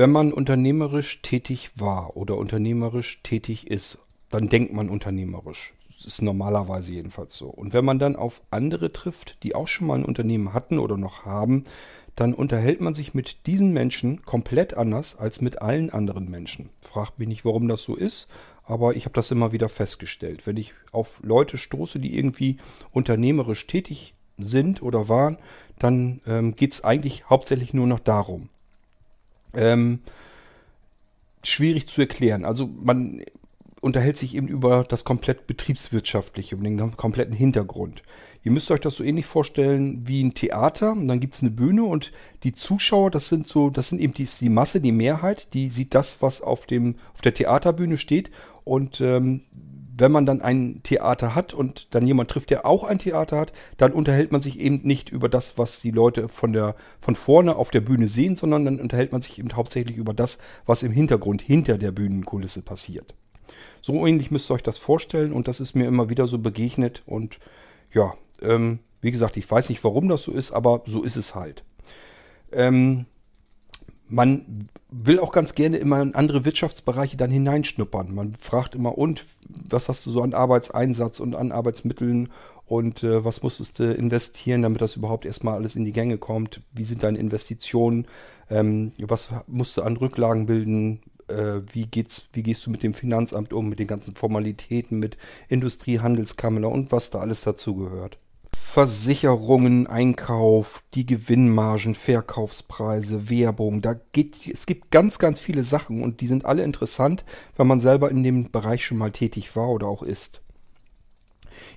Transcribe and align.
Wenn 0.00 0.12
man 0.12 0.32
unternehmerisch 0.32 1.20
tätig 1.20 1.72
war 1.74 2.16
oder 2.16 2.38
unternehmerisch 2.38 3.20
tätig 3.22 3.70
ist, 3.70 3.98
dann 4.30 4.48
denkt 4.48 4.72
man 4.72 4.88
unternehmerisch. 4.88 5.74
Das 5.94 6.06
ist 6.06 6.22
normalerweise 6.22 6.94
jedenfalls 6.94 7.36
so. 7.36 7.48
Und 7.48 7.74
wenn 7.74 7.84
man 7.84 7.98
dann 7.98 8.16
auf 8.16 8.40
andere 8.50 8.94
trifft, 8.94 9.36
die 9.42 9.54
auch 9.54 9.68
schon 9.68 9.86
mal 9.86 9.98
ein 9.98 10.06
Unternehmen 10.06 10.54
hatten 10.54 10.78
oder 10.78 10.96
noch 10.96 11.26
haben, 11.26 11.64
dann 12.16 12.32
unterhält 12.32 12.80
man 12.80 12.94
sich 12.94 13.12
mit 13.12 13.46
diesen 13.46 13.74
Menschen 13.74 14.22
komplett 14.22 14.72
anders 14.72 15.18
als 15.18 15.42
mit 15.42 15.60
allen 15.60 15.90
anderen 15.90 16.30
Menschen. 16.30 16.70
Fragt 16.80 17.18
mich 17.18 17.28
nicht, 17.28 17.44
warum 17.44 17.68
das 17.68 17.82
so 17.82 17.94
ist, 17.94 18.30
aber 18.64 18.96
ich 18.96 19.04
habe 19.04 19.12
das 19.12 19.30
immer 19.30 19.52
wieder 19.52 19.68
festgestellt. 19.68 20.46
Wenn 20.46 20.56
ich 20.56 20.72
auf 20.92 21.20
Leute 21.22 21.58
stoße, 21.58 21.98
die 21.98 22.16
irgendwie 22.16 22.56
unternehmerisch 22.90 23.66
tätig 23.66 24.14
sind 24.38 24.80
oder 24.80 25.10
waren, 25.10 25.36
dann 25.78 26.22
ähm, 26.26 26.56
geht 26.56 26.72
es 26.72 26.84
eigentlich 26.84 27.28
hauptsächlich 27.28 27.74
nur 27.74 27.86
noch 27.86 28.00
darum. 28.00 28.48
Ähm, 29.54 30.00
schwierig 31.42 31.88
zu 31.88 32.00
erklären. 32.00 32.44
Also 32.44 32.66
man 32.66 33.22
unterhält 33.80 34.18
sich 34.18 34.34
eben 34.36 34.48
über 34.48 34.84
das 34.84 35.04
komplett 35.04 35.46
betriebswirtschaftliche, 35.46 36.54
über 36.54 36.64
den 36.64 36.96
kompletten 36.96 37.34
Hintergrund. 37.34 38.02
Ihr 38.42 38.52
müsst 38.52 38.70
euch 38.70 38.80
das 38.80 38.96
so 38.96 39.04
ähnlich 39.04 39.26
vorstellen 39.26 40.06
wie 40.06 40.22
ein 40.22 40.34
Theater. 40.34 40.92
Und 40.92 41.08
dann 41.08 41.20
gibt 41.20 41.34
es 41.34 41.42
eine 41.42 41.50
Bühne 41.50 41.84
und 41.84 42.12
die 42.42 42.52
Zuschauer, 42.52 43.10
das 43.10 43.28
sind 43.28 43.46
so, 43.46 43.70
das 43.70 43.88
sind 43.88 44.00
eben 44.00 44.14
die, 44.14 44.26
die 44.40 44.48
Masse, 44.48 44.80
die 44.80 44.92
Mehrheit, 44.92 45.52
die 45.54 45.68
sieht 45.68 45.94
das, 45.94 46.22
was 46.22 46.42
auf 46.42 46.66
dem, 46.66 46.96
auf 47.14 47.20
der 47.22 47.34
Theaterbühne 47.34 47.96
steht. 47.96 48.30
Und 48.64 49.00
ähm, 49.00 49.42
wenn 49.96 50.12
man 50.12 50.26
dann 50.26 50.40
ein 50.40 50.80
Theater 50.82 51.34
hat 51.34 51.54
und 51.54 51.94
dann 51.94 52.06
jemand 52.06 52.30
trifft, 52.30 52.50
der 52.50 52.66
auch 52.66 52.84
ein 52.84 52.98
Theater 52.98 53.38
hat, 53.38 53.52
dann 53.76 53.92
unterhält 53.92 54.32
man 54.32 54.42
sich 54.42 54.60
eben 54.60 54.80
nicht 54.82 55.10
über 55.10 55.28
das, 55.28 55.58
was 55.58 55.80
die 55.80 55.90
Leute 55.90 56.28
von 56.28 56.52
der 56.52 56.74
von 57.00 57.14
vorne 57.14 57.56
auf 57.56 57.70
der 57.70 57.80
Bühne 57.80 58.06
sehen, 58.06 58.36
sondern 58.36 58.64
dann 58.64 58.80
unterhält 58.80 59.12
man 59.12 59.22
sich 59.22 59.38
eben 59.38 59.54
hauptsächlich 59.54 59.96
über 59.96 60.14
das, 60.14 60.38
was 60.66 60.82
im 60.82 60.92
Hintergrund 60.92 61.42
hinter 61.42 61.78
der 61.78 61.92
Bühnenkulisse 61.92 62.62
passiert. 62.62 63.14
So 63.82 64.06
ähnlich 64.06 64.30
müsst 64.30 64.50
ihr 64.50 64.54
euch 64.54 64.62
das 64.62 64.78
vorstellen 64.78 65.32
und 65.32 65.48
das 65.48 65.60
ist 65.60 65.74
mir 65.74 65.86
immer 65.86 66.10
wieder 66.10 66.26
so 66.26 66.38
begegnet 66.38 67.02
und 67.06 67.38
ja, 67.92 68.14
ähm, 68.42 68.80
wie 69.00 69.10
gesagt, 69.10 69.36
ich 69.36 69.50
weiß 69.50 69.68
nicht, 69.70 69.82
warum 69.82 70.08
das 70.08 70.22
so 70.22 70.32
ist, 70.32 70.52
aber 70.52 70.82
so 70.86 71.02
ist 71.02 71.16
es 71.16 71.34
halt. 71.34 71.64
Ähm, 72.52 73.06
man 74.10 74.66
will 74.90 75.20
auch 75.20 75.32
ganz 75.32 75.54
gerne 75.54 75.78
immer 75.78 76.02
in 76.02 76.14
andere 76.14 76.44
Wirtschaftsbereiche 76.44 77.16
dann 77.16 77.30
hineinschnuppern. 77.30 78.14
Man 78.14 78.34
fragt 78.34 78.74
immer, 78.74 78.98
und 78.98 79.24
was 79.48 79.88
hast 79.88 80.04
du 80.04 80.10
so 80.10 80.22
an 80.22 80.34
Arbeitseinsatz 80.34 81.20
und 81.20 81.34
an 81.34 81.52
Arbeitsmitteln 81.52 82.28
und 82.66 83.02
äh, 83.02 83.24
was 83.24 83.42
musstest 83.42 83.78
du 83.78 83.92
investieren, 83.92 84.62
damit 84.62 84.80
das 84.80 84.96
überhaupt 84.96 85.24
erstmal 85.24 85.54
alles 85.54 85.76
in 85.76 85.84
die 85.84 85.92
Gänge 85.92 86.18
kommt? 86.18 86.62
Wie 86.72 86.84
sind 86.84 87.02
deine 87.02 87.18
Investitionen? 87.18 88.06
Ähm, 88.48 88.92
was 89.00 89.30
musst 89.46 89.76
du 89.76 89.82
an 89.82 89.96
Rücklagen 89.96 90.46
bilden? 90.46 91.00
Äh, 91.28 91.62
wie, 91.72 91.86
geht's, 91.86 92.24
wie 92.32 92.42
gehst 92.42 92.66
du 92.66 92.70
mit 92.70 92.82
dem 92.82 92.94
Finanzamt 92.94 93.52
um, 93.52 93.68
mit 93.68 93.78
den 93.78 93.86
ganzen 93.86 94.14
Formalitäten, 94.14 94.98
mit 94.98 95.18
Industrie, 95.48 96.00
Handelskammer 96.00 96.68
und 96.68 96.90
was 96.90 97.10
da 97.10 97.20
alles 97.20 97.42
dazu 97.42 97.76
gehört? 97.76 98.18
Versicherungen, 98.56 99.86
Einkauf, 99.86 100.82
die 100.94 101.04
Gewinnmargen, 101.04 101.94
Verkaufspreise, 101.94 103.28
Werbung. 103.28 103.82
Da 103.82 103.94
geht, 104.12 104.46
es 104.46 104.66
gibt 104.66 104.90
ganz, 104.90 105.18
ganz 105.18 105.40
viele 105.40 105.64
Sachen 105.64 106.02
und 106.02 106.20
die 106.20 106.26
sind 106.26 106.44
alle 106.44 106.62
interessant, 106.62 107.24
wenn 107.56 107.66
man 107.66 107.80
selber 107.80 108.10
in 108.10 108.22
dem 108.22 108.50
Bereich 108.50 108.84
schon 108.84 108.98
mal 108.98 109.10
tätig 109.10 109.56
war 109.56 109.68
oder 109.70 109.88
auch 109.88 110.02
ist. 110.02 110.42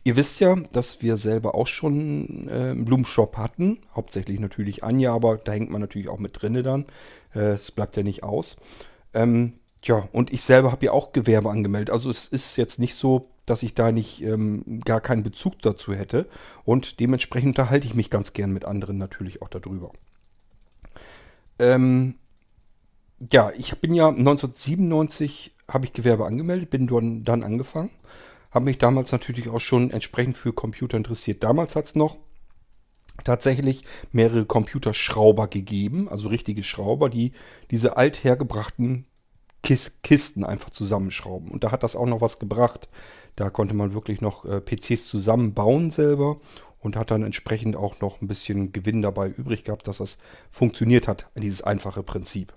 Ihr 0.03 0.15
wisst 0.15 0.39
ja, 0.39 0.55
dass 0.73 1.01
wir 1.01 1.17
selber 1.17 1.55
auch 1.55 1.67
schon 1.67 2.47
äh, 2.47 2.71
einen 2.71 2.85
Blumenshop 2.85 3.37
hatten. 3.37 3.79
Hauptsächlich 3.95 4.39
natürlich 4.39 4.83
Anja, 4.83 5.13
aber 5.13 5.37
da 5.37 5.51
hängt 5.51 5.71
man 5.71 5.81
natürlich 5.81 6.09
auch 6.09 6.19
mit 6.19 6.41
drinne 6.41 6.63
dann. 6.63 6.85
Äh, 7.33 7.53
es 7.53 7.71
bleibt 7.71 7.97
ja 7.97 8.03
nicht 8.03 8.23
aus. 8.23 8.57
Ähm, 9.13 9.53
ja, 9.83 10.07
und 10.11 10.31
ich 10.31 10.41
selber 10.41 10.71
habe 10.71 10.85
ja 10.85 10.91
auch 10.91 11.11
Gewerbe 11.11 11.49
angemeldet. 11.49 11.91
Also 11.91 12.09
es 12.09 12.27
ist 12.27 12.55
jetzt 12.55 12.79
nicht 12.79 12.95
so, 12.95 13.29
dass 13.45 13.63
ich 13.63 13.75
da 13.75 13.91
nicht 13.91 14.21
ähm, 14.23 14.81
gar 14.85 15.01
keinen 15.01 15.23
Bezug 15.23 15.61
dazu 15.61 15.93
hätte. 15.93 16.27
Und 16.63 16.99
dementsprechend 16.99 17.59
unterhalte 17.59 17.87
ich 17.87 17.95
mich 17.95 18.09
ganz 18.09 18.33
gern 18.33 18.51
mit 18.51 18.65
anderen 18.65 18.97
natürlich 18.97 19.41
auch 19.41 19.49
darüber. 19.49 19.91
Ähm, 21.59 22.15
ja, 23.31 23.51
ich 23.55 23.77
bin 23.79 23.93
ja 23.93 24.09
1997 24.09 25.51
habe 25.69 25.85
ich 25.85 25.93
Gewerbe 25.93 26.25
angemeldet, 26.25 26.69
bin 26.69 26.87
dann, 26.87 27.23
dann 27.23 27.43
angefangen. 27.43 27.91
Habe 28.51 28.65
mich 28.65 28.77
damals 28.77 29.11
natürlich 29.11 29.49
auch 29.49 29.61
schon 29.61 29.91
entsprechend 29.91 30.37
für 30.37 30.53
Computer 30.53 30.97
interessiert. 30.97 31.43
Damals 31.43 31.75
hat 31.75 31.85
es 31.85 31.95
noch 31.95 32.17
tatsächlich 33.23 33.83
mehrere 34.11 34.45
Computerschrauber 34.45 35.47
gegeben, 35.47 36.09
also 36.09 36.29
richtige 36.29 36.63
Schrauber, 36.63 37.09
die 37.09 37.31
diese 37.71 37.97
althergebrachten 37.97 39.05
Kisten 39.63 40.43
einfach 40.43 40.69
zusammenschrauben. 40.69 41.49
Und 41.49 41.63
da 41.63 41.71
hat 41.71 41.83
das 41.83 41.95
auch 41.95 42.05
noch 42.05 42.21
was 42.21 42.37
gebracht. 42.37 42.89
Da 43.35 43.49
konnte 43.49 43.73
man 43.73 43.93
wirklich 43.93 44.21
noch 44.21 44.45
äh, 44.45 44.59
PCs 44.59 45.07
zusammenbauen 45.07 45.89
selber 45.89 46.39
und 46.79 46.95
hat 46.97 47.11
dann 47.11 47.23
entsprechend 47.23 47.75
auch 47.75 48.01
noch 48.01 48.21
ein 48.21 48.27
bisschen 48.27 48.73
Gewinn 48.73 49.01
dabei 49.01 49.29
übrig 49.29 49.63
gehabt, 49.63 49.87
dass 49.87 49.97
das 49.97 50.17
funktioniert 50.51 51.07
hat, 51.07 51.27
dieses 51.35 51.61
einfache 51.61 52.03
Prinzip. 52.03 52.53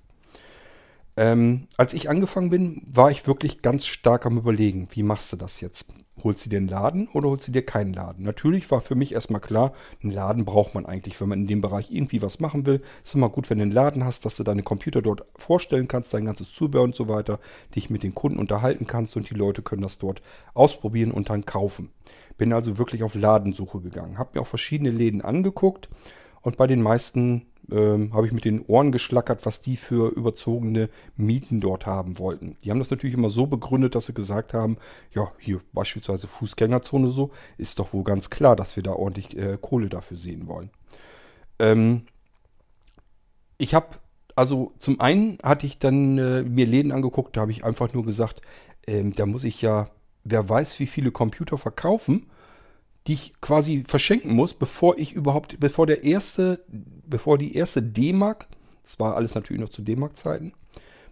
Ähm, 1.18 1.66
als 1.78 1.94
ich 1.94 2.10
angefangen 2.10 2.50
bin, 2.50 2.82
war 2.86 3.10
ich 3.10 3.26
wirklich 3.26 3.62
ganz 3.62 3.86
stark 3.86 4.26
am 4.26 4.36
Überlegen, 4.36 4.88
wie 4.90 5.02
machst 5.02 5.32
du 5.32 5.36
das 5.38 5.62
jetzt? 5.62 5.86
Holst 6.22 6.44
du 6.44 6.50
dir 6.50 6.58
einen 6.58 6.68
Laden 6.68 7.08
oder 7.08 7.30
holst 7.30 7.48
du 7.48 7.52
dir 7.52 7.64
keinen 7.64 7.94
Laden? 7.94 8.22
Natürlich 8.22 8.70
war 8.70 8.82
für 8.82 8.94
mich 8.94 9.12
erstmal 9.12 9.40
klar, 9.40 9.72
einen 10.02 10.12
Laden 10.12 10.44
braucht 10.44 10.74
man 10.74 10.84
eigentlich, 10.84 11.18
wenn 11.20 11.28
man 11.28 11.40
in 11.40 11.46
dem 11.46 11.62
Bereich 11.62 11.90
irgendwie 11.90 12.20
was 12.20 12.38
machen 12.38 12.66
will. 12.66 12.82
Ist 13.02 13.14
immer 13.14 13.30
gut, 13.30 13.48
wenn 13.48 13.58
du 13.58 13.62
einen 13.62 13.72
Laden 13.72 14.04
hast, 14.04 14.26
dass 14.26 14.36
du 14.36 14.42
deine 14.42 14.62
Computer 14.62 15.00
dort 15.00 15.24
vorstellen 15.36 15.88
kannst, 15.88 16.12
dein 16.12 16.26
ganzes 16.26 16.52
Zubehör 16.52 16.84
und 16.84 16.94
so 16.94 17.08
weiter, 17.08 17.38
dich 17.74 17.88
mit 17.88 18.02
den 18.02 18.14
Kunden 18.14 18.38
unterhalten 18.38 18.86
kannst 18.86 19.16
und 19.16 19.30
die 19.30 19.34
Leute 19.34 19.62
können 19.62 19.82
das 19.82 19.98
dort 19.98 20.20
ausprobieren 20.52 21.12
und 21.12 21.30
dann 21.30 21.46
kaufen. 21.46 21.90
Bin 22.36 22.52
also 22.52 22.76
wirklich 22.76 23.02
auf 23.02 23.14
Ladensuche 23.14 23.80
gegangen, 23.80 24.18
habe 24.18 24.32
mir 24.34 24.42
auch 24.42 24.46
verschiedene 24.46 24.90
Läden 24.90 25.22
angeguckt 25.22 25.88
und 26.42 26.58
bei 26.58 26.66
den 26.66 26.82
meisten 26.82 27.46
ähm, 27.70 28.12
habe 28.14 28.26
ich 28.26 28.32
mit 28.32 28.44
den 28.44 28.64
Ohren 28.66 28.92
geschlackert, 28.92 29.44
was 29.46 29.60
die 29.60 29.76
für 29.76 30.08
überzogene 30.10 30.88
Mieten 31.16 31.60
dort 31.60 31.86
haben 31.86 32.18
wollten. 32.18 32.56
Die 32.62 32.70
haben 32.70 32.78
das 32.78 32.90
natürlich 32.90 33.16
immer 33.16 33.30
so 33.30 33.46
begründet, 33.46 33.94
dass 33.94 34.06
sie 34.06 34.14
gesagt 34.14 34.54
haben, 34.54 34.76
ja, 35.12 35.28
hier 35.38 35.60
beispielsweise 35.72 36.28
Fußgängerzone 36.28 37.10
so, 37.10 37.30
ist 37.58 37.78
doch 37.78 37.92
wohl 37.92 38.04
ganz 38.04 38.30
klar, 38.30 38.56
dass 38.56 38.76
wir 38.76 38.82
da 38.82 38.92
ordentlich 38.92 39.36
äh, 39.36 39.58
Kohle 39.60 39.88
dafür 39.88 40.16
sehen 40.16 40.46
wollen. 40.46 40.70
Ähm, 41.58 42.02
ich 43.58 43.74
habe, 43.74 43.96
also 44.34 44.72
zum 44.78 45.00
einen 45.00 45.38
hatte 45.42 45.66
ich 45.66 45.78
dann 45.78 46.18
äh, 46.18 46.42
mir 46.42 46.66
Läden 46.66 46.92
angeguckt, 46.92 47.36
da 47.36 47.42
habe 47.42 47.52
ich 47.52 47.64
einfach 47.64 47.92
nur 47.92 48.04
gesagt, 48.04 48.42
ähm, 48.86 49.12
da 49.12 49.26
muss 49.26 49.44
ich 49.44 49.62
ja, 49.62 49.86
wer 50.24 50.48
weiß, 50.48 50.78
wie 50.78 50.86
viele 50.86 51.10
Computer 51.10 51.58
verkaufen 51.58 52.26
die 53.06 53.14
ich 53.14 53.40
quasi 53.40 53.84
verschenken 53.86 54.34
muss, 54.34 54.54
bevor 54.54 54.98
ich 54.98 55.12
überhaupt, 55.12 55.60
bevor 55.60 55.86
der 55.86 56.04
erste, 56.04 56.64
bevor 56.68 57.38
die 57.38 57.54
erste 57.54 57.82
D-Mark, 57.82 58.46
das 58.84 58.98
war 58.98 59.16
alles 59.16 59.34
natürlich 59.34 59.60
noch 59.60 59.68
zu 59.68 59.82
D-Mark-Zeiten, 59.82 60.52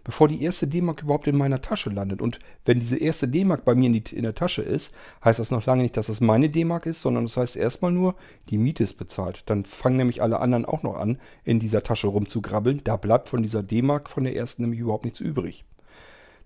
bevor 0.03 0.27
die 0.27 0.43
erste 0.43 0.67
D-Mark 0.67 1.01
überhaupt 1.01 1.27
in 1.27 1.37
meiner 1.37 1.61
Tasche 1.61 1.89
landet. 1.89 2.21
Und 2.21 2.39
wenn 2.65 2.79
diese 2.79 2.97
erste 2.97 3.27
D-Mark 3.27 3.65
bei 3.65 3.75
mir 3.75 3.87
in, 3.87 3.93
die, 3.93 4.15
in, 4.15 4.23
der 4.23 4.35
Tasche 4.35 4.61
ist, 4.61 4.93
heißt 5.23 5.39
das 5.39 5.51
noch 5.51 5.65
lange 5.65 5.83
nicht, 5.83 5.97
dass 5.97 6.07
das 6.07 6.21
meine 6.21 6.49
D-Mark 6.49 6.85
ist, 6.85 7.01
sondern 7.01 7.25
das 7.25 7.37
heißt 7.37 7.55
erstmal 7.55 7.91
nur, 7.91 8.15
die 8.49 8.57
Miete 8.57 8.83
ist 8.83 8.93
bezahlt. 8.93 9.43
Dann 9.47 9.65
fangen 9.65 9.97
nämlich 9.97 10.21
alle 10.21 10.39
anderen 10.39 10.65
auch 10.65 10.83
noch 10.83 10.95
an, 10.95 11.17
in 11.43 11.59
dieser 11.59 11.81
Tasche 11.81 12.07
rumzugrabbeln. 12.07 12.81
Da 12.83 12.97
bleibt 12.97 13.29
von 13.29 13.41
dieser 13.41 13.63
D-Mark 13.63 14.09
von 14.09 14.23
der 14.25 14.35
ersten 14.35 14.61
nämlich 14.61 14.79
überhaupt 14.79 15.05
nichts 15.05 15.19
übrig. 15.19 15.65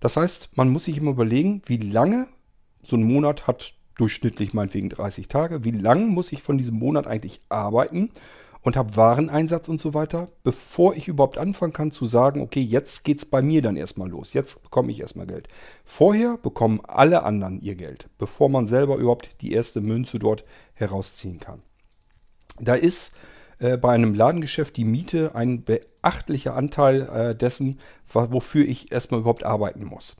Das 0.00 0.16
heißt, 0.16 0.50
man 0.56 0.70
muss 0.70 0.84
sich 0.84 0.96
immer 0.96 1.10
überlegen, 1.10 1.60
wie 1.66 1.76
lange 1.76 2.28
so 2.82 2.96
ein 2.96 3.02
Monat 3.02 3.46
hat 3.46 3.74
durchschnittlich 4.00 4.54
meinetwegen 4.54 4.88
30 4.88 5.28
Tage. 5.28 5.64
Wie 5.64 5.70
lange 5.70 6.06
muss 6.06 6.32
ich 6.32 6.42
von 6.42 6.58
diesem 6.58 6.78
Monat 6.78 7.06
eigentlich 7.06 7.40
arbeiten 7.48 8.10
und 8.62 8.76
habe 8.76 8.96
Wareneinsatz 8.96 9.68
und 9.68 9.80
so 9.80 9.94
weiter, 9.94 10.28
bevor 10.42 10.94
ich 10.94 11.08
überhaupt 11.08 11.38
anfangen 11.38 11.72
kann 11.72 11.90
zu 11.90 12.06
sagen, 12.06 12.40
okay, 12.40 12.60
jetzt 12.60 13.04
geht 13.04 13.18
es 13.18 13.24
bei 13.24 13.42
mir 13.42 13.62
dann 13.62 13.76
erstmal 13.76 14.08
los. 14.08 14.32
Jetzt 14.32 14.62
bekomme 14.62 14.90
ich 14.90 15.00
erstmal 15.00 15.26
Geld. 15.26 15.48
Vorher 15.84 16.36
bekommen 16.36 16.80
alle 16.86 17.22
anderen 17.22 17.60
ihr 17.60 17.74
Geld, 17.74 18.08
bevor 18.18 18.48
man 18.48 18.66
selber 18.66 18.96
überhaupt 18.96 19.30
die 19.40 19.52
erste 19.52 19.80
Münze 19.80 20.18
dort 20.18 20.44
herausziehen 20.74 21.40
kann. 21.40 21.62
Da 22.58 22.74
ist 22.74 23.12
äh, 23.58 23.76
bei 23.76 23.92
einem 23.92 24.14
Ladengeschäft 24.14 24.76
die 24.76 24.84
Miete 24.84 25.34
ein 25.34 25.64
beachtlicher 25.64 26.54
Anteil 26.54 27.02
äh, 27.02 27.34
dessen, 27.34 27.78
wofür 28.12 28.66
ich 28.66 28.92
erstmal 28.92 29.20
überhaupt 29.20 29.44
arbeiten 29.44 29.84
muss. 29.84 30.16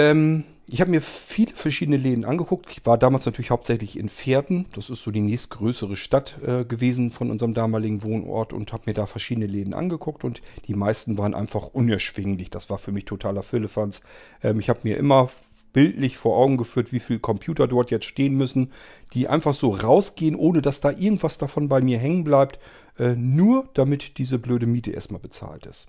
Ähm, 0.00 0.44
ich 0.72 0.80
habe 0.80 0.90
mir 0.90 1.02
viele 1.02 1.52
verschiedene 1.52 1.96
Läden 1.96 2.24
angeguckt. 2.24 2.68
Ich 2.70 2.86
war 2.86 2.96
damals 2.96 3.26
natürlich 3.26 3.50
hauptsächlich 3.50 3.98
in 3.98 4.08
Pferden. 4.08 4.66
Das 4.74 4.88
ist 4.88 5.02
so 5.02 5.10
die 5.10 5.20
nächstgrößere 5.20 5.96
Stadt 5.96 6.36
äh, 6.46 6.64
gewesen 6.64 7.10
von 7.10 7.30
unserem 7.30 7.54
damaligen 7.54 8.02
Wohnort 8.02 8.52
und 8.52 8.72
habe 8.72 8.84
mir 8.86 8.94
da 8.94 9.06
verschiedene 9.06 9.46
Läden 9.46 9.74
angeguckt 9.74 10.24
und 10.24 10.40
die 10.68 10.74
meisten 10.74 11.18
waren 11.18 11.34
einfach 11.34 11.66
unerschwinglich. 11.66 12.50
Das 12.50 12.70
war 12.70 12.78
für 12.78 12.92
mich 12.92 13.04
totaler 13.04 13.42
Füllefanz. 13.42 14.00
Ähm, 14.42 14.58
ich 14.60 14.70
habe 14.70 14.80
mir 14.84 14.96
immer 14.96 15.30
bildlich 15.72 16.16
vor 16.16 16.36
Augen 16.36 16.56
geführt, 16.56 16.92
wie 16.92 17.00
viele 17.00 17.18
Computer 17.18 17.68
dort 17.68 17.90
jetzt 17.90 18.06
stehen 18.06 18.34
müssen, 18.34 18.72
die 19.12 19.28
einfach 19.28 19.54
so 19.54 19.70
rausgehen, 19.70 20.34
ohne 20.34 20.62
dass 20.62 20.80
da 20.80 20.90
irgendwas 20.90 21.36
davon 21.36 21.68
bei 21.68 21.80
mir 21.80 21.98
hängen 21.98 22.24
bleibt, 22.24 22.58
äh, 22.98 23.16
nur 23.16 23.68
damit 23.74 24.18
diese 24.18 24.38
blöde 24.38 24.66
Miete 24.66 24.92
erstmal 24.92 25.20
bezahlt 25.20 25.66
ist. 25.66 25.88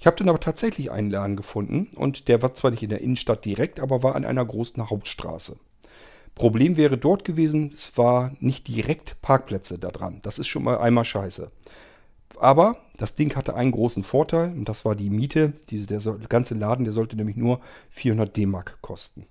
Ich 0.00 0.06
habe 0.06 0.16
dann 0.16 0.30
aber 0.30 0.40
tatsächlich 0.40 0.90
einen 0.90 1.10
Laden 1.10 1.36
gefunden 1.36 1.90
und 1.94 2.28
der 2.28 2.40
war 2.40 2.54
zwar 2.54 2.70
nicht 2.70 2.82
in 2.82 2.88
der 2.88 3.02
Innenstadt 3.02 3.44
direkt, 3.44 3.80
aber 3.80 4.02
war 4.02 4.16
an 4.16 4.24
einer 4.24 4.44
großen 4.44 4.88
Hauptstraße. 4.88 5.58
Problem 6.34 6.78
wäre 6.78 6.96
dort 6.96 7.26
gewesen, 7.26 7.70
es 7.74 7.98
war 7.98 8.32
nicht 8.40 8.66
direkt 8.66 9.20
Parkplätze 9.20 9.78
da 9.78 9.90
dran. 9.90 10.20
Das 10.22 10.38
ist 10.38 10.48
schon 10.48 10.64
mal 10.64 10.78
einmal 10.78 11.04
scheiße. 11.04 11.50
Aber 12.38 12.78
das 12.96 13.14
Ding 13.14 13.36
hatte 13.36 13.54
einen 13.54 13.72
großen 13.72 14.02
Vorteil 14.02 14.52
und 14.52 14.70
das 14.70 14.86
war 14.86 14.94
die 14.94 15.10
Miete. 15.10 15.52
Diese, 15.68 15.86
der, 15.86 16.00
ganze 16.30 16.54
Laden, 16.54 16.84
der 16.84 16.94
sollte 16.94 17.16
nämlich 17.16 17.36
nur 17.36 17.60
400 17.90 18.34
D-Mark 18.34 18.78
kosten. 18.80 19.26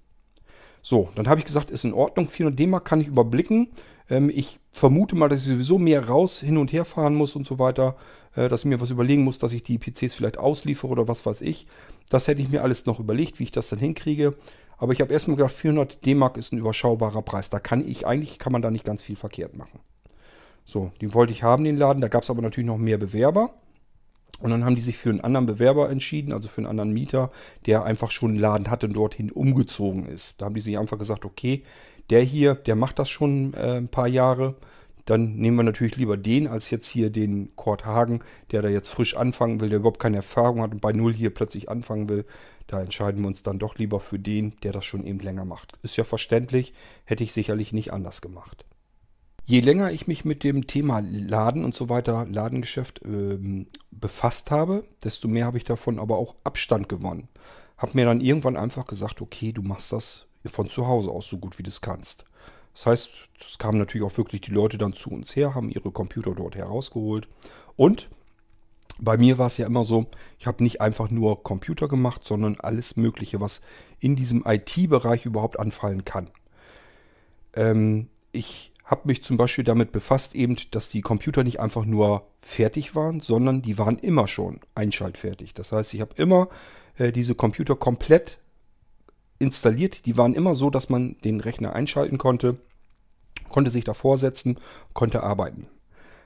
So, 0.84 1.10
dann 1.16 1.28
habe 1.28 1.40
ich 1.40 1.48
gesagt, 1.48 1.72
ist 1.72 1.84
in 1.84 1.96
Ordnung, 1.96 2.30
400 2.30 2.60
D-Mark 2.60 2.86
kann 2.86 3.02
ich 3.02 3.08
überblicken. 3.08 3.70
Ähm, 4.10 4.30
ich 4.34 4.60
vermute 4.72 5.16
mal, 5.16 5.30
dass 5.30 5.42
ich 5.42 5.48
sowieso 5.48 5.78
mehr 5.78 6.08
raus, 6.08 6.40
hin 6.40 6.58
und 6.58 6.74
her 6.74 6.86
fahren 6.86 7.16
muss 7.16 7.36
und 7.36 7.46
so 7.46 7.60
weiter. 7.60 7.96
Äh, 8.36 8.50
dass 8.50 8.62
ich 8.62 8.66
mir 8.66 8.82
was 8.82 8.92
überlegen 8.92 9.24
muss, 9.24 9.40
dass 9.40 9.54
ich 9.54 9.64
die 9.64 9.78
PCs 9.78 10.14
vielleicht 10.14 10.38
ausliefere 10.38 10.92
oder 10.92 11.08
was 11.08 11.26
weiß 11.26 11.42
ich. 11.42 11.68
Das 12.10 12.28
hätte 12.28 12.42
ich 12.42 12.50
mir 12.50 12.64
alles 12.64 12.86
noch 12.86 13.00
überlegt, 13.00 13.40
wie 13.40 13.44
ich 13.44 13.52
das 13.52 13.70
dann 13.70 13.80
hinkriege. 13.80 14.36
Aber 14.78 14.94
ich 14.94 15.02
habe 15.02 15.12
erstmal 15.12 15.38
gedacht, 15.38 15.54
400 15.54 16.06
D-Mark 16.06 16.38
ist 16.38 16.54
ein 16.54 16.58
überschaubarer 16.58 17.22
Preis. 17.22 17.50
Da 17.50 17.60
kann 17.60 17.86
ich 17.86 18.08
eigentlich, 18.08 18.40
kann 18.40 18.54
man 18.54 18.62
da 18.62 18.72
nicht 18.72 18.86
ganz 18.86 19.04
viel 19.04 19.18
verkehrt 19.18 19.58
machen. 19.58 19.80
So, 20.64 20.92
den 21.02 21.14
wollte 21.14 21.34
ich 21.34 21.44
haben, 21.44 21.64
den 21.64 21.78
Laden. 21.78 22.02
Da 22.02 22.08
gab 22.08 22.24
es 22.24 22.30
aber 22.30 22.42
natürlich 22.42 22.68
noch 22.68 22.78
mehr 22.78 22.98
Bewerber. 22.98 23.56
Und 24.40 24.52
dann 24.52 24.64
haben 24.64 24.76
die 24.76 24.82
sich 24.82 24.98
für 24.98 25.10
einen 25.10 25.20
anderen 25.20 25.48
Bewerber 25.48 25.90
entschieden, 25.90 26.32
also 26.32 26.48
für 26.48 26.60
einen 26.60 26.68
anderen 26.68 26.94
Mieter, 26.94 27.30
der 27.66 27.84
einfach 27.84 28.12
schon 28.12 28.32
einen 28.32 28.40
Laden 28.40 28.70
hatte 28.70 28.88
und 28.88 28.94
dorthin 28.94 29.32
umgezogen 29.32 30.06
ist. 30.06 30.40
Da 30.40 30.46
haben 30.46 30.56
die 30.56 30.62
sich 30.62 30.78
einfach 30.78 30.98
gesagt, 30.98 31.26
okay, 31.26 31.64
der 32.10 32.22
hier, 32.22 32.56
der 32.56 32.76
macht 32.76 33.00
das 33.00 33.10
schon 33.10 33.54
äh, 33.54 33.78
ein 33.78 33.88
paar 33.88 34.08
Jahre. 34.08 34.56
Dann 35.06 35.38
nehmen 35.38 35.58
wir 35.58 35.64
natürlich 35.64 35.96
lieber 35.96 36.18
den, 36.18 36.48
als 36.48 36.70
jetzt 36.70 36.88
hier 36.88 37.10
den 37.10 37.56
Kurt 37.56 37.86
Hagen, 37.86 38.20
der 38.52 38.62
da 38.62 38.70
jetzt 38.70 38.90
frisch 38.90 39.16
anfangen 39.16 39.60
will, 39.60 39.70
der 39.70 39.80
überhaupt 39.80 40.00
keine 40.00 40.18
Erfahrung 40.18 40.62
hat 40.62 40.72
und 40.72 40.82
bei 40.82 40.92
Null 40.92 41.14
hier 41.14 41.34
plötzlich 41.34 41.68
anfangen 41.68 42.10
will. 42.10 42.26
Da 42.68 42.80
entscheiden 42.80 43.22
wir 43.22 43.28
uns 43.28 43.42
dann 43.42 43.58
doch 43.58 43.76
lieber 43.80 44.00
für 44.00 44.20
den, 44.20 44.54
der 44.62 44.72
das 44.72 44.86
schon 44.86 45.04
eben 45.06 45.20
länger 45.20 45.46
macht. 45.46 45.80
Ist 45.82 45.98
ja 45.98 46.04
verständlich, 46.04 46.76
hätte 47.06 47.24
ich 47.24 47.34
sicherlich 47.34 47.74
nicht 47.74 47.92
anders 47.92 48.22
gemacht. 48.22 48.66
Je 49.46 49.62
länger 49.62 49.92
ich 49.92 50.06
mich 50.06 50.26
mit 50.26 50.44
dem 50.44 50.68
Thema 50.68 51.00
Laden 51.00 51.66
und 51.66 51.74
so 51.74 51.90
weiter, 51.90 52.28
Ladengeschäft 52.30 53.02
ähm, 53.04 53.66
befasst 53.90 54.52
habe, 54.52 54.84
desto 55.04 55.28
mehr 55.28 55.48
habe 55.48 55.58
ich 55.58 55.64
davon 55.64 55.98
aber 55.98 56.20
auch 56.20 56.36
Abstand 56.44 56.88
gewonnen. 56.88 57.30
Habe 57.76 57.94
mir 57.96 58.06
dann 58.06 58.22
irgendwann 58.22 58.58
einfach 58.58 58.86
gesagt, 58.86 59.22
okay, 59.22 59.52
du 59.52 59.64
machst 59.64 59.92
das 59.92 60.28
von 60.46 60.70
zu 60.70 60.88
Hause 60.88 61.12
aus 61.12 61.28
so 61.28 61.38
gut 61.38 61.58
wie 61.58 61.64
du 61.64 61.70
es 61.70 61.82
kannst. 61.82 62.26
Das 62.74 62.86
heißt, 62.86 63.10
es 63.46 63.58
kamen 63.58 63.78
natürlich 63.78 64.06
auch 64.06 64.18
wirklich 64.18 64.42
die 64.42 64.52
Leute 64.52 64.78
dann 64.78 64.94
zu 64.94 65.10
uns 65.10 65.36
her, 65.36 65.56
haben 65.56 65.70
ihre 65.70 65.92
Computer 65.92 66.34
dort 66.34 66.56
herausgeholt. 66.56 67.28
Und 67.76 68.10
bei 69.00 69.18
mir 69.18 69.38
war 69.38 69.48
es 69.48 69.58
ja 69.58 69.66
immer 69.66 69.84
so, 69.84 70.08
ich 70.38 70.48
habe 70.48 70.64
nicht 70.64 70.82
einfach 70.82 71.10
nur 71.10 71.44
Computer 71.44 71.88
gemacht, 71.88 72.24
sondern 72.24 72.60
alles 72.60 72.96
Mögliche, 72.98 73.40
was 73.40 73.62
in 74.00 74.16
diesem 74.16 74.44
IT-Bereich 74.46 75.26
überhaupt 75.26 75.60
anfallen 75.60 76.06
kann. 76.06 76.30
Ähm, 77.54 78.10
ich 78.32 78.72
habe 78.84 79.02
mich 79.06 79.24
zum 79.24 79.38
Beispiel 79.38 79.64
damit 79.64 79.92
befasst, 79.92 80.36
eben, 80.36 80.58
dass 80.72 80.90
die 80.90 81.02
Computer 81.02 81.44
nicht 81.44 81.60
einfach 81.60 81.86
nur 81.86 82.28
fertig 82.42 82.96
waren, 82.96 83.20
sondern 83.20 83.62
die 83.62 83.78
waren 83.78 84.00
immer 84.00 84.28
schon 84.28 84.60
einschaltfertig. 84.74 85.54
Das 85.54 85.72
heißt, 85.72 85.94
ich 85.94 86.02
habe 86.02 86.16
immer 86.16 86.50
äh, 86.98 87.12
diese 87.12 87.36
Computer 87.36 87.76
komplett 87.76 88.40
installiert. 89.40 90.06
Die 90.06 90.18
waren 90.18 90.34
immer 90.34 90.56
so, 90.56 90.70
dass 90.70 90.90
man 90.90 91.18
den 91.24 91.40
Rechner 91.40 91.74
einschalten 91.74 92.18
konnte, 92.18 92.56
konnte 93.50 93.72
sich 93.72 93.84
davor 93.84 94.18
setzen, 94.18 94.58
konnte 94.94 95.24
arbeiten. 95.24 95.68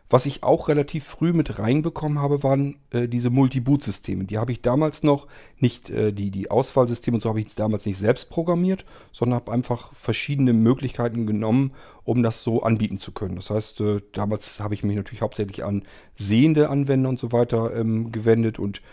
Was 0.10 0.28
ich 0.28 0.44
auch 0.44 0.68
relativ 0.68 1.06
früh 1.06 1.34
mit 1.34 1.58
reinbekommen 1.58 2.20
habe, 2.20 2.44
waren 2.44 2.78
äh, 2.92 3.08
diese 3.08 3.32
Multi-Boot-Systeme. 3.32 4.26
Die 4.26 4.38
habe 4.38 4.52
ich 4.52 4.62
damals 4.62 5.02
noch 5.02 5.28
nicht, 5.58 5.90
äh, 5.90 6.12
die, 6.12 6.30
die 6.30 6.52
Auswahlsysteme 6.52 7.16
und 7.16 7.24
so 7.24 7.30
habe 7.30 7.40
ich 7.40 7.56
damals 7.56 7.86
nicht 7.88 7.98
selbst 7.98 8.30
programmiert, 8.30 8.86
sondern 9.12 9.40
habe 9.40 9.52
einfach 9.52 9.92
verschiedene 9.96 10.54
Möglichkeiten 10.54 11.26
genommen, 11.26 11.72
um 12.04 12.22
das 12.22 12.44
so 12.44 12.62
anbieten 12.62 13.00
zu 13.00 13.12
können. 13.12 13.38
Das 13.38 13.50
heißt, 13.50 13.82
äh, 13.82 14.02
damals 14.12 14.60
habe 14.60 14.76
ich 14.76 14.84
mich 14.84 14.96
natürlich 14.96 15.24
hauptsächlich 15.24 15.64
an 15.64 15.84
sehende 16.14 16.70
Anwender 16.70 17.10
und 17.10 17.20
so 17.20 17.32
weiter 17.32 17.76
ähm, 17.76 18.12
gewendet 18.12 18.60
und 18.60 18.84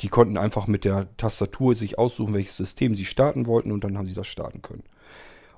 die 0.00 0.08
konnten 0.08 0.36
einfach 0.36 0.66
mit 0.66 0.84
der 0.84 1.14
Tastatur 1.16 1.74
sich 1.74 1.98
aussuchen, 1.98 2.34
welches 2.34 2.56
System 2.56 2.94
sie 2.94 3.04
starten 3.04 3.46
wollten 3.46 3.72
und 3.72 3.84
dann 3.84 3.98
haben 3.98 4.06
sie 4.06 4.14
das 4.14 4.26
starten 4.26 4.62
können. 4.62 4.84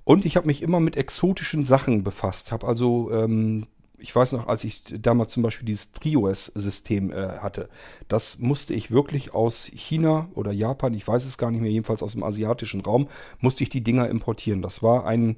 Und 0.05 0.25
ich 0.25 0.37
habe 0.37 0.47
mich 0.47 0.63
immer 0.63 0.81
mit 0.81 0.97
exotischen 0.97 1.65
Sachen 1.65 2.03
befasst. 2.03 2.53
Habe 2.53 2.67
also 2.67 3.11
ähm, 3.13 3.67
ich 4.01 4.15
weiß 4.15 4.33
noch, 4.33 4.49
als 4.49 4.65
ich 4.65 4.83
damals 4.99 5.33
zum 5.33 5.43
Beispiel 5.43 5.67
dieses 5.67 5.93
TriOS-System 5.93 7.11
äh, 7.13 7.39
hatte, 7.39 7.69
das 8.09 8.39
musste 8.39 8.75
ich 8.75 8.91
wirklich 8.91 9.35
aus 9.35 9.71
China 9.75 10.29
oder 10.35 10.53
Japan, 10.53 10.95
ich 10.95 11.07
weiß 11.07 11.25
es 11.25 11.39
gar 11.39 11.51
nicht 11.51 11.61
mehr, 11.61 11.71
jedenfalls 11.71 12.03
aus 12.03 12.13
dem 12.13 12.23
asiatischen 12.23 12.81
Raum, 12.81 13.09
musste 13.41 13.63
ich 13.63 13.71
die 13.71 13.83
Dinger 13.83 14.09
importieren. 14.09 14.63
Das 14.63 14.83
war 14.83 15.07
ein, 15.07 15.37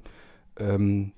ähm, 0.57 1.11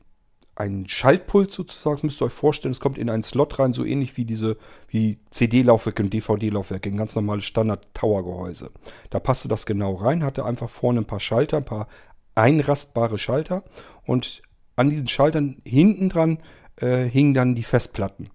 ein 0.55 0.87
Schaltpult 0.87 1.51
sozusagen, 1.51 1.95
das 1.97 2.03
müsst 2.03 2.21
ihr 2.21 2.25
euch 2.25 2.33
vorstellen, 2.33 2.71
es 2.71 2.79
kommt 2.79 2.97
in 2.97 3.09
einen 3.09 3.23
Slot 3.23 3.59
rein, 3.59 3.73
so 3.73 3.83
ähnlich 3.83 4.15
wie 4.15 4.25
diese, 4.25 4.57
wie 4.87 5.19
CD-Laufwerke 5.29 6.03
und 6.03 6.13
DVD-Laufwerke, 6.13 6.89
ein 6.89 6.97
ganz 6.97 7.15
normales 7.15 7.43
Standard-Tower-Gehäuse. 7.45 8.71
Da 9.09 9.19
passte 9.19 9.49
das 9.49 9.65
genau 9.65 9.95
rein, 9.95 10.23
hatte 10.23 10.45
einfach 10.45 10.69
vorne 10.69 11.01
ein 11.01 11.05
paar 11.05 11.19
Schalter, 11.19 11.57
ein 11.57 11.65
paar 11.65 11.87
einrastbare 12.35 13.17
Schalter 13.17 13.63
und 14.05 14.41
an 14.75 14.89
diesen 14.89 15.07
Schaltern 15.07 15.61
hinten 15.65 16.09
dran 16.09 16.39
äh, 16.77 17.03
hingen 17.05 17.33
dann 17.33 17.55
die 17.55 17.63
Festplatten. 17.63 18.29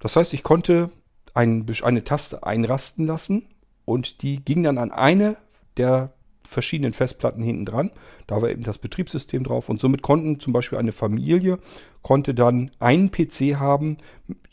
Das 0.00 0.16
heißt, 0.16 0.34
ich 0.34 0.42
konnte 0.42 0.90
ein, 1.34 1.66
eine 1.82 2.04
Taste 2.04 2.44
einrasten 2.44 3.06
lassen 3.06 3.46
und 3.84 4.22
die 4.22 4.44
ging 4.44 4.62
dann 4.62 4.78
an 4.78 4.90
eine 4.90 5.36
der 5.76 6.13
verschiedenen 6.46 6.92
Festplatten 6.92 7.42
hinten 7.42 7.64
dran. 7.64 7.90
Da 8.26 8.40
war 8.42 8.50
eben 8.50 8.62
das 8.62 8.78
Betriebssystem 8.78 9.44
drauf 9.44 9.68
und 9.68 9.80
somit 9.80 10.02
konnten 10.02 10.40
zum 10.40 10.52
Beispiel 10.52 10.78
eine 10.78 10.92
Familie 10.92 11.58
konnte 12.02 12.34
dann 12.34 12.70
einen 12.78 13.10
PC 13.10 13.56
haben, 13.56 13.96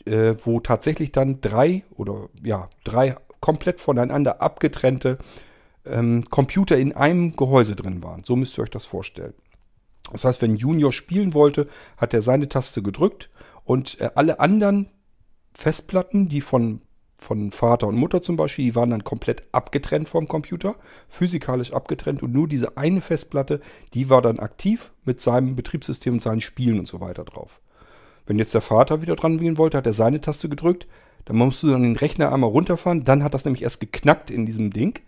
äh, 0.06 0.34
wo 0.42 0.60
tatsächlich 0.60 1.12
dann 1.12 1.40
drei 1.40 1.84
oder 1.96 2.28
ja 2.42 2.70
drei 2.84 3.16
komplett 3.40 3.80
voneinander 3.80 4.40
abgetrennte 4.40 5.18
ähm, 5.84 6.24
Computer 6.30 6.76
in 6.78 6.92
einem 6.92 7.36
Gehäuse 7.36 7.76
drin 7.76 8.02
waren. 8.02 8.24
So 8.24 8.36
müsst 8.36 8.58
ihr 8.58 8.62
euch 8.62 8.70
das 8.70 8.86
vorstellen. 8.86 9.34
Das 10.10 10.24
heißt, 10.24 10.42
wenn 10.42 10.56
Junior 10.56 10.92
spielen 10.92 11.34
wollte, 11.34 11.68
hat 11.96 12.14
er 12.14 12.22
seine 12.22 12.48
Taste 12.48 12.82
gedrückt 12.82 13.30
und 13.64 14.00
äh, 14.00 14.10
alle 14.14 14.40
anderen 14.40 14.88
Festplatten, 15.54 16.28
die 16.28 16.40
von, 16.40 16.82
von 17.22 17.50
Vater 17.50 17.86
und 17.86 17.96
Mutter 17.96 18.22
zum 18.22 18.36
Beispiel, 18.36 18.66
die 18.66 18.76
waren 18.76 18.90
dann 18.90 19.04
komplett 19.04 19.44
abgetrennt 19.52 20.08
vom 20.08 20.28
Computer, 20.28 20.74
physikalisch 21.08 21.72
abgetrennt 21.72 22.22
und 22.22 22.32
nur 22.32 22.48
diese 22.48 22.76
eine 22.76 23.00
Festplatte, 23.00 23.60
die 23.94 24.10
war 24.10 24.20
dann 24.20 24.38
aktiv 24.38 24.90
mit 25.04 25.20
seinem 25.20 25.56
Betriebssystem 25.56 26.14
und 26.14 26.22
seinen 26.22 26.40
Spielen 26.40 26.78
und 26.78 26.88
so 26.88 27.00
weiter 27.00 27.24
drauf. 27.24 27.60
Wenn 28.26 28.38
jetzt 28.38 28.54
der 28.54 28.60
Vater 28.60 29.02
wieder 29.02 29.16
dran 29.16 29.40
wählen 29.40 29.58
wollte, 29.58 29.78
hat 29.78 29.86
er 29.86 29.92
seine 29.92 30.20
Taste 30.20 30.48
gedrückt, 30.48 30.86
dann 31.24 31.36
musst 31.36 31.62
du 31.62 31.68
dann 31.68 31.82
den 31.82 31.96
Rechner 31.96 32.32
einmal 32.32 32.50
runterfahren, 32.50 33.04
dann 33.04 33.22
hat 33.22 33.34
das 33.34 33.44
nämlich 33.44 33.62
erst 33.62 33.80
geknackt 33.80 34.30
in 34.30 34.46
diesem 34.46 34.72
Ding 34.72 35.00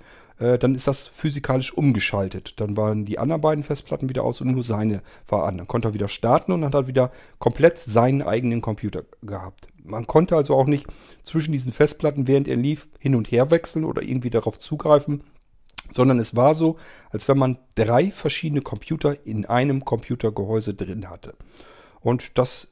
äh, 0.44 0.58
dann 0.58 0.74
ist 0.74 0.86
das 0.86 1.06
physikalisch 1.06 1.72
umgeschaltet. 1.72 2.54
Dann 2.60 2.76
waren 2.76 3.06
die 3.06 3.18
anderen 3.18 3.40
beiden 3.40 3.64
Festplatten 3.64 4.08
wieder 4.08 4.24
aus 4.24 4.40
und 4.40 4.50
nur 4.50 4.62
seine 4.62 5.02
war 5.26 5.46
an. 5.46 5.56
Dann 5.56 5.66
konnte 5.66 5.88
er 5.88 5.94
wieder 5.94 6.08
starten 6.08 6.52
und 6.52 6.74
hat 6.74 6.86
wieder 6.86 7.10
komplett 7.38 7.78
seinen 7.78 8.22
eigenen 8.22 8.60
Computer 8.60 9.04
gehabt. 9.22 9.68
Man 9.82 10.06
konnte 10.06 10.36
also 10.36 10.54
auch 10.54 10.66
nicht 10.66 10.86
zwischen 11.22 11.52
diesen 11.52 11.72
Festplatten, 11.72 12.28
während 12.28 12.48
er 12.48 12.56
lief, 12.56 12.88
hin 12.98 13.14
und 13.14 13.30
her 13.30 13.50
wechseln 13.50 13.84
oder 13.84 14.02
irgendwie 14.02 14.30
darauf 14.30 14.58
zugreifen, 14.58 15.22
sondern 15.92 16.18
es 16.18 16.36
war 16.36 16.54
so, 16.54 16.76
als 17.10 17.28
wenn 17.28 17.38
man 17.38 17.58
drei 17.74 18.10
verschiedene 18.10 18.60
Computer 18.60 19.26
in 19.26 19.46
einem 19.46 19.84
Computergehäuse 19.84 20.74
drin 20.74 21.08
hatte. 21.08 21.34
Und 22.00 22.38
das 22.38 22.68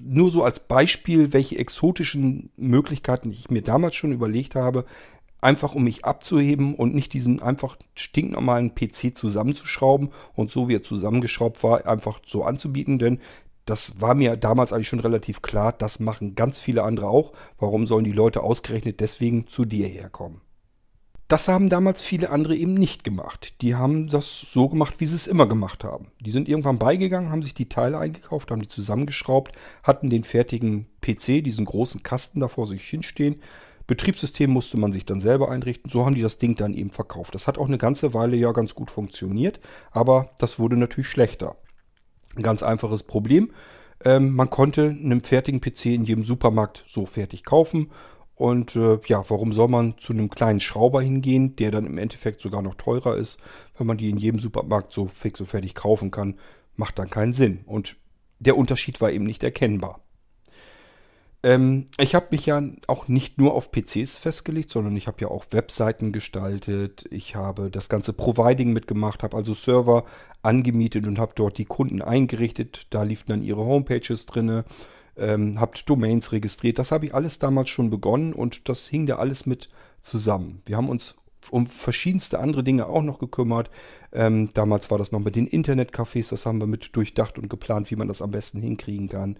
nur 0.00 0.30
so 0.30 0.44
als 0.44 0.60
Beispiel, 0.60 1.32
welche 1.32 1.58
exotischen 1.58 2.50
Möglichkeiten 2.56 3.30
ich 3.30 3.50
mir 3.50 3.62
damals 3.62 3.94
schon 3.94 4.12
überlegt 4.12 4.54
habe, 4.54 4.84
einfach 5.42 5.74
um 5.74 5.84
mich 5.84 6.04
abzuheben 6.04 6.74
und 6.74 6.94
nicht 6.94 7.12
diesen 7.12 7.42
einfach 7.42 7.76
stinknormalen 7.94 8.74
PC 8.74 9.14
zusammenzuschrauben 9.14 10.10
und 10.34 10.50
so 10.50 10.68
wie 10.68 10.76
er 10.76 10.82
zusammengeschraubt 10.82 11.62
war, 11.62 11.86
einfach 11.86 12.20
so 12.24 12.44
anzubieten, 12.44 12.98
denn 12.98 13.18
das 13.66 14.00
war 14.00 14.14
mir 14.14 14.36
damals 14.36 14.72
eigentlich 14.72 14.88
schon 14.88 15.00
relativ 15.00 15.42
klar, 15.42 15.72
das 15.72 16.00
machen 16.00 16.34
ganz 16.34 16.58
viele 16.58 16.82
andere 16.82 17.08
auch. 17.08 17.32
Warum 17.58 17.86
sollen 17.86 18.04
die 18.04 18.12
Leute 18.12 18.42
ausgerechnet 18.42 19.00
deswegen 19.00 19.46
zu 19.46 19.64
dir 19.64 19.86
herkommen? 19.86 20.40
Das 21.28 21.48
haben 21.48 21.70
damals 21.70 22.02
viele 22.02 22.30
andere 22.30 22.56
eben 22.56 22.74
nicht 22.74 23.04
gemacht. 23.04 23.54
Die 23.62 23.74
haben 23.74 24.08
das 24.08 24.40
so 24.40 24.68
gemacht, 24.68 24.96
wie 24.98 25.06
sie 25.06 25.14
es 25.14 25.26
immer 25.26 25.46
gemacht 25.46 25.82
haben. 25.82 26.08
Die 26.20 26.30
sind 26.30 26.48
irgendwann 26.48 26.78
beigegangen, 26.78 27.30
haben 27.30 27.42
sich 27.42 27.54
die 27.54 27.68
Teile 27.68 27.98
eingekauft, 27.98 28.50
haben 28.50 28.60
die 28.60 28.68
zusammengeschraubt, 28.68 29.56
hatten 29.82 30.10
den 30.10 30.24
fertigen 30.24 30.86
PC, 31.00 31.42
diesen 31.42 31.64
großen 31.64 32.02
Kasten 32.02 32.40
da 32.40 32.48
vor 32.48 32.66
sich 32.66 32.84
hinstehen, 32.84 33.40
Betriebssystem 33.92 34.50
musste 34.50 34.78
man 34.78 34.90
sich 34.92 35.04
dann 35.04 35.20
selber 35.20 35.50
einrichten. 35.50 35.90
So 35.90 36.06
haben 36.06 36.14
die 36.14 36.22
das 36.22 36.38
Ding 36.38 36.54
dann 36.56 36.72
eben 36.72 36.88
verkauft. 36.88 37.34
Das 37.34 37.46
hat 37.46 37.58
auch 37.58 37.66
eine 37.66 37.76
ganze 37.76 38.14
Weile 38.14 38.36
ja 38.38 38.52
ganz 38.52 38.74
gut 38.74 38.90
funktioniert, 38.90 39.60
aber 39.90 40.30
das 40.38 40.58
wurde 40.58 40.78
natürlich 40.78 41.08
schlechter. 41.08 41.56
Ein 42.34 42.42
ganz 42.42 42.62
einfaches 42.62 43.02
Problem. 43.02 43.52
Ähm, 44.02 44.34
man 44.34 44.48
konnte 44.48 44.88
einen 44.88 45.20
fertigen 45.20 45.60
PC 45.60 45.86
in 45.86 46.04
jedem 46.04 46.24
Supermarkt 46.24 46.84
so 46.86 47.04
fertig 47.04 47.44
kaufen 47.44 47.90
Und 48.34 48.76
äh, 48.76 48.98
ja, 49.06 49.22
warum 49.28 49.52
soll 49.52 49.68
man 49.68 49.98
zu 49.98 50.12
einem 50.12 50.30
kleinen 50.30 50.60
Schrauber 50.60 51.02
hingehen, 51.02 51.54
der 51.56 51.70
dann 51.70 51.86
im 51.86 51.98
Endeffekt 51.98 52.40
sogar 52.40 52.62
noch 52.62 52.74
teurer 52.76 53.16
ist, 53.16 53.38
wenn 53.76 53.86
man 53.86 53.98
die 53.98 54.10
in 54.10 54.16
jedem 54.16 54.40
Supermarkt 54.40 54.92
so 54.92 55.06
fix 55.06 55.38
und 55.40 55.48
fertig 55.48 55.74
kaufen 55.74 56.10
kann, 56.10 56.38
macht 56.74 56.98
dann 56.98 57.10
keinen 57.10 57.34
Sinn. 57.34 57.60
Und 57.66 57.96
der 58.40 58.56
Unterschied 58.56 59.00
war 59.00 59.12
eben 59.12 59.24
nicht 59.24 59.44
erkennbar. 59.44 60.00
Ähm, 61.44 61.86
ich 61.98 62.14
habe 62.14 62.28
mich 62.30 62.46
ja 62.46 62.62
auch 62.86 63.08
nicht 63.08 63.38
nur 63.38 63.54
auf 63.54 63.70
PCs 63.72 64.16
festgelegt, 64.18 64.70
sondern 64.70 64.96
ich 64.96 65.06
habe 65.08 65.20
ja 65.20 65.28
auch 65.28 65.46
Webseiten 65.50 66.12
gestaltet. 66.12 67.04
Ich 67.10 67.34
habe 67.34 67.70
das 67.70 67.88
ganze 67.88 68.12
Providing 68.12 68.72
mitgemacht, 68.72 69.22
habe 69.22 69.36
also 69.36 69.54
Server 69.54 70.04
angemietet 70.42 71.06
und 71.06 71.18
habe 71.18 71.32
dort 71.34 71.58
die 71.58 71.64
Kunden 71.64 72.00
eingerichtet. 72.00 72.86
Da 72.90 73.02
liefen 73.02 73.28
dann 73.28 73.42
ihre 73.42 73.64
Homepages 73.64 74.26
drinne. 74.26 74.64
Ähm, 75.16 75.60
habt 75.60 75.88
Domains 75.90 76.32
registriert. 76.32 76.78
Das 76.78 76.90
habe 76.90 77.06
ich 77.06 77.14
alles 77.14 77.38
damals 77.38 77.68
schon 77.68 77.90
begonnen 77.90 78.32
und 78.32 78.68
das 78.68 78.88
hing 78.88 79.06
da 79.06 79.16
alles 79.16 79.44
mit 79.44 79.68
zusammen. 80.00 80.62
Wir 80.64 80.76
haben 80.76 80.88
uns 80.88 81.16
um 81.50 81.66
verschiedenste 81.66 82.38
andere 82.38 82.62
Dinge 82.62 82.86
auch 82.86 83.02
noch 83.02 83.18
gekümmert. 83.18 83.68
Ähm, 84.12 84.50
damals 84.54 84.90
war 84.90 84.98
das 84.98 85.12
noch 85.12 85.20
mit 85.20 85.36
den 85.36 85.48
Internetcafés, 85.48 86.30
das 86.30 86.46
haben 86.46 86.60
wir 86.60 86.66
mit 86.66 86.94
durchdacht 86.96 87.36
und 87.36 87.50
geplant, 87.50 87.90
wie 87.90 87.96
man 87.96 88.08
das 88.08 88.22
am 88.22 88.30
besten 88.30 88.60
hinkriegen 88.60 89.08
kann. 89.08 89.36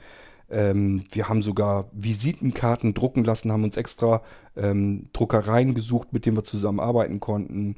Ähm, 0.52 1.04
wir 1.10 1.28
haben 1.28 1.42
sogar 1.42 1.88
Visitenkarten 1.92 2.94
drucken 2.94 3.24
lassen, 3.24 3.50
haben 3.50 3.64
uns 3.64 3.76
extra 3.76 4.22
ähm, 4.54 5.08
Druckereien 5.12 5.74
gesucht, 5.74 6.12
mit 6.12 6.26
denen 6.26 6.36
wir 6.36 6.44
zusammenarbeiten 6.44 7.20
konnten. 7.20 7.76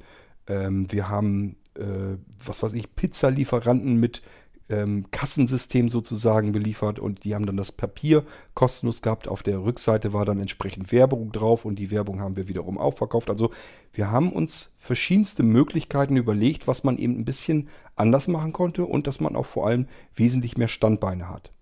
Ähm, 0.49 0.91
wir 0.91 1.09
haben, 1.09 1.57
äh, 1.77 2.19
was 2.45 2.63
weiß 2.63 2.75
ich, 2.75 2.95
Pizzalieferanten 2.97 3.99
mit 3.99 4.23
ähm, 4.71 5.07
Kassensystem 5.11 5.89
sozusagen 5.89 6.53
beliefert 6.53 6.99
und 6.99 7.25
die 7.25 7.35
haben 7.35 7.47
dann 7.47 7.57
das 7.57 7.71
Papier 7.71 8.25
kostenlos 8.55 9.03
gehabt. 9.03 9.29
Auf 9.29 9.43
der 9.43 9.63
Rückseite 9.63 10.13
war 10.13 10.25
dann 10.25 10.41
entsprechend 10.41 10.91
Werbung 10.91 11.33
drauf 11.33 11.65
und 11.65 11.79
die 11.79 11.93
Werbung 11.93 12.21
haben 12.21 12.37
wir 12.37 12.49
wiederum 12.49 12.79
auch 12.79 12.95
verkauft. 12.95 13.31
Also 13.31 13.51
wir 13.93 14.11
haben 14.11 14.33
uns 14.33 14.75
verschiedenste 14.79 15.45
Möglichkeiten 15.45 16.17
überlegt, 16.17 16.67
was 16.67 16.83
man 16.83 16.99
eben 16.99 17.19
ein 17.19 17.25
bisschen 17.25 17.69
anders 17.95 18.27
machen 18.27 18.53
konnte 18.53 18.85
und 18.85 19.07
dass 19.07 19.21
man 19.21 19.37
auch 19.37 19.47
vor 19.47 19.67
allem 19.69 19.87
wesentlich 20.17 20.57
mehr 20.57 20.69
Standbeine 20.69 21.29
hat. 21.29 21.54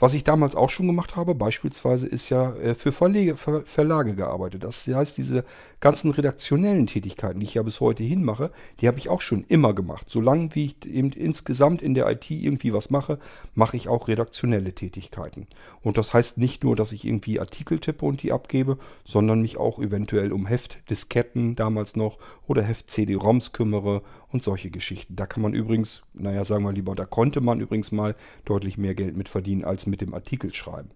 Was 0.00 0.14
ich 0.14 0.22
damals 0.22 0.54
auch 0.54 0.70
schon 0.70 0.86
gemacht 0.86 1.16
habe, 1.16 1.34
beispielsweise, 1.34 2.06
ist 2.06 2.28
ja 2.28 2.54
äh, 2.54 2.76
für 2.76 2.92
Verlege, 2.92 3.36
Ver 3.36 3.62
Verlage 3.64 4.14
gearbeitet. 4.14 4.62
Das 4.62 4.86
heißt, 4.86 5.18
diese 5.18 5.44
ganzen 5.80 6.12
redaktionellen 6.12 6.86
Tätigkeiten, 6.86 7.40
die 7.40 7.46
ich 7.46 7.54
ja 7.54 7.62
bis 7.62 7.80
heute 7.80 8.04
hin 8.04 8.24
mache, 8.24 8.52
die 8.80 8.86
habe 8.86 8.98
ich 8.98 9.08
auch 9.08 9.20
schon 9.20 9.44
immer 9.48 9.74
gemacht. 9.74 10.08
Solange 10.08 10.54
wie 10.54 10.66
ich 10.66 10.86
eben 10.86 11.10
insgesamt 11.10 11.82
in 11.82 11.94
der 11.94 12.08
IT 12.08 12.30
irgendwie 12.30 12.72
was 12.72 12.90
mache, 12.90 13.18
mache 13.54 13.76
ich 13.76 13.88
auch 13.88 14.06
redaktionelle 14.06 14.72
Tätigkeiten. 14.72 15.48
Und 15.82 15.98
das 15.98 16.14
heißt 16.14 16.38
nicht 16.38 16.62
nur, 16.62 16.76
dass 16.76 16.92
ich 16.92 17.04
irgendwie 17.04 17.40
Artikel 17.40 17.80
tippe 17.80 18.06
und 18.06 18.22
die 18.22 18.30
abgebe, 18.30 18.78
sondern 19.04 19.42
mich 19.42 19.56
auch 19.56 19.80
eventuell 19.80 20.32
um 20.32 20.46
Heftdisketten 20.46 21.56
damals 21.56 21.96
noch 21.96 22.18
oder 22.46 22.62
Heft-CD-ROMs 22.62 23.52
kümmere 23.52 24.02
und 24.30 24.44
solche 24.44 24.70
Geschichten. 24.70 25.16
Da 25.16 25.26
kann 25.26 25.42
man 25.42 25.54
übrigens, 25.54 26.02
naja, 26.14 26.44
sagen 26.44 26.62
wir 26.62 26.72
lieber, 26.72 26.94
da 26.94 27.04
konnte 27.04 27.40
man 27.40 27.60
übrigens 27.60 27.90
mal 27.90 28.14
deutlich 28.44 28.78
mehr 28.78 28.94
Geld 28.94 29.16
mit 29.16 29.28
verdienen 29.28 29.64
als 29.64 29.87
mit 29.88 30.00
dem 30.00 30.14
Artikel 30.14 30.54
schreiben. 30.54 30.90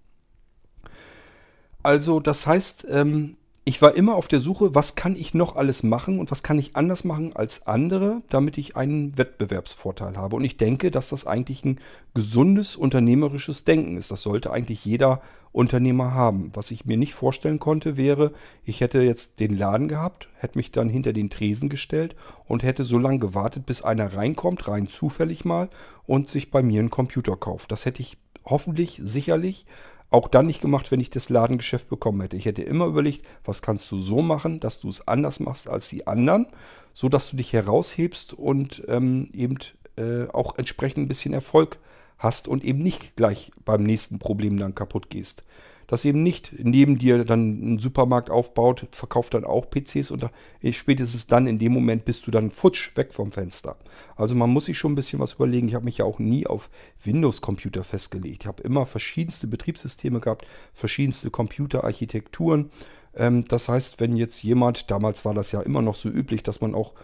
Also 1.83 2.21
das 2.21 2.47
heißt, 2.47 2.87
ähm, 2.91 3.37
ich 3.65 3.81
war 3.81 3.95
immer 3.95 4.17
auf 4.17 4.27
der 4.27 4.41
Suche, 4.41 4.75
was 4.75 4.97
kann 4.97 5.15
ich 5.15 5.35
noch 5.35 5.55
alles 5.55 5.85
machen 5.85 6.19
und 6.19 6.33
was 6.33 6.43
kann 6.43 6.59
ich 6.59 6.75
anders 6.75 7.05
machen 7.05 7.37
als 7.37 7.69
andere, 7.69 8.23
damit 8.29 8.59
ich 8.59 8.77
einen 8.77 9.17
Wettbewerbsvorteil 9.17 10.17
habe. 10.17 10.35
Und 10.35 10.43
ich 10.45 10.57
denke, 10.57 10.91
dass 10.91 11.11
das 11.11 11.29
eigentlich 11.29 11.65
ein 11.65 11.79
gesundes 12.13 12.75
unternehmerisches 12.75 13.63
Denken 13.63 13.97
ist. 13.97 14.11
Das 14.11 14.23
sollte 14.23 14.51
eigentlich 14.51 14.85
jeder 14.85 15.23
Unternehmer 15.53 16.13
haben. 16.13 16.51
Was 16.55 16.73
ich 16.73 16.87
mir 16.87 16.97
nicht 16.97 17.15
vorstellen 17.15 17.61
konnte, 17.61 17.97
wäre, 17.97 18.33
ich 18.65 18.81
hätte 18.81 19.01
jetzt 19.01 19.39
den 19.39 19.57
Laden 19.57 19.87
gehabt, 19.87 20.29
hätte 20.39 20.59
mich 20.59 20.73
dann 20.73 20.89
hinter 20.89 21.13
den 21.13 21.31
Tresen 21.31 21.69
gestellt 21.69 22.17
und 22.47 22.65
hätte 22.65 22.85
so 22.85 22.99
lange 22.99 23.21
gewartet, 23.21 23.65
bis 23.65 23.83
einer 23.83 24.13
reinkommt, 24.13 24.67
rein 24.67 24.89
zufällig 24.89 25.45
mal, 25.45 25.71
und 26.05 26.29
sich 26.29 26.51
bei 26.51 26.65
mir 26.65 26.81
einen 26.81 26.91
Computer 26.91 27.37
kauft. 27.37 27.71
Das 27.71 27.85
hätte 27.85 28.03
ich 28.03 28.19
hoffentlich, 28.45 29.01
sicherlich 29.03 29.67
auch 30.11 30.29
dann 30.29 30.47
nicht 30.47 30.61
gemacht, 30.61 30.91
wenn 30.91 31.01
ich 31.01 31.11
das 31.11 31.31
Ladengeschäft 31.31 31.89
bekommen 31.89 32.21
hätte. 32.21 32.37
Ich 32.37 32.45
hätte 32.45 32.63
immer 32.63 32.87
überlegt, 32.87 33.25
was 33.45 33.63
kannst 33.63 33.91
du 33.91 33.99
so 33.99 34.21
machen, 34.21 34.61
dass 34.61 34.79
du 34.79 34.89
es 34.89 35.09
anders 35.09 35.41
machst 35.41 35.69
als 35.69 35.89
die 35.89 36.07
anderen, 36.07 36.47
so 36.93 37.09
dass 37.09 37.31
du 37.31 37.37
dich 37.37 37.53
heraushebst 37.53 38.35
und 38.35 38.83
ähm, 38.89 39.31
eben 39.33 39.57
äh, 39.97 40.29
auch 40.33 40.59
entsprechend 40.59 41.05
ein 41.05 41.09
bisschen 41.09 41.33
Erfolg 41.33 41.79
hast 42.19 42.47
und 42.47 42.63
eben 42.63 42.81
nicht 42.81 43.17
gleich 43.17 43.53
beim 43.65 43.83
nächsten 43.85 44.19
Problem 44.19 44.59
dann 44.59 44.75
kaputt 44.75 45.09
gehst 45.09 45.45
dass 45.93 46.07
eben 46.07 46.23
nicht 46.23 46.55
neben 46.57 46.99
dir 46.99 47.23
dann 47.23 47.75
ein 47.75 47.79
Supermarkt 47.79 48.31
aufbaut, 48.31 48.87
verkauft 48.93 49.35
dann 49.35 49.45
auch 49.45 49.69
PCs 49.69 50.11
und 50.11 50.25
spätestens 50.71 51.27
dann 51.27 51.47
in 51.47 51.59
dem 51.59 51.73
Moment 51.73 52.07
bist 52.07 52.27
du 52.27 52.31
dann 52.31 52.51
futsch 52.51 52.97
weg 52.97 53.13
vom 53.13 53.31
Fenster. 53.31 53.77
Also 54.17 54.35
man 54.35 54.49
muss 54.49 54.65
sich 54.65 54.79
schon 54.79 54.93
ein 54.93 54.95
bisschen 54.95 55.19
was 55.19 55.35
überlegen. 55.35 55.69
Ich 55.69 55.75
habe 55.75 55.85
mich 55.85 55.99
ja 55.99 56.07
auch 56.07 56.19
nie 56.19 56.47
auf 56.47 56.71
Windows-Computer 57.05 57.85
festgelegt. 57.85 58.45
Ich 58.45 58.47
habe 58.47 58.63
immer 58.63 58.87
verschiedenste 58.87 59.47
Betriebssysteme 59.47 60.21
gehabt, 60.21 60.47
verschiedenste 60.73 61.29
Computerarchitekturen. 61.29 62.71
Ähm, 63.15 63.45
das 63.45 63.69
heißt, 63.69 64.01
wenn 64.01 64.17
jetzt 64.17 64.43
jemand, 64.43 64.91
damals 64.91 65.27
war 65.27 65.35
das 65.35 65.53
ja 65.53 65.61
immer 65.61 65.83
noch 65.83 65.97
so 65.97 66.09
üblich, 66.09 66.43
dass 66.43 66.63
man 66.63 66.75
auch 66.75 66.95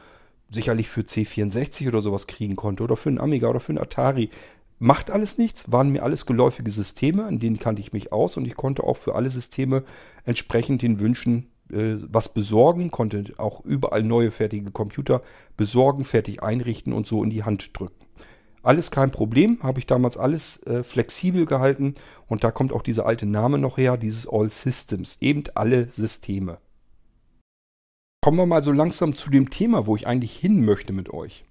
sicherlich 0.51 0.89
für 0.89 1.03
C64 1.03 1.89
oder 1.89 2.01
sowas 2.01 2.27
kriegen 2.27 2.57
konnte 2.57 2.83
oder 2.83 2.97
für 2.97 3.11
einen 3.11 3.21
Amiga 3.21 3.49
oder 3.49 3.61
für 3.61 3.73
einen 3.73 3.83
Atari. 3.83 4.31
Macht 4.79 5.11
alles 5.11 5.39
nichts, 5.39 5.71
waren 5.73 5.91
mir 5.91 6.05
alles 6.05 6.25
geläufige 6.25 6.71
Systeme, 6.71 7.25
an 7.25 7.41
denen 7.41 7.59
kannte 7.59 7.81
ich 7.81 7.93
mich 7.93 8.13
aus 8.13 8.37
und 8.37 8.45
ich 8.45 8.55
konnte 8.55 8.85
auch 8.85 8.97
für 8.97 9.17
alle 9.17 9.29
Systeme 9.29 9.83
entsprechend 10.25 10.83
den 10.83 11.01
Wünschen 11.01 11.51
äh, 11.73 11.97
was 12.09 12.33
besorgen, 12.33 12.91
konnte 12.91 13.25
auch 13.39 13.65
überall 13.65 14.05
neue 14.05 14.31
fertige 14.31 14.71
Computer 14.71 15.23
besorgen, 15.57 16.05
fertig 16.05 16.43
einrichten 16.43 16.93
und 16.93 17.09
so 17.09 17.25
in 17.25 17.31
die 17.31 17.43
Hand 17.43 17.77
drücken. 17.79 18.07
Alles 18.63 18.91
kein 18.91 19.11
Problem, 19.11 19.59
habe 19.63 19.81
ich 19.81 19.87
damals 19.87 20.17
alles 20.17 20.63
äh, 20.65 20.85
flexibel 20.85 21.47
gehalten 21.47 21.95
und 22.27 22.45
da 22.45 22.51
kommt 22.51 22.73
auch 22.73 22.83
dieser 22.83 23.07
alte 23.07 23.27
Name 23.27 23.59
noch 23.59 23.79
her, 23.79 23.97
dieses 23.97 24.29
All 24.29 24.49
Systems, 24.49 25.17
eben 25.21 25.45
alle 25.55 25.89
Systeme. 25.91 26.59
Kommen 28.21 28.39
wir 28.39 28.47
mal 28.47 28.63
so 28.63 28.73
langsam 28.73 29.17
zu 29.17 29.31
dem 29.31 29.51
Thema, 29.51 29.87
wo 29.87 29.97
ich 29.97 30.07
eigentlich 30.07 30.37
hin 30.37 30.65
möchte 30.65 30.93
mit 30.93 31.11
euch. 31.11 31.45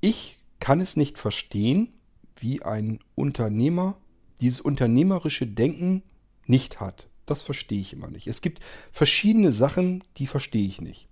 Ich 0.00 0.38
kann 0.60 0.80
es 0.80 0.96
nicht 0.96 1.18
verstehen, 1.18 1.92
wie 2.42 2.62
ein 2.62 3.00
Unternehmer 3.14 3.96
dieses 4.40 4.60
unternehmerische 4.60 5.46
Denken 5.46 6.02
nicht 6.46 6.80
hat. 6.80 7.08
Das 7.26 7.42
verstehe 7.42 7.80
ich 7.80 7.92
immer 7.92 8.08
nicht. 8.08 8.26
Es 8.26 8.40
gibt 8.40 8.60
verschiedene 8.90 9.52
Sachen, 9.52 10.02
die 10.16 10.26
verstehe 10.26 10.66
ich 10.66 10.80
nicht. 10.80 11.08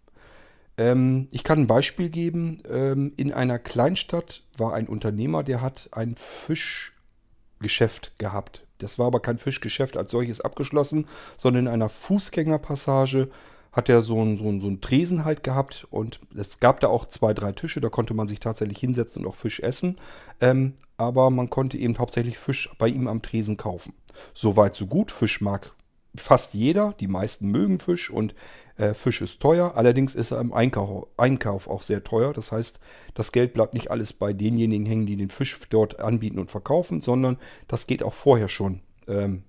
Ähm, 0.78 1.28
ich 1.30 1.44
kann 1.44 1.60
ein 1.60 1.66
Beispiel 1.66 2.08
geben. 2.08 2.62
Ähm, 2.68 3.12
in 3.16 3.32
einer 3.32 3.58
Kleinstadt 3.58 4.42
war 4.56 4.74
ein 4.74 4.88
Unternehmer, 4.88 5.42
der 5.42 5.60
hat 5.60 5.88
ein 5.92 6.16
Fischgeschäft 6.16 8.18
gehabt. 8.18 8.66
Das 8.78 8.98
war 8.98 9.06
aber 9.06 9.20
kein 9.20 9.38
Fischgeschäft 9.38 9.96
als 9.96 10.10
solches 10.10 10.40
abgeschlossen, 10.40 11.06
sondern 11.36 11.66
in 11.66 11.72
einer 11.72 11.88
Fußgängerpassage 11.88 13.30
hat 13.76 13.90
er 13.90 14.00
so 14.00 14.18
einen, 14.18 14.38
so, 14.38 14.44
so 14.44 14.66
einen 14.66 14.80
Tresen 14.80 15.26
halt 15.26 15.42
gehabt 15.42 15.86
und 15.90 16.18
es 16.34 16.60
gab 16.60 16.80
da 16.80 16.88
auch 16.88 17.04
zwei, 17.04 17.34
drei 17.34 17.52
Tische, 17.52 17.82
da 17.82 17.90
konnte 17.90 18.14
man 18.14 18.26
sich 18.26 18.40
tatsächlich 18.40 18.78
hinsetzen 18.78 19.22
und 19.22 19.28
auch 19.28 19.34
Fisch 19.34 19.60
essen. 19.60 19.98
Ähm, 20.40 20.72
aber 20.96 21.28
man 21.28 21.50
konnte 21.50 21.76
eben 21.76 21.98
hauptsächlich 21.98 22.38
Fisch 22.38 22.70
bei 22.78 22.88
ihm 22.88 23.06
am 23.06 23.20
Tresen 23.20 23.58
kaufen. 23.58 23.92
Soweit, 24.32 24.74
so 24.74 24.86
gut. 24.86 25.12
Fisch 25.12 25.42
mag 25.42 25.74
fast 26.16 26.54
jeder, 26.54 26.94
die 26.98 27.06
meisten 27.06 27.50
mögen 27.50 27.78
Fisch 27.78 28.08
und 28.08 28.34
äh, 28.78 28.94
Fisch 28.94 29.20
ist 29.20 29.40
teuer. 29.40 29.72
Allerdings 29.76 30.14
ist 30.14 30.30
er 30.30 30.40
im 30.40 30.54
Einkauf, 30.54 31.08
Einkauf 31.18 31.68
auch 31.68 31.82
sehr 31.82 32.02
teuer. 32.02 32.32
Das 32.32 32.52
heißt, 32.52 32.80
das 33.12 33.30
Geld 33.30 33.52
bleibt 33.52 33.74
nicht 33.74 33.90
alles 33.90 34.14
bei 34.14 34.32
denjenigen 34.32 34.86
hängen, 34.86 35.04
die 35.04 35.16
den 35.16 35.28
Fisch 35.28 35.60
dort 35.68 36.00
anbieten 36.00 36.38
und 36.38 36.50
verkaufen, 36.50 37.02
sondern 37.02 37.36
das 37.68 37.86
geht 37.86 38.02
auch 38.02 38.14
vorher 38.14 38.48
schon 38.48 38.80
ähm, 39.06 39.42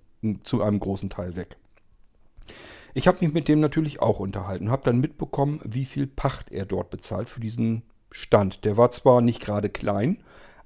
zu 0.44 0.62
einem 0.62 0.82
großen 0.82 1.10
Teil 1.10 1.38
weg. 1.38 1.56
Ich 2.98 3.08
habe 3.08 3.20
mich 3.22 3.32
mit 3.32 3.48
dem 3.48 3.60
natürlich 3.60 4.02
auch 4.02 4.20
unterhalten, 4.20 4.72
habe 4.72 4.82
dann 4.86 5.00
mitbekommen, 5.00 5.62
wie 5.64 5.86
viel 5.86 6.08
Pacht 6.08 6.52
er 6.52 6.66
dort 6.66 6.90
bezahlt 6.90 7.30
für 7.30 7.40
diesen 7.40 7.84
Stand. 8.10 8.66
Der 8.66 8.76
war 8.76 8.90
zwar 8.90 9.22
nicht 9.22 9.40
gerade 9.40 9.70
klein, 9.70 10.18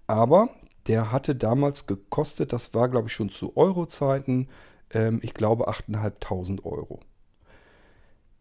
aber 0.08 0.48
der 0.88 1.12
hatte 1.12 1.36
damals 1.36 1.88
gekostet, 1.88 2.54
das 2.54 2.74
war 2.74 2.88
glaube 2.88 3.10
ich 3.10 3.14
schon 3.14 3.32
zu 3.32 3.58
Euro-Zeiten, 3.58 4.48
ähm, 4.94 5.20
ich 5.22 5.34
glaube 5.34 5.68
8.500 5.68 6.64
Euro. 6.64 7.02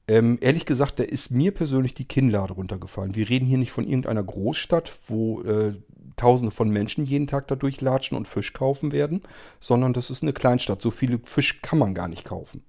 Ähm, 0.07 0.39
ehrlich 0.41 0.67
gesagt, 0.67 1.01
da 1.01 1.03
ist 1.03 1.33
mir 1.33 1.53
persönlich 1.53 1.95
die 1.95 2.07
Kinnlade 2.07 2.53
runtergefallen. 2.53 3.17
Wir 3.17 3.29
reden 3.29 3.47
hier 3.47 3.59
nicht 3.59 3.73
von 3.73 3.89
irgendeiner 3.89 4.23
Großstadt, 4.23 4.93
wo 5.09 5.43
äh, 5.43 5.75
Tausende 6.15 6.55
von 6.55 6.71
Menschen 6.71 7.07
jeden 7.07 7.27
Tag 7.27 7.49
da 7.49 7.57
durchlatschen 7.57 8.17
und 8.17 8.29
Fisch 8.29 8.53
kaufen 8.53 8.93
werden, 8.93 9.23
sondern 9.59 9.95
das 9.95 10.11
ist 10.11 10.23
eine 10.23 10.35
Kleinstadt. 10.35 10.81
So 10.81 10.91
viele 10.93 11.19
Fisch 11.25 11.63
kann 11.63 11.79
man 11.79 11.95
gar 11.95 12.09
nicht 12.09 12.25
kaufen. 12.25 12.63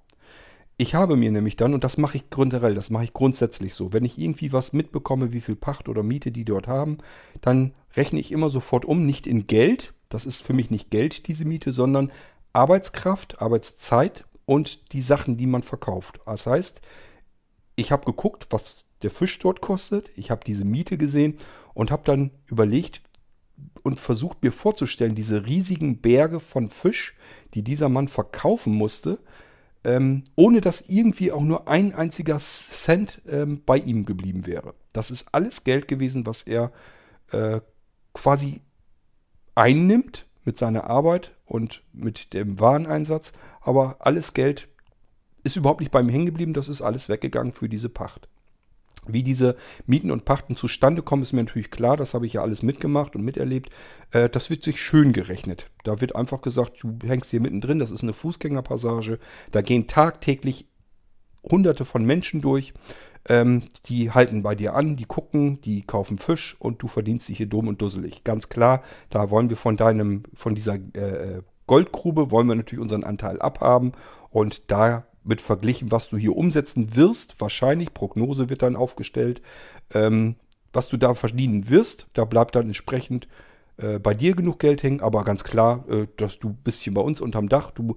Ich 0.81 0.95
habe 0.95 1.15
mir 1.15 1.29
nämlich 1.29 1.57
dann, 1.57 1.75
und 1.75 1.83
das 1.83 1.99
mache 1.99 2.17
ich 2.17 2.31
generell, 2.31 2.73
das 2.73 2.89
mache 2.89 3.03
ich 3.03 3.13
grundsätzlich 3.13 3.75
so, 3.75 3.93
wenn 3.93 4.03
ich 4.03 4.17
irgendwie 4.17 4.51
was 4.51 4.73
mitbekomme, 4.73 5.31
wie 5.31 5.39
viel 5.39 5.55
Pacht 5.55 5.87
oder 5.87 6.01
Miete 6.01 6.31
die 6.31 6.43
dort 6.43 6.67
haben, 6.67 6.97
dann 7.39 7.75
rechne 7.95 8.19
ich 8.19 8.31
immer 8.31 8.49
sofort 8.49 8.83
um, 8.85 9.05
nicht 9.05 9.27
in 9.27 9.45
Geld, 9.45 9.93
das 10.09 10.25
ist 10.25 10.41
für 10.41 10.53
mich 10.53 10.71
nicht 10.71 10.89
Geld, 10.89 11.27
diese 11.27 11.45
Miete, 11.45 11.71
sondern 11.71 12.11
Arbeitskraft, 12.51 13.43
Arbeitszeit 13.43 14.25
und 14.45 14.91
die 14.93 15.03
Sachen, 15.03 15.37
die 15.37 15.45
man 15.45 15.61
verkauft. 15.61 16.19
Das 16.25 16.47
heißt, 16.47 16.81
ich 17.75 17.91
habe 17.91 18.05
geguckt, 18.05 18.47
was 18.49 18.87
der 19.03 19.11
Fisch 19.11 19.37
dort 19.37 19.61
kostet. 19.61 20.09
Ich 20.15 20.31
habe 20.31 20.41
diese 20.43 20.65
Miete 20.65 20.97
gesehen 20.97 21.37
und 21.75 21.91
habe 21.91 22.01
dann 22.05 22.31
überlegt 22.47 23.03
und 23.83 23.99
versucht 23.99 24.41
mir 24.41 24.51
vorzustellen, 24.51 25.13
diese 25.13 25.45
riesigen 25.45 26.01
Berge 26.01 26.39
von 26.39 26.71
Fisch, 26.71 27.15
die 27.53 27.61
dieser 27.61 27.87
Mann 27.87 28.07
verkaufen 28.07 28.73
musste, 28.73 29.19
ähm, 29.83 30.23
ohne 30.35 30.61
dass 30.61 30.81
irgendwie 30.81 31.31
auch 31.31 31.41
nur 31.41 31.67
ein 31.67 31.93
einziger 31.93 32.37
Cent 32.37 33.21
ähm, 33.27 33.61
bei 33.65 33.77
ihm 33.77 34.05
geblieben 34.05 34.45
wäre. 34.45 34.73
Das 34.93 35.11
ist 35.11 35.33
alles 35.33 35.63
Geld 35.63 35.87
gewesen, 35.87 36.25
was 36.25 36.43
er 36.43 36.71
äh, 37.31 37.61
quasi 38.13 38.61
einnimmt 39.55 40.27
mit 40.43 40.57
seiner 40.57 40.85
Arbeit 40.85 41.35
und 41.45 41.83
mit 41.93 42.33
dem 42.33 42.59
Wareneinsatz, 42.59 43.33
aber 43.61 43.97
alles 43.99 44.33
Geld 44.33 44.67
ist 45.43 45.55
überhaupt 45.55 45.79
nicht 45.79 45.91
bei 45.91 46.01
ihm 46.01 46.09
hängen 46.09 46.25
geblieben, 46.25 46.53
das 46.53 46.69
ist 46.69 46.81
alles 46.81 47.09
weggegangen 47.09 47.53
für 47.53 47.69
diese 47.69 47.89
Pacht. 47.89 48.27
Wie 49.07 49.23
diese 49.23 49.55
Mieten 49.87 50.11
und 50.11 50.25
Pachten 50.25 50.55
zustande 50.55 51.01
kommen, 51.01 51.23
ist 51.23 51.33
mir 51.33 51.43
natürlich 51.43 51.71
klar. 51.71 51.97
Das 51.97 52.13
habe 52.13 52.25
ich 52.25 52.33
ja 52.33 52.41
alles 52.41 52.61
mitgemacht 52.61 53.15
und 53.15 53.23
miterlebt. 53.23 53.69
Äh, 54.11 54.29
das 54.29 54.49
wird 54.49 54.63
sich 54.63 54.81
schön 54.81 55.11
gerechnet. 55.11 55.69
Da 55.83 56.01
wird 56.01 56.15
einfach 56.15 56.41
gesagt, 56.41 56.83
du 56.83 56.97
hängst 57.03 57.31
hier 57.31 57.41
mittendrin, 57.41 57.79
das 57.79 57.91
ist 57.91 58.03
eine 58.03 58.13
Fußgängerpassage. 58.13 59.17
Da 59.51 59.61
gehen 59.61 59.87
tagtäglich 59.87 60.67
hunderte 61.43 61.85
von 61.85 62.05
Menschen 62.05 62.41
durch. 62.41 62.73
Ähm, 63.27 63.61
die 63.85 64.11
halten 64.11 64.41
bei 64.43 64.55
dir 64.55 64.75
an, 64.75 64.97
die 64.97 65.05
gucken, 65.05 65.61
die 65.61 65.83
kaufen 65.83 66.17
Fisch 66.17 66.55
und 66.59 66.81
du 66.81 66.87
verdienst 66.87 67.29
dich 67.29 67.37
hier 67.37 67.45
dumm 67.45 67.67
und 67.67 67.81
dusselig. 67.81 68.23
Ganz 68.23 68.49
klar, 68.49 68.81
da 69.09 69.29
wollen 69.29 69.49
wir 69.49 69.57
von 69.57 69.77
deinem, 69.77 70.23
von 70.33 70.55
dieser 70.55 70.75
äh, 70.75 71.41
Goldgrube, 71.67 72.31
wollen 72.31 72.47
wir 72.47 72.55
natürlich 72.55 72.81
unseren 72.81 73.03
Anteil 73.03 73.41
abhaben. 73.41 73.91
Und 74.29 74.71
da 74.71 75.05
mit 75.23 75.41
verglichen, 75.41 75.91
was 75.91 76.09
du 76.09 76.17
hier 76.17 76.35
umsetzen 76.35 76.95
wirst. 76.95 77.39
Wahrscheinlich, 77.39 77.93
Prognose 77.93 78.49
wird 78.49 78.61
dann 78.61 78.75
aufgestellt. 78.75 79.41
Ähm, 79.93 80.35
was 80.73 80.87
du 80.87 80.97
da 80.97 81.13
verdienen 81.13 81.69
wirst, 81.69 82.07
da 82.13 82.25
bleibt 82.25 82.55
dann 82.55 82.67
entsprechend 82.67 83.27
äh, 83.77 83.99
bei 83.99 84.13
dir 84.13 84.35
genug 84.35 84.59
Geld 84.59 84.83
hängen, 84.83 85.01
aber 85.01 85.23
ganz 85.23 85.43
klar, 85.43 85.85
äh, 85.89 86.07
dass 86.17 86.39
du 86.39 86.55
bist 86.63 86.81
hier 86.81 86.93
bei 86.93 87.01
uns 87.01 87.21
unterm 87.21 87.49
Dach, 87.49 87.71
du 87.71 87.95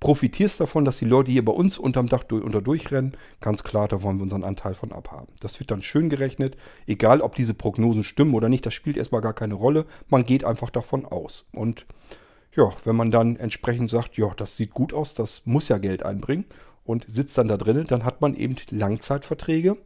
profitierst 0.00 0.60
davon, 0.60 0.84
dass 0.84 0.98
die 0.98 1.04
Leute 1.04 1.30
hier 1.30 1.44
bei 1.44 1.52
uns 1.52 1.78
unterm 1.78 2.08
Dach 2.08 2.24
durch, 2.24 2.44
unter 2.44 2.60
durchrennen. 2.60 3.12
Ganz 3.40 3.64
klar, 3.64 3.88
da 3.88 4.02
wollen 4.02 4.18
wir 4.18 4.24
unseren 4.24 4.44
Anteil 4.44 4.74
von 4.74 4.92
abhaben. 4.92 5.28
Das 5.40 5.58
wird 5.58 5.70
dann 5.70 5.82
schön 5.82 6.08
gerechnet, 6.08 6.56
egal 6.86 7.20
ob 7.20 7.34
diese 7.34 7.54
Prognosen 7.54 8.04
stimmen 8.04 8.34
oder 8.34 8.48
nicht, 8.48 8.66
das 8.66 8.74
spielt 8.74 8.96
erstmal 8.96 9.22
gar 9.22 9.32
keine 9.32 9.54
Rolle. 9.54 9.86
Man 10.08 10.26
geht 10.26 10.44
einfach 10.44 10.70
davon 10.70 11.06
aus. 11.06 11.46
Und 11.52 11.86
ja, 12.56 12.72
wenn 12.84 12.96
man 12.96 13.10
dann 13.10 13.36
entsprechend 13.36 13.90
sagt, 13.90 14.16
ja, 14.16 14.32
das 14.36 14.56
sieht 14.56 14.72
gut 14.72 14.92
aus, 14.92 15.14
das 15.14 15.42
muss 15.44 15.68
ja 15.68 15.78
Geld 15.78 16.02
einbringen 16.02 16.46
und 16.84 17.04
sitzt 17.08 17.36
dann 17.38 17.48
da 17.48 17.56
drinnen, 17.56 17.86
dann 17.86 18.04
hat 18.04 18.20
man 18.20 18.34
eben 18.34 18.56
Langzeitverträge. 18.70 19.76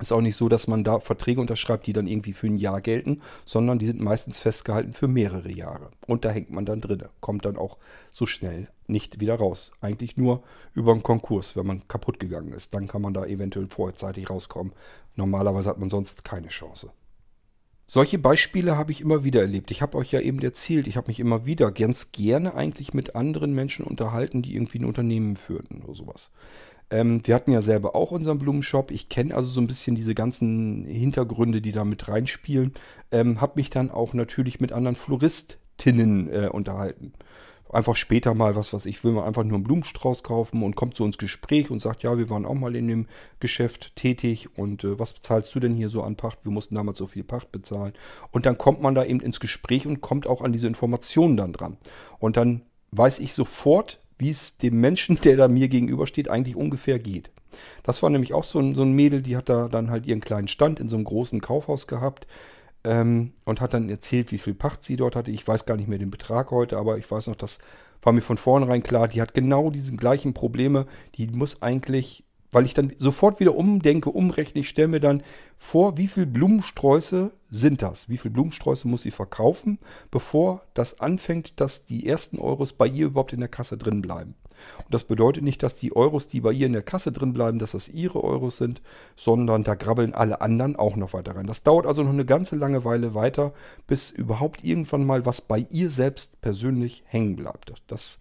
Ist 0.00 0.12
auch 0.12 0.22
nicht 0.22 0.36
so, 0.36 0.48
dass 0.48 0.66
man 0.66 0.82
da 0.82 0.98
Verträge 0.98 1.42
unterschreibt, 1.42 1.86
die 1.86 1.92
dann 1.92 2.06
irgendwie 2.06 2.32
für 2.32 2.46
ein 2.46 2.56
Jahr 2.56 2.80
gelten, 2.80 3.20
sondern 3.44 3.78
die 3.78 3.84
sind 3.84 4.00
meistens 4.00 4.38
festgehalten 4.38 4.94
für 4.94 5.08
mehrere 5.08 5.52
Jahre. 5.52 5.90
Und 6.06 6.24
da 6.24 6.30
hängt 6.30 6.50
man 6.50 6.64
dann 6.64 6.80
drinne, 6.80 7.10
kommt 7.20 7.44
dann 7.44 7.58
auch 7.58 7.76
so 8.10 8.24
schnell 8.24 8.68
nicht 8.86 9.20
wieder 9.20 9.34
raus. 9.34 9.72
Eigentlich 9.82 10.16
nur 10.16 10.42
über 10.72 10.92
einen 10.92 11.02
Konkurs, 11.02 11.54
wenn 11.54 11.66
man 11.66 11.86
kaputt 11.86 12.18
gegangen 12.18 12.54
ist. 12.54 12.72
Dann 12.72 12.88
kann 12.88 13.02
man 13.02 13.12
da 13.12 13.26
eventuell 13.26 13.68
vorzeitig 13.68 14.30
rauskommen. 14.30 14.72
Normalerweise 15.16 15.68
hat 15.68 15.78
man 15.78 15.90
sonst 15.90 16.24
keine 16.24 16.48
Chance. 16.48 16.90
Solche 17.92 18.20
Beispiele 18.20 18.78
habe 18.78 18.92
ich 18.92 19.00
immer 19.00 19.24
wieder 19.24 19.40
erlebt. 19.40 19.72
Ich 19.72 19.82
habe 19.82 19.98
euch 19.98 20.12
ja 20.12 20.20
eben 20.20 20.40
erzählt, 20.42 20.86
ich 20.86 20.96
habe 20.96 21.08
mich 21.08 21.18
immer 21.18 21.44
wieder 21.44 21.72
ganz 21.72 22.12
gerne 22.12 22.54
eigentlich 22.54 22.94
mit 22.94 23.16
anderen 23.16 23.52
Menschen 23.52 23.84
unterhalten, 23.84 24.42
die 24.42 24.54
irgendwie 24.54 24.78
ein 24.78 24.84
Unternehmen 24.84 25.34
führten 25.34 25.82
oder 25.82 25.96
sowas. 25.96 26.30
Ähm, 26.90 27.26
wir 27.26 27.34
hatten 27.34 27.50
ja 27.50 27.60
selber 27.62 27.96
auch 27.96 28.12
unseren 28.12 28.38
Blumenshop. 28.38 28.92
Ich 28.92 29.08
kenne 29.08 29.34
also 29.34 29.50
so 29.50 29.60
ein 29.60 29.66
bisschen 29.66 29.96
diese 29.96 30.14
ganzen 30.14 30.84
Hintergründe, 30.84 31.60
die 31.60 31.72
da 31.72 31.84
mit 31.84 32.06
reinspielen. 32.06 32.74
Ähm, 33.10 33.40
habe 33.40 33.54
mich 33.56 33.70
dann 33.70 33.90
auch 33.90 34.14
natürlich 34.14 34.60
mit 34.60 34.70
anderen 34.70 34.94
Floristinnen 34.94 36.32
äh, 36.32 36.46
unterhalten 36.46 37.12
einfach 37.72 37.96
später 37.96 38.34
mal, 38.34 38.56
was 38.56 38.72
was 38.72 38.86
ich 38.86 39.02
will, 39.04 39.12
mal 39.12 39.24
einfach 39.24 39.44
nur 39.44 39.56
einen 39.56 39.64
Blumenstrauß 39.64 40.22
kaufen 40.22 40.62
und 40.62 40.76
kommt 40.76 40.96
zu 40.96 41.04
uns 41.04 41.18
Gespräch 41.18 41.70
und 41.70 41.80
sagt, 41.80 42.02
ja, 42.02 42.18
wir 42.18 42.30
waren 42.30 42.46
auch 42.46 42.54
mal 42.54 42.76
in 42.76 42.88
dem 42.88 43.06
Geschäft 43.38 43.94
tätig 43.96 44.48
und 44.56 44.84
äh, 44.84 44.98
was 44.98 45.12
bezahlst 45.12 45.54
du 45.54 45.60
denn 45.60 45.74
hier 45.74 45.88
so 45.88 46.02
an 46.02 46.16
Pacht? 46.16 46.38
Wir 46.42 46.52
mussten 46.52 46.74
damals 46.74 46.98
so 46.98 47.06
viel 47.06 47.24
Pacht 47.24 47.52
bezahlen. 47.52 47.92
Und 48.30 48.46
dann 48.46 48.58
kommt 48.58 48.82
man 48.82 48.94
da 48.94 49.04
eben 49.04 49.20
ins 49.20 49.40
Gespräch 49.40 49.86
und 49.86 50.00
kommt 50.00 50.26
auch 50.26 50.42
an 50.42 50.52
diese 50.52 50.66
Informationen 50.66 51.36
dann 51.36 51.52
dran. 51.52 51.76
Und 52.18 52.36
dann 52.36 52.62
weiß 52.92 53.18
ich 53.20 53.32
sofort, 53.32 54.00
wie 54.18 54.30
es 54.30 54.58
dem 54.58 54.80
Menschen, 54.80 55.20
der 55.20 55.36
da 55.36 55.48
mir 55.48 55.68
gegenübersteht, 55.68 56.28
eigentlich 56.28 56.56
ungefähr 56.56 56.98
geht. 56.98 57.30
Das 57.82 58.02
war 58.02 58.10
nämlich 58.10 58.32
auch 58.34 58.44
so 58.44 58.58
ein, 58.60 58.74
so 58.74 58.82
ein 58.82 58.92
Mädel, 58.92 59.22
die 59.22 59.36
hat 59.36 59.48
da 59.48 59.68
dann 59.68 59.90
halt 59.90 60.06
ihren 60.06 60.20
kleinen 60.20 60.48
Stand 60.48 60.78
in 60.78 60.88
so 60.88 60.96
einem 60.96 61.04
großen 61.04 61.40
Kaufhaus 61.40 61.86
gehabt 61.86 62.26
ähm, 62.84 63.32
und 63.44 63.60
hat 63.60 63.74
dann 63.74 63.88
erzählt, 63.88 64.32
wie 64.32 64.38
viel 64.38 64.54
Pacht 64.54 64.84
sie 64.84 64.96
dort 64.96 65.16
hatte. 65.16 65.30
Ich 65.30 65.46
weiß 65.46 65.66
gar 65.66 65.76
nicht 65.76 65.88
mehr 65.88 65.98
den 65.98 66.10
Betrag 66.10 66.50
heute, 66.50 66.78
aber 66.78 66.98
ich 66.98 67.10
weiß 67.10 67.26
noch, 67.26 67.36
das 67.36 67.58
war 68.02 68.12
mir 68.12 68.22
von 68.22 68.36
vornherein 68.36 68.82
klar. 68.82 69.08
Die 69.08 69.20
hat 69.20 69.34
genau 69.34 69.70
diese 69.70 69.94
gleichen 69.94 70.34
Probleme. 70.34 70.86
Die 71.16 71.26
muss 71.26 71.62
eigentlich, 71.62 72.24
weil 72.50 72.64
ich 72.64 72.74
dann 72.74 72.92
sofort 72.98 73.40
wieder 73.40 73.54
umdenke, 73.54 74.10
umrechne, 74.10 74.60
ich 74.60 74.68
stelle 74.68 74.88
mir 74.88 75.00
dann 75.00 75.22
vor, 75.58 75.96
wie 75.96 76.08
viel 76.08 76.26
Blumensträuße 76.26 77.30
sind 77.50 77.82
das? 77.82 78.08
Wie 78.08 78.18
viel 78.18 78.30
Blumensträuße 78.30 78.88
muss 78.88 79.02
sie 79.02 79.10
verkaufen, 79.10 79.78
bevor 80.10 80.62
das 80.74 81.00
anfängt, 81.00 81.60
dass 81.60 81.84
die 81.84 82.06
ersten 82.06 82.38
Euros 82.38 82.72
bei 82.72 82.86
ihr 82.86 83.06
überhaupt 83.06 83.32
in 83.32 83.40
der 83.40 83.48
Kasse 83.48 83.76
drin 83.76 84.02
bleiben? 84.02 84.34
Und 84.78 84.92
das 84.92 85.04
bedeutet 85.04 85.42
nicht, 85.42 85.62
dass 85.62 85.74
die 85.74 85.94
Euros, 85.94 86.28
die 86.28 86.40
bei 86.40 86.52
ihr 86.52 86.66
in 86.66 86.72
der 86.72 86.82
Kasse 86.82 87.12
drin 87.12 87.32
bleiben, 87.32 87.58
dass 87.58 87.72
das 87.72 87.88
ihre 87.88 88.22
Euros 88.22 88.58
sind, 88.58 88.82
sondern 89.16 89.64
da 89.64 89.74
grabbeln 89.74 90.14
alle 90.14 90.40
anderen 90.40 90.76
auch 90.76 90.96
noch 90.96 91.12
weiter 91.12 91.36
rein. 91.36 91.46
Das 91.46 91.62
dauert 91.62 91.86
also 91.86 92.02
noch 92.02 92.10
eine 92.10 92.24
ganze 92.24 92.56
lange 92.56 92.84
Weile 92.84 93.14
weiter, 93.14 93.52
bis 93.86 94.10
überhaupt 94.10 94.64
irgendwann 94.64 95.04
mal 95.04 95.24
was 95.26 95.40
bei 95.40 95.66
ihr 95.70 95.90
selbst 95.90 96.40
persönlich 96.40 97.02
hängen 97.06 97.36
bleibt. 97.36 97.72
Das, 97.86 98.18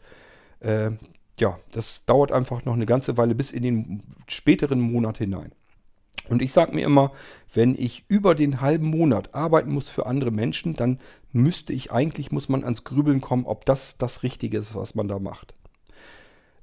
äh, 0.60 0.92
ja, 1.40 1.60
das 1.72 2.06
dauert 2.06 2.32
einfach 2.32 2.66
noch 2.66 2.74
eine 2.74 2.86
ganze 2.86 3.18
Weile 3.18 3.36
bis 3.36 3.52
in 3.52 3.64
den 3.64 4.04
späteren 4.28 4.80
Monat 4.80 5.18
hinein. 5.18 5.52
Und 6.30 6.42
ich 6.42 6.54
sage 6.54 6.76
mir 6.76 6.86
immer, 6.86 7.12
wenn 7.54 7.76
ich 7.76 8.06
über 8.08 8.36
den 8.36 8.62
halben 8.62 8.88
Monat 8.88 9.34
arbeiten 9.34 9.72
muss 9.72 9.90
für 9.90 10.06
andere 10.06 10.32
Menschen, 10.32 10.76
dann 10.76 11.00
müsste 11.32 11.74
ich 11.74 11.92
eigentlich, 11.92 12.32
muss 12.32 12.50
man 12.50 12.64
ans 12.64 12.84
Grübeln 12.84 13.22
kommen, 13.22 13.46
ob 13.46 13.66
das 13.66 13.98
das 13.98 14.24
Richtige 14.24 14.60
ist, 14.60 14.76
was 14.76 14.96
man 14.96 15.08
da 15.08 15.20
macht. 15.20 15.56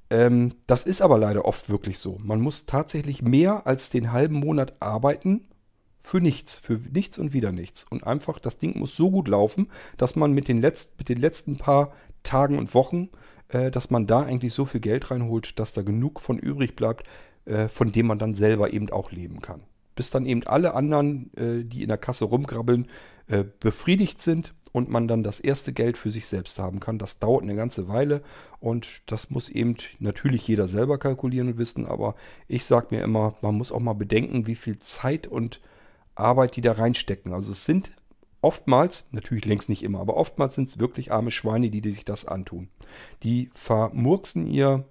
Ähm, 0.09 0.55
das 0.67 0.83
ist 0.83 1.01
aber 1.01 1.17
leider 1.17 1.45
oft 1.45 1.69
wirklich 1.69 1.99
so. 1.99 2.17
Man 2.23 2.39
muss 2.39 2.65
tatsächlich 2.65 3.21
mehr 3.21 3.67
als 3.67 3.89
den 3.89 4.11
halben 4.11 4.35
Monat 4.35 4.81
arbeiten 4.81 5.47
für 5.99 6.21
nichts, 6.21 6.57
für 6.57 6.79
nichts 6.93 7.17
und 7.17 7.33
wieder 7.33 7.51
nichts. 7.51 7.85
Und 7.89 8.07
einfach, 8.07 8.39
das 8.39 8.57
Ding 8.57 8.79
muss 8.79 8.95
so 8.95 9.11
gut 9.11 9.27
laufen, 9.27 9.67
dass 9.97 10.15
man 10.15 10.31
mit 10.31 10.47
den, 10.47 10.61
letzt, 10.61 10.97
mit 10.97 11.09
den 11.09 11.19
letzten 11.19 11.57
paar 11.57 11.91
Tagen 12.23 12.57
und 12.57 12.73
Wochen, 12.73 13.09
äh, 13.49 13.71
dass 13.71 13.89
man 13.89 14.07
da 14.07 14.21
eigentlich 14.21 14.53
so 14.53 14.65
viel 14.65 14.81
Geld 14.81 15.11
reinholt, 15.11 15.59
dass 15.59 15.73
da 15.73 15.81
genug 15.81 16.19
von 16.19 16.37
übrig 16.37 16.75
bleibt, 16.75 17.07
äh, 17.45 17.67
von 17.67 17.91
dem 17.91 18.07
man 18.07 18.19
dann 18.19 18.33
selber 18.33 18.73
eben 18.73 18.89
auch 18.89 19.11
leben 19.11 19.41
kann. 19.41 19.63
Bis 19.95 20.11
dann 20.11 20.25
eben 20.25 20.45
alle 20.45 20.73
anderen, 20.73 21.31
äh, 21.35 21.63
die 21.63 21.81
in 21.81 21.87
der 21.87 21.97
Kasse 21.97 22.25
rumkrabbeln, 22.25 22.87
äh, 23.27 23.43
befriedigt 23.59 24.21
sind 24.21 24.53
und 24.71 24.89
man 24.89 25.07
dann 25.07 25.23
das 25.23 25.39
erste 25.39 25.73
Geld 25.73 25.97
für 25.97 26.11
sich 26.11 26.27
selbst 26.27 26.59
haben 26.59 26.79
kann. 26.79 26.99
Das 26.99 27.19
dauert 27.19 27.43
eine 27.43 27.55
ganze 27.55 27.87
Weile 27.87 28.21
und 28.59 29.01
das 29.07 29.29
muss 29.29 29.49
eben 29.49 29.75
natürlich 29.99 30.47
jeder 30.47 30.67
selber 30.67 30.97
kalkulieren 30.97 31.49
und 31.49 31.57
wissen, 31.57 31.87
aber 31.87 32.15
ich 32.47 32.65
sage 32.65 32.87
mir 32.91 33.01
immer, 33.01 33.35
man 33.41 33.55
muss 33.55 33.71
auch 33.71 33.79
mal 33.79 33.93
bedenken, 33.93 34.45
wie 34.45 34.55
viel 34.55 34.77
Zeit 34.79 35.25
und 35.25 35.61
Arbeit 36.15 36.55
die 36.55 36.61
da 36.61 36.73
reinstecken. 36.73 37.33
Also 37.33 37.51
es 37.51 37.65
sind 37.65 37.91
oftmals, 38.41 39.07
natürlich 39.11 39.45
längst 39.45 39.69
nicht 39.69 39.83
immer, 39.83 39.99
aber 39.99 40.17
oftmals 40.17 40.55
sind 40.55 40.69
es 40.69 40.79
wirklich 40.79 41.11
arme 41.11 41.31
Schweine, 41.31 41.69
die, 41.69 41.81
die 41.81 41.91
sich 41.91 42.05
das 42.05 42.25
antun. 42.25 42.69
Die 43.23 43.49
vermurksen 43.53 44.47
ihr 44.47 44.85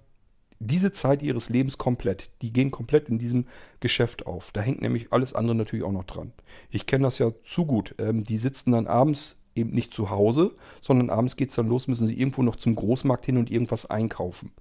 diese 0.59 0.91
Zeit 0.91 1.21
ihres 1.21 1.49
Lebens 1.49 1.77
komplett. 1.77 2.31
Die 2.41 2.51
gehen 2.51 2.71
komplett 2.71 3.09
in 3.09 3.19
diesem 3.19 3.45
Geschäft 3.79 4.25
auf. 4.25 4.51
Da 4.51 4.61
hängt 4.61 4.81
nämlich 4.81 5.13
alles 5.13 5.33
andere 5.33 5.55
natürlich 5.55 5.85
auch 5.85 5.91
noch 5.91 6.03
dran. 6.03 6.33
Ich 6.69 6.85
kenne 6.87 7.03
das 7.03 7.19
ja 7.19 7.31
zu 7.45 7.65
gut. 7.65 7.95
Ähm, 7.99 8.23
die 8.23 8.37
sitzen 8.37 8.71
dann 8.71 8.87
abends 8.87 9.37
eben 9.55 9.71
nicht 9.71 9.93
zu 9.93 10.09
Hause, 10.09 10.55
sondern 10.81 11.09
abends 11.09 11.35
geht 11.35 11.49
es 11.49 11.55
dann 11.55 11.67
los, 11.67 11.87
müssen 11.87 12.07
sie 12.07 12.19
irgendwo 12.19 12.43
noch 12.43 12.55
zum 12.55 12.75
Großmarkt 12.75 13.25
hin 13.25 13.37
und 13.37 13.51
irgendwas 13.51 13.87
einkaufen. 13.87 14.51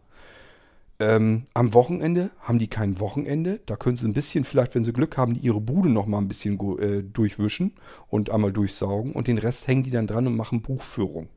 Ähm, 0.99 1.45
am 1.53 1.75
Wochenende 1.75 2.31
haben 2.41 2.59
die 2.59 2.69
kein 2.69 3.01
Wochenende. 3.01 3.61
Da 3.67 3.77
können 3.77 3.97
sie 3.97 4.09
ein 4.09 4.15
bisschen, 4.15 4.45
vielleicht, 4.45 4.75
wenn 4.75 4.85
sie 4.85 4.93
Glück 4.93 5.17
haben, 5.17 5.35
ihre 5.35 5.61
Bude 5.61 5.91
noch 5.91 6.07
mal 6.07 6.19
ein 6.19 6.29
bisschen 6.29 6.59
äh, 6.79 7.03
durchwischen 7.03 7.75
und 8.09 8.31
einmal 8.31 8.53
durchsaugen. 8.53 9.13
Und 9.13 9.29
den 9.29 9.39
Rest 9.39 9.67
hängen 9.69 9.83
die 9.83 9.91
dann 9.91 10.07
dran 10.07 10.27
und 10.27 10.37
machen 10.37 10.63
Buchführung, 10.63 11.29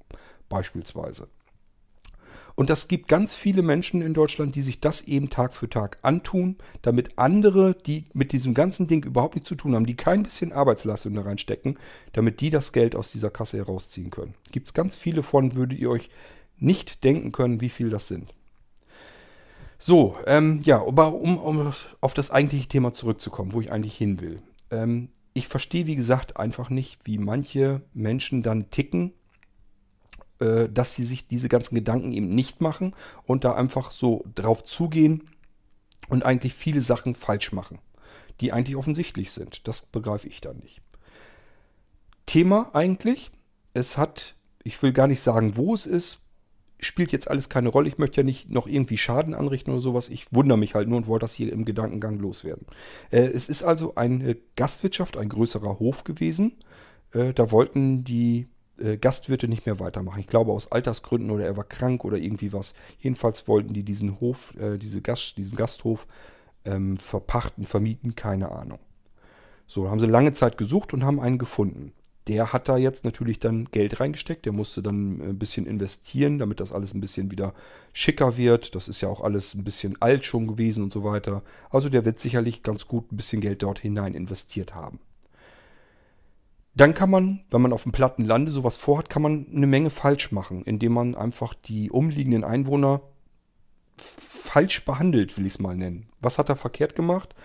beispielsweise. 0.47 1.27
Und 2.55 2.69
das 2.69 2.87
gibt 2.87 3.07
ganz 3.07 3.33
viele 3.33 3.61
Menschen 3.61 4.01
in 4.01 4.13
Deutschland, 4.13 4.55
die 4.55 4.61
sich 4.61 4.81
das 4.81 5.01
eben 5.01 5.29
Tag 5.29 5.53
für 5.53 5.69
Tag 5.69 5.97
antun, 6.01 6.57
damit 6.81 7.17
andere, 7.17 7.73
die 7.73 8.05
mit 8.13 8.33
diesem 8.33 8.53
ganzen 8.53 8.85
Ding 8.87 9.05
überhaupt 9.05 9.35
nichts 9.35 9.47
zu 9.47 9.55
tun 9.55 9.75
haben, 9.75 9.85
die 9.85 9.95
kein 9.95 10.23
bisschen 10.23 10.51
Arbeitsleistung 10.51 11.13
da 11.13 11.21
reinstecken, 11.21 11.77
damit 12.11 12.41
die 12.41 12.49
das 12.49 12.73
Geld 12.73 12.95
aus 12.97 13.11
dieser 13.11 13.29
Kasse 13.29 13.57
herausziehen 13.57 14.09
können. 14.09 14.35
Gibt 14.51 14.67
es 14.67 14.73
ganz 14.73 14.97
viele 14.97 15.23
von, 15.23 15.55
würdet 15.55 15.79
ihr 15.79 15.89
euch 15.89 16.09
nicht 16.57 17.03
denken 17.03 17.31
können, 17.31 17.61
wie 17.61 17.69
viel 17.69 17.89
das 17.89 18.09
sind. 18.09 18.33
So, 19.81 20.17
ähm, 20.27 20.61
ja, 20.63 20.85
aber 20.85 21.13
um, 21.13 21.37
um 21.37 21.73
auf 22.01 22.13
das 22.13 22.31
eigentliche 22.31 22.67
Thema 22.67 22.93
zurückzukommen, 22.93 23.53
wo 23.53 23.61
ich 23.61 23.71
eigentlich 23.71 23.97
hin 23.97 24.19
will. 24.19 24.41
Ähm, 24.71 25.07
ich 25.33 25.47
verstehe, 25.47 25.87
wie 25.87 25.95
gesagt, 25.95 26.35
einfach 26.35 26.69
nicht, 26.69 26.99
wie 27.05 27.17
manche 27.17 27.81
Menschen 27.93 28.43
dann 28.43 28.69
ticken, 28.71 29.13
äh, 30.39 30.67
dass 30.67 30.95
sie 30.95 31.05
sich 31.05 31.27
diese 31.29 31.47
ganzen 31.47 31.75
Gedanken 31.75 32.11
eben 32.11 32.35
nicht 32.35 32.59
machen 32.59 32.93
und 33.25 33.45
da 33.45 33.53
einfach 33.53 33.91
so 33.91 34.25
drauf 34.35 34.65
zugehen 34.65 35.29
und 36.09 36.25
eigentlich 36.25 36.53
viele 36.53 36.81
Sachen 36.81 37.15
falsch 37.15 37.53
machen, 37.53 37.79
die 38.41 38.51
eigentlich 38.51 38.75
offensichtlich 38.75 39.31
sind. 39.31 39.65
Das 39.65 39.83
begreife 39.83 40.27
ich 40.27 40.41
dann 40.41 40.57
nicht. 40.57 40.81
Thema 42.25 42.69
eigentlich, 42.73 43.31
es 43.73 43.97
hat, 43.97 44.35
ich 44.63 44.81
will 44.83 44.91
gar 44.91 45.07
nicht 45.07 45.21
sagen, 45.21 45.55
wo 45.55 45.73
es 45.73 45.85
ist, 45.85 46.19
spielt 46.79 47.11
jetzt 47.11 47.29
alles 47.29 47.49
keine 47.49 47.69
Rolle. 47.69 47.87
Ich 47.87 47.97
möchte 47.97 48.21
ja 48.21 48.23
nicht 48.25 48.49
noch 48.49 48.67
irgendwie 48.67 48.97
Schaden 48.97 49.33
anrichten 49.33 49.71
oder 49.71 49.81
sowas. 49.81 50.09
Ich 50.09 50.33
wundere 50.33 50.57
mich 50.57 50.75
halt 50.75 50.87
nur 50.87 50.97
und 50.97 51.07
wollte 51.07 51.23
das 51.23 51.33
hier 51.33 51.51
im 51.51 51.65
Gedankengang 51.65 52.17
loswerden. 52.19 52.65
Äh, 53.11 53.23
es 53.23 53.49
ist 53.49 53.63
also 53.63 53.95
eine 53.95 54.37
Gastwirtschaft, 54.55 55.17
ein 55.17 55.29
größerer 55.29 55.79
Hof 55.79 56.03
gewesen. 56.03 56.57
Äh, 57.11 57.33
da 57.33 57.51
wollten 57.51 58.03
die 58.03 58.47
äh, 58.77 58.97
Gastwirte 58.97 59.47
nicht 59.47 59.65
mehr 59.65 59.79
weitermachen. 59.79 60.19
Ich 60.19 60.27
glaube 60.27 60.51
aus 60.51 60.71
Altersgründen 60.71 61.31
oder 61.31 61.45
er 61.45 61.57
war 61.57 61.65
krank 61.65 62.05
oder 62.05 62.17
irgendwie 62.17 62.53
was. 62.53 62.73
Jedenfalls 62.99 63.47
wollten 63.47 63.73
die 63.73 63.83
diesen 63.83 64.19
Hof, 64.19 64.53
äh, 64.59 64.77
diese 64.77 65.01
Gast, 65.01 65.37
diesen 65.37 65.57
Gasthof 65.57 66.07
ähm, 66.65 66.97
verpachten, 66.97 67.65
vermieten, 67.65 68.15
keine 68.15 68.51
Ahnung. 68.51 68.79
So, 69.67 69.89
haben 69.89 69.99
sie 69.99 70.07
lange 70.07 70.33
Zeit 70.33 70.57
gesucht 70.57 70.93
und 70.93 71.03
haben 71.03 71.19
einen 71.19 71.37
gefunden 71.37 71.93
der 72.27 72.53
hat 72.53 72.69
da 72.69 72.77
jetzt 72.77 73.05
natürlich 73.05 73.39
dann 73.39 73.65
Geld 73.65 73.99
reingesteckt. 73.99 74.45
Der 74.45 74.53
musste 74.53 74.83
dann 74.83 75.19
ein 75.21 75.39
bisschen 75.39 75.65
investieren, 75.65 76.37
damit 76.37 76.59
das 76.59 76.71
alles 76.71 76.93
ein 76.93 77.01
bisschen 77.01 77.31
wieder 77.31 77.53
schicker 77.93 78.37
wird. 78.37 78.75
Das 78.75 78.87
ist 78.87 79.01
ja 79.01 79.09
auch 79.09 79.21
alles 79.21 79.55
ein 79.55 79.63
bisschen 79.63 79.99
alt 80.01 80.25
schon 80.25 80.47
gewesen 80.47 80.83
und 80.83 80.93
so 80.93 81.03
weiter. 81.03 81.41
Also 81.71 81.89
der 81.89 82.05
wird 82.05 82.19
sicherlich 82.19 82.61
ganz 82.61 82.87
gut 82.87 83.11
ein 83.11 83.17
bisschen 83.17 83.41
Geld 83.41 83.63
dort 83.63 83.79
hinein 83.79 84.13
investiert 84.13 84.75
haben. 84.75 84.99
Dann 86.75 86.93
kann 86.93 87.09
man, 87.09 87.41
wenn 87.49 87.61
man 87.61 87.73
auf 87.73 87.83
dem 87.83 87.91
platten 87.91 88.23
Lande 88.25 88.51
sowas 88.51 88.77
vorhat, 88.77 89.09
kann 89.09 89.21
man 89.21 89.47
eine 89.53 89.67
Menge 89.67 89.89
falsch 89.89 90.31
machen, 90.31 90.63
indem 90.63 90.93
man 90.93 91.15
einfach 91.15 91.53
die 91.53 91.89
umliegenden 91.89 92.43
Einwohner 92.43 93.01
falsch 93.97 94.85
behandelt, 94.85 95.37
will 95.37 95.45
ich 95.45 95.53
es 95.53 95.59
mal 95.59 95.75
nennen. 95.75 96.09
Was 96.21 96.37
hat 96.37 96.49
er 96.49 96.55
verkehrt 96.55 96.95
gemacht? 96.95 97.35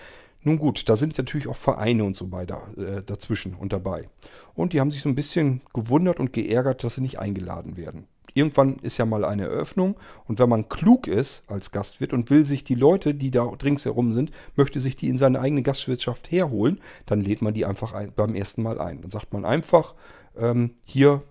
Nun 0.44 0.58
gut, 0.58 0.88
da 0.88 0.94
sind 0.94 1.16
natürlich 1.16 1.48
auch 1.48 1.56
Vereine 1.56 2.04
und 2.04 2.16
so 2.16 2.30
weiter 2.30 2.68
äh, 2.76 3.02
dazwischen 3.02 3.54
und 3.54 3.72
dabei. 3.72 4.08
Und 4.54 4.72
die 4.72 4.80
haben 4.80 4.90
sich 4.90 5.02
so 5.02 5.08
ein 5.08 5.14
bisschen 5.14 5.62
gewundert 5.72 6.20
und 6.20 6.32
geärgert, 6.32 6.84
dass 6.84 6.96
sie 6.96 7.00
nicht 7.00 7.18
eingeladen 7.18 7.76
werden. 7.76 8.06
Irgendwann 8.34 8.76
ist 8.80 8.98
ja 8.98 9.06
mal 9.06 9.24
eine 9.24 9.44
Eröffnung 9.44 9.96
und 10.26 10.40
wenn 10.40 10.48
man 10.48 10.68
klug 10.68 11.06
ist 11.06 11.44
als 11.48 11.70
Gastwirt 11.70 12.12
und 12.12 12.30
will 12.30 12.44
sich 12.44 12.64
die 12.64 12.74
Leute, 12.74 13.14
die 13.14 13.30
da 13.30 13.44
ringsherum 13.44 14.12
sind, 14.12 14.32
möchte 14.56 14.80
sich 14.80 14.96
die 14.96 15.08
in 15.08 15.18
seine 15.18 15.40
eigene 15.40 15.62
Gastwirtschaft 15.62 16.30
herholen, 16.32 16.80
dann 17.06 17.20
lädt 17.20 17.42
man 17.42 17.54
die 17.54 17.64
einfach 17.64 17.92
ein, 17.92 18.12
beim 18.14 18.34
ersten 18.34 18.62
Mal 18.62 18.80
ein. 18.80 19.00
Dann 19.00 19.10
sagt 19.10 19.32
man 19.32 19.44
einfach, 19.44 19.94
ähm, 20.36 20.72
hier 20.84 21.22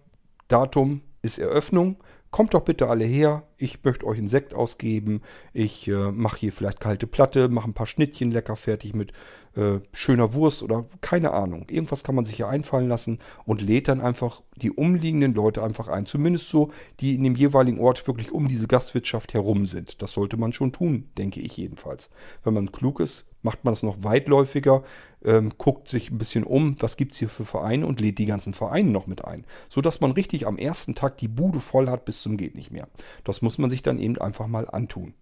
Datum 0.48 1.02
ist 1.22 1.40
Eröffnung, 1.40 1.98
kommt 2.34 2.56
doch 2.56 2.62
bitte 2.62 2.90
alle 2.90 3.06
her, 3.06 3.44
ich 3.58 3.84
möchte 3.84 4.08
euch 4.08 4.18
einen 4.18 4.28
Sekt 4.28 4.56
ausgeben, 4.56 5.22
ich 5.54 5.88
äh, 5.88 6.12
mache 6.12 6.40
hier 6.40 6.52
vielleicht 6.52 6.80
kalte 6.80 7.06
Platte, 7.06 7.48
mache 7.48 7.70
ein 7.70 7.76
paar 7.76 7.86
Schnittchen 7.86 8.32
lecker 8.32 8.56
fertig 8.56 8.96
mit 8.96 9.14
äh, 9.56 9.80
schöner 9.94 10.34
Wurst 10.34 10.64
oder 10.64 10.86
keine 11.00 11.32
Ahnung. 11.32 11.68
Irgendwas 11.70 12.04
kann 12.04 12.16
man 12.16 12.26
sich 12.26 12.38
hier 12.38 12.48
einfallen 12.48 12.90
lassen 12.90 13.20
und 13.46 13.62
lädt 13.62 13.88
dann 13.88 14.02
einfach 14.02 14.42
die 14.56 14.72
umliegenden 14.72 15.36
Leute 15.36 15.62
einfach 15.62 15.90
ein. 15.90 16.08
Zumindest 16.08 16.50
so, 16.50 16.72
die 17.00 17.14
in 17.14 17.24
dem 17.24 17.36
jeweiligen 17.36 17.80
Ort 17.80 18.06
wirklich 18.08 18.32
um 18.32 18.48
diese 18.48 18.66
Gastwirtschaft 18.66 19.36
herum 19.36 19.68
sind. 19.68 20.02
Das 20.02 20.14
sollte 20.14 20.36
man 20.36 20.54
schon 20.54 20.72
tun, 20.72 21.12
denke 21.20 21.40
ich 21.40 21.56
jedenfalls. 21.56 22.10
Wenn 22.44 22.56
man 22.56 22.72
klug 22.72 23.00
ist, 23.00 23.28
macht 23.44 23.64
man 23.64 23.74
es 23.74 23.84
noch 23.84 24.04
weitläufiger, 24.04 24.84
ähm, 25.24 25.52
guckt 25.58 25.88
sich 25.88 26.10
ein 26.10 26.18
bisschen 26.18 26.44
um, 26.44 26.76
was 26.80 26.98
gibt 26.98 27.14
es 27.14 27.20
hier 27.20 27.30
für 27.30 27.46
Vereine 27.46 27.86
und 27.86 28.02
lädt 28.02 28.18
die 28.18 28.26
ganzen 28.26 28.54
Vereine 28.54 28.90
noch 28.90 29.08
mit 29.08 29.24
ein. 29.26 29.46
Sodass 29.70 30.02
man 30.02 30.12
richtig 30.12 30.48
am 30.48 30.58
ersten 30.58 30.96
Tag 30.96 31.18
die 31.18 31.28
Bude 31.28 31.60
voll 31.60 31.90
hat 31.90 32.06
bis 32.06 32.22
zum 32.22 32.38
geht 32.38 32.56
nicht 32.56 32.72
mehr. 32.72 32.88
Das 33.24 33.42
muss 33.42 33.58
man 33.58 33.70
sich 33.70 33.84
dann 33.84 34.00
eben 34.00 34.18
einfach 34.18 34.48
mal 34.48 34.70
antun. 34.70 35.14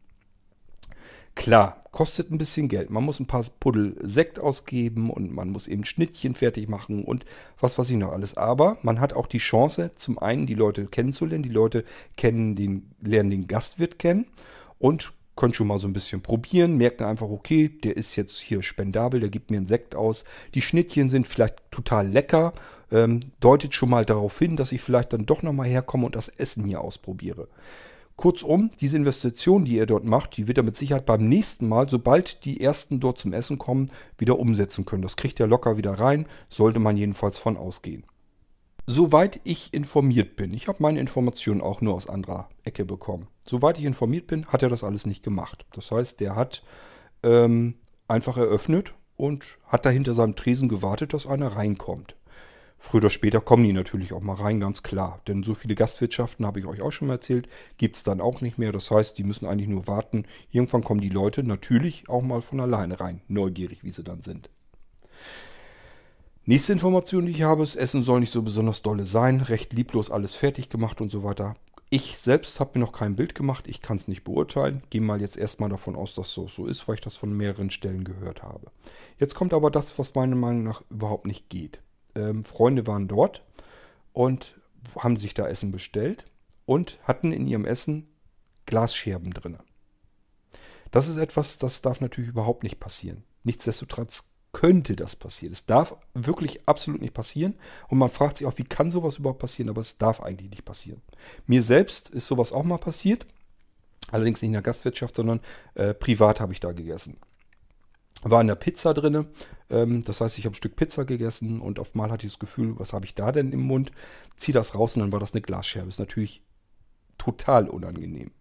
Klar, 1.33 1.83
kostet 1.91 2.29
ein 2.29 2.37
bisschen 2.37 2.67
Geld. 2.67 2.89
Man 2.89 3.05
muss 3.05 3.19
ein 3.19 3.25
paar 3.25 3.45
Puddel 3.59 3.95
Sekt 4.01 4.39
ausgeben 4.39 5.09
und 5.09 5.33
man 5.33 5.49
muss 5.49 5.67
eben 5.67 5.85
Schnittchen 5.85 6.35
fertig 6.35 6.67
machen 6.67 7.05
und 7.05 7.25
was 7.59 7.77
weiß 7.77 7.89
ich 7.89 7.97
noch 7.97 8.11
alles. 8.11 8.35
Aber 8.35 8.77
man 8.81 8.99
hat 8.99 9.13
auch 9.13 9.27
die 9.27 9.37
Chance, 9.37 9.91
zum 9.95 10.19
einen 10.19 10.45
die 10.45 10.55
Leute 10.55 10.87
kennenzulernen. 10.87 11.43
Die 11.43 11.49
Leute 11.49 11.85
kennen 12.17 12.55
den, 12.55 12.91
lernen 13.01 13.31
den 13.31 13.47
Gastwirt 13.47 13.97
kennen 13.97 14.25
und 14.77 15.13
können 15.41 15.55
schon 15.55 15.65
mal 15.65 15.79
so 15.79 15.87
ein 15.87 15.93
bisschen 15.93 16.21
probieren, 16.21 16.77
merken 16.77 17.03
einfach, 17.03 17.27
okay, 17.27 17.67
der 17.67 17.97
ist 17.97 18.15
jetzt 18.15 18.37
hier 18.37 18.61
spendabel, 18.61 19.21
der 19.21 19.29
gibt 19.29 19.49
mir 19.49 19.57
einen 19.57 19.65
Sekt 19.65 19.95
aus. 19.95 20.23
Die 20.53 20.61
Schnittchen 20.61 21.09
sind 21.09 21.27
vielleicht 21.27 21.63
total 21.71 22.07
lecker, 22.07 22.53
ähm, 22.91 23.21
deutet 23.39 23.73
schon 23.73 23.89
mal 23.89 24.05
darauf 24.05 24.37
hin, 24.37 24.55
dass 24.55 24.71
ich 24.71 24.81
vielleicht 24.81 25.13
dann 25.13 25.25
doch 25.25 25.41
nochmal 25.41 25.67
herkomme 25.67 26.05
und 26.05 26.15
das 26.15 26.27
Essen 26.27 26.65
hier 26.65 26.81
ausprobiere. 26.81 27.47
Kurzum, 28.17 28.69
diese 28.81 28.97
Investition, 28.97 29.65
die 29.65 29.77
ihr 29.77 29.87
dort 29.87 30.05
macht, 30.05 30.37
die 30.37 30.47
wird 30.47 30.59
er 30.59 30.63
mit 30.63 30.75
Sicherheit 30.75 31.07
beim 31.07 31.27
nächsten 31.27 31.67
Mal, 31.67 31.89
sobald 31.89 32.45
die 32.45 32.61
ersten 32.61 32.99
dort 32.99 33.17
zum 33.17 33.33
Essen 33.33 33.57
kommen, 33.57 33.89
wieder 34.19 34.37
umsetzen 34.37 34.85
können. 34.85 35.01
Das 35.01 35.17
kriegt 35.17 35.39
er 35.39 35.47
locker 35.47 35.75
wieder 35.75 35.93
rein, 35.93 36.27
sollte 36.49 36.79
man 36.79 36.97
jedenfalls 36.97 37.39
von 37.39 37.57
ausgehen. 37.57 38.03
Soweit 38.93 39.39
ich 39.45 39.73
informiert 39.73 40.35
bin, 40.35 40.53
ich 40.53 40.67
habe 40.67 40.83
meine 40.83 40.99
Informationen 40.99 41.61
auch 41.61 41.79
nur 41.79 41.93
aus 41.93 42.09
anderer 42.09 42.49
Ecke 42.65 42.83
bekommen. 42.83 43.27
Soweit 43.45 43.79
ich 43.79 43.85
informiert 43.85 44.27
bin, 44.27 44.47
hat 44.47 44.63
er 44.63 44.67
das 44.67 44.83
alles 44.83 45.05
nicht 45.05 45.23
gemacht. 45.23 45.65
Das 45.71 45.91
heißt, 45.91 46.19
der 46.19 46.35
hat 46.35 46.61
ähm, 47.23 47.75
einfach 48.09 48.35
eröffnet 48.35 48.93
und 49.15 49.59
hat 49.65 49.85
da 49.85 49.89
hinter 49.89 50.13
seinem 50.13 50.35
Tresen 50.35 50.67
gewartet, 50.67 51.13
dass 51.13 51.25
einer 51.25 51.55
reinkommt. 51.55 52.17
Früher 52.77 52.99
oder 52.99 53.09
später 53.09 53.39
kommen 53.39 53.63
die 53.63 53.71
natürlich 53.71 54.11
auch 54.11 54.19
mal 54.19 54.35
rein, 54.35 54.59
ganz 54.59 54.83
klar. 54.83 55.21
Denn 55.25 55.43
so 55.43 55.55
viele 55.55 55.75
Gastwirtschaften, 55.75 56.45
habe 56.45 56.59
ich 56.59 56.65
euch 56.65 56.81
auch 56.81 56.91
schon 56.91 57.07
mal 57.07 57.13
erzählt, 57.13 57.47
gibt 57.77 57.95
es 57.95 58.03
dann 58.03 58.19
auch 58.19 58.41
nicht 58.41 58.57
mehr. 58.57 58.73
Das 58.73 58.91
heißt, 58.91 59.17
die 59.17 59.23
müssen 59.23 59.45
eigentlich 59.45 59.69
nur 59.69 59.87
warten. 59.87 60.25
Irgendwann 60.49 60.83
kommen 60.83 60.99
die 60.99 61.07
Leute 61.07 61.43
natürlich 61.43 62.09
auch 62.09 62.23
mal 62.23 62.41
von 62.41 62.59
alleine 62.59 62.99
rein. 62.99 63.21
Neugierig, 63.29 63.85
wie 63.85 63.91
sie 63.91 64.03
dann 64.03 64.21
sind. 64.21 64.49
Nächste 66.45 66.73
Information, 66.73 67.25
die 67.25 67.31
ich 67.31 67.43
habe, 67.43 67.63
ist, 67.63 67.75
Essen 67.75 68.03
soll 68.03 68.21
nicht 68.21 68.31
so 68.31 68.41
besonders 68.41 68.81
dolle 68.81 69.05
sein. 69.05 69.41
Recht 69.41 69.73
lieblos 69.73 70.09
alles 70.09 70.35
fertig 70.35 70.69
gemacht 70.69 71.01
und 71.01 71.11
so 71.11 71.23
weiter. 71.23 71.55
Ich 71.89 72.17
selbst 72.17 72.59
habe 72.59 72.79
mir 72.79 72.85
noch 72.85 72.93
kein 72.93 73.15
Bild 73.15 73.35
gemacht. 73.35 73.67
Ich 73.67 73.81
kann 73.81 73.97
es 73.97 74.07
nicht 74.07 74.23
beurteilen. 74.23 74.81
Gehe 74.89 75.01
mal 75.01 75.21
jetzt 75.21 75.37
erstmal 75.37 75.69
davon 75.69 75.95
aus, 75.95 76.13
dass 76.13 76.31
so 76.33 76.47
so 76.47 76.65
ist, 76.65 76.87
weil 76.87 76.95
ich 76.95 77.01
das 77.01 77.15
von 77.15 77.35
mehreren 77.35 77.69
Stellen 77.69 78.03
gehört 78.03 78.43
habe. 78.43 78.71
Jetzt 79.19 79.35
kommt 79.35 79.53
aber 79.53 79.69
das, 79.69 79.99
was 79.99 80.15
meiner 80.15 80.35
Meinung 80.35 80.63
nach 80.63 80.81
überhaupt 80.89 81.25
nicht 81.27 81.49
geht 81.49 81.81
ähm, 82.15 82.43
Freunde 82.43 82.87
waren 82.87 83.07
dort 83.07 83.43
und 84.13 84.59
haben 84.97 85.17
sich 85.17 85.33
da 85.33 85.47
Essen 85.47 85.71
bestellt 85.71 86.25
und 86.65 86.99
hatten 87.03 87.31
in 87.31 87.47
ihrem 87.47 87.65
Essen 87.65 88.07
Glasscherben 88.65 89.31
drin. 89.31 89.57
Das 90.91 91.07
ist 91.07 91.17
etwas, 91.17 91.57
das 91.57 91.81
darf 91.81 92.01
natürlich 92.01 92.29
überhaupt 92.29 92.63
nicht 92.63 92.79
passieren. 92.79 93.23
Nichtsdestotrotz 93.43 94.29
könnte 94.53 94.95
das 94.95 95.15
passieren. 95.15 95.53
Es 95.53 95.65
darf 95.65 95.95
wirklich 96.13 96.67
absolut 96.67 97.01
nicht 97.01 97.13
passieren. 97.13 97.55
Und 97.87 97.97
man 97.97 98.09
fragt 98.09 98.37
sich 98.37 98.47
auch, 98.47 98.57
wie 98.57 98.63
kann 98.63 98.91
sowas 98.91 99.17
überhaupt 99.17 99.39
passieren? 99.39 99.69
Aber 99.69 99.81
es 99.81 99.97
darf 99.97 100.21
eigentlich 100.21 100.49
nicht 100.49 100.65
passieren. 100.65 101.01
Mir 101.47 101.61
selbst 101.61 102.09
ist 102.09 102.27
sowas 102.27 102.51
auch 102.51 102.63
mal 102.63 102.77
passiert. 102.77 103.25
Allerdings 104.11 104.41
nicht 104.41 104.49
in 104.49 104.53
der 104.53 104.61
Gastwirtschaft, 104.61 105.15
sondern 105.15 105.39
äh, 105.75 105.93
privat 105.93 106.41
habe 106.41 106.53
ich 106.53 106.59
da 106.59 106.73
gegessen 106.73 107.17
war 108.23 108.41
in 108.41 108.47
der 108.47 108.55
Pizza 108.55 108.93
drin. 108.93 109.27
Ähm, 109.69 110.03
das 110.03 110.21
heißt, 110.21 110.37
ich 110.37 110.45
habe 110.45 110.53
ein 110.53 110.55
Stück 110.55 110.75
Pizza 110.75 111.05
gegessen 111.05 111.61
und 111.61 111.79
auf 111.79 111.95
mal 111.95 112.11
hatte 112.11 112.25
ich 112.25 112.33
das 112.33 112.39
Gefühl, 112.39 112.79
was 112.79 112.93
habe 112.93 113.05
ich 113.05 113.15
da 113.15 113.31
denn 113.31 113.51
im 113.51 113.61
Mund? 113.61 113.91
Zieh 114.35 114.51
das 114.51 114.75
raus 114.75 114.95
und 114.95 115.01
dann 115.01 115.11
war 115.11 115.19
das 115.19 115.33
eine 115.33 115.41
Glasscherbe. 115.41 115.89
Ist 115.89 115.99
natürlich 115.99 116.43
total 117.17 117.67
unangenehm. 117.67 118.31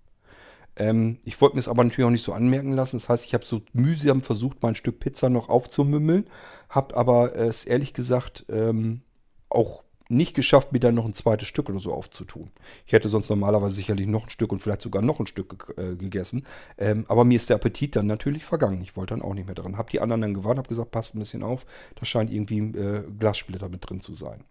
Ähm, 0.77 1.19
ich 1.25 1.41
wollte 1.41 1.57
mir 1.57 1.61
es 1.61 1.69
aber 1.69 1.85
natürlich 1.85 2.07
auch 2.07 2.11
nicht 2.11 2.25
so 2.25 2.33
anmerken 2.33 2.73
lassen. 2.73 2.97
Das 2.97 3.09
heißt, 3.09 3.25
ich 3.25 3.35
habe 3.35 3.45
so 3.45 3.63
mühsam 3.73 4.23
versucht, 4.23 4.63
mein 4.63 4.75
Stück 4.75 5.01
Pizza 5.01 5.29
noch 5.29 5.49
aufzumümmeln, 5.49 6.27
habe 6.69 6.97
aber 6.97 7.37
es 7.37 7.65
ehrlich 7.65 7.95
gesagt 7.95 8.45
ähm, 8.49 9.03
auch 9.49 9.83
nicht 10.11 10.35
geschafft, 10.35 10.73
mir 10.73 10.81
dann 10.81 10.97
noch 10.97 11.05
ein 11.05 11.15
zweites 11.15 11.47
Stück 11.47 11.69
oder 11.69 11.79
so 11.79 11.93
aufzutun. 11.95 12.51
Ich 12.85 12.93
hätte 12.93 13.09
sonst 13.09 13.31
normalerweise 13.31 13.77
sicherlich 13.77 14.09
noch 14.09 14.25
ein 14.25 14.31
Stück 14.31 14.51
und 14.51 14.59
vielleicht 14.59 14.83
sogar 14.83 15.03
noch 15.03 15.21
ein 15.21 15.27
Stück 15.27 15.73
äh, 15.77 15.95
gegessen. 15.95 16.45
Ähm, 16.79 17.05
aber 17.09 17.25
mir 17.25 17.37
ist 17.37 17.49
der 17.49 17.57
Appetit 17.57 17.95
dann 17.95 18.07
natürlich 18.07 18.45
vergangen. 18.45 18.83
Ich 18.83 18.97
wollte 18.97 19.15
dann 19.15 19.23
auch 19.23 19.35
nicht 19.35 19.47
mehr 19.47 19.55
dran. 19.55 19.79
Hab 19.79 19.89
die 19.91 20.01
anderen 20.01 20.21
dann 20.21 20.35
gewarnt, 20.35 20.59
hab 20.59 20.69
gesagt, 20.69 20.91
passt 20.91 21.15
ein 21.15 21.21
bisschen 21.21 21.45
auf. 21.45 21.65
Da 21.95 22.05
scheint 22.05 22.33
irgendwie 22.33 22.59
äh, 22.59 23.05
Glassplitter 23.19 23.69
mit 23.69 23.89
drin 23.89 24.01
zu 24.01 24.13
sein. 24.13 24.43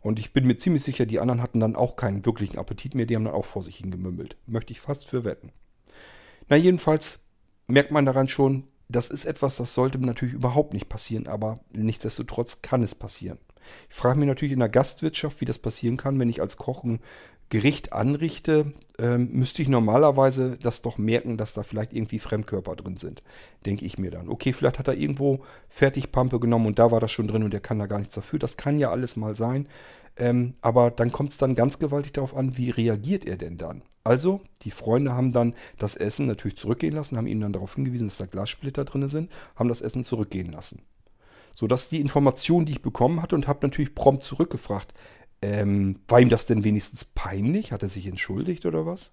Und 0.00 0.18
ich 0.18 0.32
bin 0.32 0.46
mir 0.46 0.56
ziemlich 0.56 0.82
sicher, 0.82 1.06
die 1.06 1.20
anderen 1.20 1.42
hatten 1.42 1.60
dann 1.60 1.76
auch 1.76 1.96
keinen 1.96 2.24
wirklichen 2.24 2.58
Appetit 2.58 2.94
mehr. 2.94 3.06
Die 3.06 3.16
haben 3.16 3.24
dann 3.24 3.34
auch 3.34 3.44
vor 3.44 3.62
sich 3.62 3.76
hingemümmelt. 3.76 4.36
Möchte 4.46 4.72
ich 4.72 4.80
fast 4.80 5.06
für 5.06 5.24
wetten. 5.24 5.52
Na, 6.48 6.56
jedenfalls 6.56 7.20
merkt 7.66 7.92
man 7.92 8.06
daran 8.06 8.28
schon, 8.28 8.64
das 8.88 9.08
ist 9.08 9.24
etwas, 9.24 9.56
das 9.56 9.74
sollte 9.74 9.98
natürlich 9.98 10.34
überhaupt 10.34 10.74
nicht 10.74 10.88
passieren, 10.88 11.28
aber 11.28 11.60
nichtsdestotrotz 11.72 12.60
kann 12.62 12.82
es 12.82 12.94
passieren. 12.94 13.38
Ich 13.88 13.94
frage 13.94 14.18
mich 14.18 14.26
natürlich 14.26 14.52
in 14.52 14.58
der 14.58 14.68
Gastwirtschaft, 14.68 15.40
wie 15.40 15.44
das 15.44 15.58
passieren 15.58 15.96
kann, 15.96 16.18
wenn 16.18 16.28
ich 16.28 16.40
als 16.40 16.56
Koch 16.56 16.82
ein 16.82 17.00
Gericht 17.50 17.92
anrichte, 17.92 18.72
ähm, 18.98 19.30
müsste 19.32 19.60
ich 19.60 19.68
normalerweise 19.68 20.56
das 20.62 20.82
doch 20.82 20.98
merken, 20.98 21.36
dass 21.36 21.52
da 21.52 21.64
vielleicht 21.64 21.92
irgendwie 21.92 22.20
Fremdkörper 22.20 22.76
drin 22.76 22.96
sind. 22.96 23.22
Denke 23.66 23.84
ich 23.84 23.98
mir 23.98 24.12
dann. 24.12 24.28
Okay, 24.28 24.52
vielleicht 24.52 24.78
hat 24.78 24.88
er 24.88 24.94
irgendwo 24.94 25.40
Fertigpampe 25.68 26.38
genommen 26.38 26.66
und 26.66 26.78
da 26.78 26.90
war 26.92 27.00
das 27.00 27.10
schon 27.10 27.26
drin 27.26 27.42
und 27.42 27.52
der 27.52 27.60
kann 27.60 27.78
da 27.78 27.86
gar 27.86 27.98
nichts 27.98 28.14
dafür. 28.14 28.38
Das 28.38 28.56
kann 28.56 28.78
ja 28.78 28.90
alles 28.90 29.16
mal 29.16 29.34
sein. 29.34 29.66
Ähm, 30.16 30.52
aber 30.60 30.90
dann 30.90 31.10
kommt 31.12 31.30
es 31.30 31.38
dann 31.38 31.54
ganz 31.54 31.78
gewaltig 31.78 32.12
darauf 32.12 32.36
an, 32.36 32.56
wie 32.56 32.70
reagiert 32.70 33.24
er 33.24 33.36
denn 33.36 33.58
dann? 33.58 33.82
Also, 34.04 34.40
die 34.62 34.70
Freunde 34.70 35.12
haben 35.12 35.32
dann 35.32 35.54
das 35.78 35.96
Essen 35.96 36.26
natürlich 36.26 36.56
zurückgehen 36.56 36.94
lassen, 36.94 37.16
haben 37.16 37.26
ihm 37.26 37.40
dann 37.40 37.52
darauf 37.52 37.74
hingewiesen, 37.74 38.08
dass 38.08 38.16
da 38.16 38.26
Glassplitter 38.26 38.84
drin 38.84 39.08
sind, 39.08 39.30
haben 39.56 39.68
das 39.68 39.82
Essen 39.82 40.04
zurückgehen 40.04 40.52
lassen. 40.52 40.82
So, 41.54 41.66
das 41.66 41.82
ist 41.82 41.92
die 41.92 42.00
Information, 42.00 42.64
die 42.64 42.72
ich 42.72 42.82
bekommen 42.82 43.20
hatte 43.20 43.34
und 43.34 43.48
habe 43.48 43.58
natürlich 43.62 43.94
prompt 43.94 44.24
zurückgefragt. 44.24 44.94
Ähm, 45.42 46.00
war 46.08 46.20
ihm 46.20 46.28
das 46.28 46.46
denn 46.46 46.64
wenigstens 46.64 47.04
peinlich? 47.04 47.72
Hat 47.72 47.82
er 47.82 47.88
sich 47.88 48.06
entschuldigt 48.06 48.66
oder 48.66 48.86
was? 48.86 49.12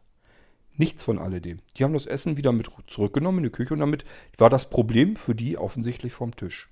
Nichts 0.76 1.04
von 1.04 1.18
alledem. 1.18 1.60
Die 1.76 1.84
haben 1.84 1.94
das 1.94 2.06
Essen 2.06 2.38
wieder 2.38 2.52
mit 2.52 2.70
zurückgenommen 2.88 3.40
in 3.40 3.46
die 3.46 3.50
Küche 3.50 3.74
und 3.74 3.80
damit 3.80 4.06
war 4.38 4.50
das 4.50 4.70
Problem 4.70 5.16
für 5.16 5.34
die 5.34 5.58
offensichtlich 5.58 6.14
vom 6.14 6.36
Tisch. 6.36 6.70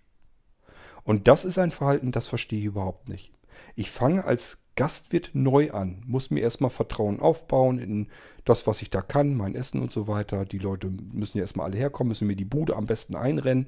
Und 1.04 1.28
das 1.28 1.46
ist 1.46 1.58
ein 1.58 1.72
Verhalten, 1.72 2.12
das 2.12 2.28
verstehe 2.28 2.60
ich 2.60 2.66
überhaupt 2.66 3.10
nicht. 3.10 3.32
Ich 3.76 3.90
fange 3.90 4.26
als 4.26 4.60
Gastwirt 4.76 5.32
neu 5.34 5.72
an, 5.72 6.04
muss 6.06 6.32
mir 6.32 6.42
erstmal 6.42 6.70
Vertrauen 6.70 7.20
aufbauen 7.20 7.80
in 7.80 8.08
das, 8.44 8.68
was 8.68 8.82
ich 8.82 8.90
da 8.90 9.02
kann, 9.02 9.36
mein 9.36 9.56
Essen 9.56 9.82
und 9.82 9.92
so 9.92 10.08
weiter. 10.08 10.46
Die 10.46 10.58
Leute 10.58 10.90
müssen 10.90 11.38
ja 11.38 11.44
erstmal 11.44 11.68
alle 11.68 11.78
herkommen, 11.78 12.10
müssen 12.10 12.28
mir 12.28 12.36
die 12.36 12.46
Bude 12.46 12.76
am 12.76 12.86
besten 12.86 13.16
einrennen. 13.16 13.68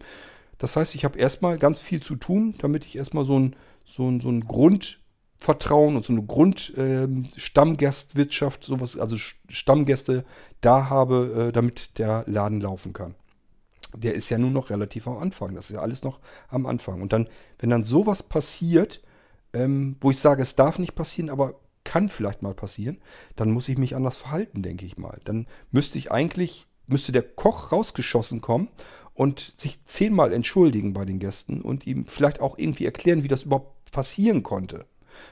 Das 0.58 0.76
heißt, 0.76 0.96
ich 0.96 1.06
habe 1.06 1.18
erstmal 1.18 1.58
ganz 1.58 1.80
viel 1.80 2.02
zu 2.02 2.16
tun, 2.16 2.56
damit 2.58 2.84
ich 2.84 2.98
erstmal 2.98 3.24
so 3.24 3.40
ein, 3.40 3.56
so 3.86 4.10
ein, 4.10 4.20
so 4.20 4.30
ein 4.30 4.46
Grundvertrauen 5.38 5.96
und 5.96 6.06
so 6.06 6.14
eine 6.14 6.24
Grundstammgastwirtschaft, 6.24 8.68
ähm, 8.68 8.80
sowas, 8.80 8.98
also 8.98 9.16
Stammgäste 9.18 10.26
da 10.62 10.90
habe, 10.90 11.50
äh, 11.50 11.52
damit 11.52 12.00
der 12.00 12.24
Laden 12.28 12.60
laufen 12.60 12.94
kann. 12.94 13.14
Der 13.96 14.16
ist 14.16 14.30
ja 14.30 14.38
nur 14.38 14.52
noch 14.52 14.70
relativ 14.70 15.08
am 15.08 15.18
Anfang. 15.18 15.56
Das 15.56 15.70
ist 15.70 15.76
ja 15.76 15.82
alles 15.82 16.04
noch 16.04 16.20
am 16.50 16.66
Anfang. 16.66 17.02
Und 17.02 17.14
dann, 17.14 17.30
wenn 17.60 17.70
dann 17.70 17.86
sowas 17.86 18.24
passiert, 18.24 19.02
ähm, 19.54 19.96
wo 20.02 20.12
ich 20.12 20.20
sage, 20.20 20.42
es 20.42 20.56
darf 20.56 20.78
nicht 20.80 20.96
passieren, 20.96 21.30
aber 21.30 21.62
kann 21.86 22.10
vielleicht 22.10 22.42
mal 22.42 22.54
passieren, 22.54 22.98
dann 23.38 23.52
muss 23.52 23.70
ich 23.70 23.78
mich 23.78 23.96
anders 23.96 24.18
verhalten, 24.18 24.62
denke 24.62 24.86
ich 24.86 24.98
mal. 24.98 25.22
Dann 25.24 25.48
müsste 25.72 25.98
ich 25.98 26.12
eigentlich, 26.12 26.68
müsste 26.86 27.14
der 27.14 27.24
Koch 27.24 27.72
rausgeschossen 27.72 28.42
kommen 28.42 28.68
und 29.14 29.54
sich 29.56 29.86
zehnmal 29.86 30.34
entschuldigen 30.34 30.92
bei 30.92 31.06
den 31.06 31.20
Gästen 31.20 31.62
und 31.62 31.88
ihm 31.88 32.06
vielleicht 32.06 32.42
auch 32.42 32.58
irgendwie 32.58 32.84
erklären, 32.84 33.24
wie 33.24 33.30
das 33.30 33.44
überhaupt 33.44 33.90
passieren 33.92 34.44
konnte. 34.44 34.86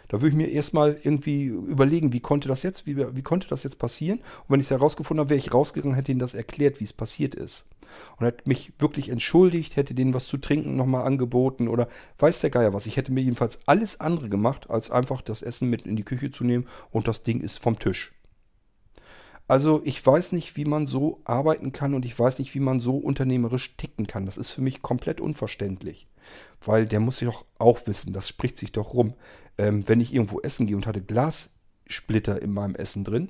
Da 0.07 0.21
würde 0.21 0.29
ich 0.29 0.35
mir 0.35 0.49
erstmal 0.49 0.97
irgendwie 1.03 1.45
überlegen, 1.45 2.13
wie 2.13 2.19
konnte 2.19 2.47
das 2.47 2.63
jetzt, 2.63 2.85
wie, 2.85 2.97
wie 2.97 3.21
konnte 3.21 3.47
das 3.47 3.63
jetzt 3.63 3.79
passieren? 3.79 4.19
Und 4.19 4.49
wenn 4.49 4.59
ich 4.59 4.67
es 4.67 4.71
herausgefunden 4.71 5.21
habe, 5.21 5.29
wäre 5.29 5.39
ich 5.39 5.53
rausgegangen, 5.53 5.95
hätte 5.95 6.11
ihnen 6.11 6.19
das 6.19 6.33
erklärt, 6.33 6.79
wie 6.79 6.85
es 6.85 6.93
passiert 6.93 7.35
ist. 7.35 7.65
Und 8.17 8.25
hätte 8.25 8.47
mich 8.47 8.73
wirklich 8.79 9.09
entschuldigt, 9.09 9.75
hätte 9.75 9.93
denen 9.93 10.13
was 10.13 10.27
zu 10.27 10.37
trinken 10.37 10.75
nochmal 10.75 11.05
angeboten 11.05 11.67
oder 11.67 11.87
weiß 12.19 12.39
der 12.41 12.49
Geier 12.49 12.73
was. 12.73 12.87
Ich 12.87 12.97
hätte 12.97 13.11
mir 13.11 13.21
jedenfalls 13.21 13.59
alles 13.65 13.99
andere 13.99 14.29
gemacht, 14.29 14.69
als 14.69 14.91
einfach 14.91 15.21
das 15.21 15.41
Essen 15.41 15.69
mit 15.69 15.85
in 15.85 15.95
die 15.95 16.03
Küche 16.03 16.31
zu 16.31 16.43
nehmen 16.43 16.67
und 16.91 17.07
das 17.07 17.23
Ding 17.23 17.41
ist 17.41 17.59
vom 17.59 17.79
Tisch. 17.79 18.13
Also 19.47 19.81
ich 19.83 20.03
weiß 20.03 20.31
nicht, 20.31 20.57
wie 20.57 20.65
man 20.65 20.87
so 20.87 21.21
arbeiten 21.23 21.71
kann 21.71 21.93
und 21.93 22.03
ich 22.03 22.17
weiß 22.17 22.39
nicht, 22.39 22.55
wie 22.55 22.59
man 22.59 22.79
so 22.79 22.97
unternehmerisch 22.97 23.77
ticken 23.77 24.07
kann. 24.07 24.25
Das 24.25 24.37
ist 24.37 24.51
für 24.51 24.61
mich 24.61 24.81
komplett 24.81 25.21
unverständlich. 25.21 26.07
Weil 26.63 26.87
der 26.87 26.99
muss 26.99 27.19
sich 27.19 27.27
doch 27.27 27.45
auch 27.59 27.85
wissen, 27.85 28.11
das 28.11 28.27
spricht 28.27 28.57
sich 28.57 28.71
doch 28.71 28.93
rum. 28.93 29.13
Ähm, 29.57 29.87
wenn 29.87 30.01
ich 30.01 30.13
irgendwo 30.13 30.39
essen 30.41 30.65
gehe 30.65 30.75
und 30.75 30.87
hatte 30.87 31.01
Glassplitter 31.01 32.41
in 32.41 32.53
meinem 32.53 32.75
Essen 32.75 33.03
drin, 33.03 33.29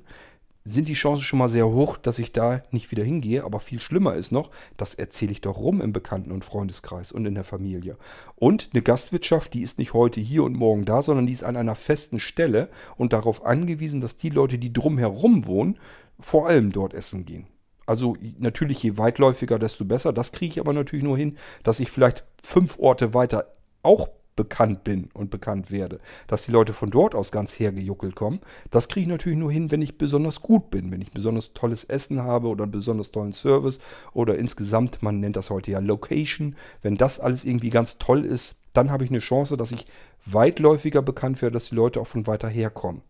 sind 0.66 0.88
die 0.88 0.94
Chancen 0.94 1.22
schon 1.22 1.38
mal 1.38 1.48
sehr 1.48 1.68
hoch, 1.68 1.96
dass 1.96 2.18
ich 2.18 2.32
da 2.32 2.62
nicht 2.72 2.90
wieder 2.90 3.04
hingehe. 3.04 3.44
Aber 3.44 3.60
viel 3.60 3.78
schlimmer 3.78 4.14
ist 4.14 4.32
noch, 4.32 4.50
das 4.76 4.94
erzähle 4.94 5.32
ich 5.32 5.40
doch 5.40 5.58
rum 5.58 5.80
im 5.80 5.92
Bekannten- 5.92 6.32
und 6.32 6.44
Freundeskreis 6.44 7.12
und 7.12 7.24
in 7.24 7.34
der 7.34 7.44
Familie. 7.44 7.96
Und 8.34 8.70
eine 8.72 8.82
Gastwirtschaft, 8.82 9.54
die 9.54 9.62
ist 9.62 9.78
nicht 9.78 9.92
heute 9.92 10.20
hier 10.20 10.42
und 10.42 10.54
morgen 10.54 10.84
da, 10.84 11.02
sondern 11.02 11.26
die 11.26 11.34
ist 11.34 11.44
an 11.44 11.56
einer 11.56 11.76
festen 11.76 12.18
Stelle 12.18 12.68
und 12.96 13.12
darauf 13.12 13.46
angewiesen, 13.46 14.00
dass 14.00 14.16
die 14.16 14.30
Leute, 14.30 14.58
die 14.58 14.72
drumherum 14.72 15.46
wohnen, 15.46 15.78
vor 16.18 16.48
allem 16.48 16.72
dort 16.72 16.94
essen 16.94 17.24
gehen. 17.24 17.46
Also 17.86 18.16
natürlich 18.38 18.82
je 18.82 18.98
weitläufiger, 18.98 19.58
desto 19.58 19.84
besser. 19.84 20.12
Das 20.12 20.32
kriege 20.32 20.52
ich 20.52 20.60
aber 20.60 20.72
natürlich 20.72 21.04
nur 21.04 21.16
hin, 21.16 21.36
dass 21.62 21.80
ich 21.80 21.90
vielleicht 21.90 22.24
fünf 22.42 22.78
Orte 22.78 23.14
weiter 23.14 23.52
auch 23.82 24.08
bekannt 24.36 24.84
bin 24.84 25.08
und 25.14 25.30
bekannt 25.30 25.70
werde. 25.70 25.98
Dass 26.28 26.44
die 26.44 26.52
Leute 26.52 26.74
von 26.74 26.90
dort 26.90 27.14
aus 27.14 27.32
ganz 27.32 27.58
hergejuckelt 27.58 28.14
kommen, 28.14 28.40
das 28.70 28.88
kriege 28.88 29.02
ich 29.02 29.08
natürlich 29.08 29.38
nur 29.38 29.50
hin, 29.50 29.70
wenn 29.70 29.82
ich 29.82 29.98
besonders 29.98 30.42
gut 30.42 30.70
bin, 30.70 30.92
wenn 30.92 31.00
ich 31.00 31.12
besonders 31.12 31.54
tolles 31.54 31.84
Essen 31.84 32.22
habe 32.22 32.48
oder 32.48 32.64
einen 32.64 32.72
besonders 32.72 33.10
tollen 33.10 33.32
Service 33.32 33.80
oder 34.12 34.36
insgesamt, 34.36 35.02
man 35.02 35.20
nennt 35.20 35.36
das 35.36 35.50
heute 35.50 35.70
ja 35.70 35.78
Location. 35.78 36.54
Wenn 36.82 36.96
das 36.96 37.18
alles 37.18 37.44
irgendwie 37.44 37.70
ganz 37.70 37.98
toll 37.98 38.24
ist, 38.24 38.56
dann 38.74 38.90
habe 38.90 39.04
ich 39.04 39.10
eine 39.10 39.20
Chance, 39.20 39.56
dass 39.56 39.72
ich 39.72 39.86
weitläufiger 40.26 41.00
bekannt 41.00 41.40
werde, 41.40 41.54
dass 41.54 41.70
die 41.70 41.74
Leute 41.74 42.00
auch 42.00 42.06
von 42.06 42.26
weiter 42.26 42.48
her 42.48 42.68
kommen. 42.68 43.00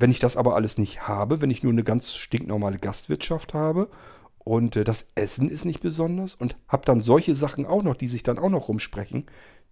Wenn 0.00 0.12
ich 0.12 0.20
das 0.20 0.36
aber 0.36 0.54
alles 0.54 0.78
nicht 0.78 1.08
habe, 1.08 1.42
wenn 1.42 1.50
ich 1.50 1.64
nur 1.64 1.72
eine 1.72 1.82
ganz 1.82 2.14
stinknormale 2.14 2.78
Gastwirtschaft 2.78 3.52
habe 3.52 3.88
und 4.38 4.76
äh, 4.76 4.84
das 4.84 5.10
Essen 5.16 5.48
ist 5.48 5.64
nicht 5.64 5.80
besonders 5.80 6.36
und 6.36 6.56
habe 6.68 6.84
dann 6.86 7.02
solche 7.02 7.34
Sachen 7.34 7.66
auch 7.66 7.82
noch, 7.82 7.96
die 7.96 8.06
sich 8.06 8.22
dann 8.22 8.38
auch 8.38 8.48
noch 8.48 8.68
rumsprechen, 8.68 9.26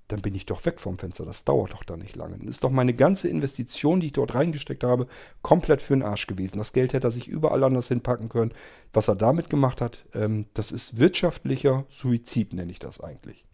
dann 0.08 0.22
bin 0.22 0.34
ich 0.34 0.44
doch 0.44 0.64
weg 0.66 0.80
vom 0.80 0.98
Fenster. 0.98 1.24
Das 1.24 1.44
dauert 1.44 1.74
doch 1.74 1.84
da 1.84 1.96
nicht 1.96 2.16
lange. 2.16 2.38
Dann 2.38 2.48
ist 2.48 2.64
doch 2.64 2.70
meine 2.70 2.94
ganze 2.94 3.28
Investition, 3.28 4.00
die 4.00 4.08
ich 4.08 4.12
dort 4.14 4.34
reingesteckt 4.34 4.82
habe, 4.82 5.06
komplett 5.42 5.80
für 5.80 5.94
den 5.94 6.02
Arsch 6.02 6.26
gewesen. 6.26 6.58
Das 6.58 6.72
Geld 6.72 6.92
hätte 6.92 7.06
er 7.06 7.12
sich 7.12 7.28
überall 7.28 7.62
anders 7.62 7.86
hinpacken 7.86 8.28
können. 8.28 8.52
Was 8.92 9.06
er 9.06 9.14
damit 9.14 9.48
gemacht 9.48 9.80
hat, 9.80 10.06
ähm, 10.12 10.46
das 10.54 10.72
ist 10.72 10.98
wirtschaftlicher 10.98 11.84
Suizid, 11.88 12.52
nenne 12.52 12.72
ich 12.72 12.80
das 12.80 13.00
eigentlich. 13.00 13.44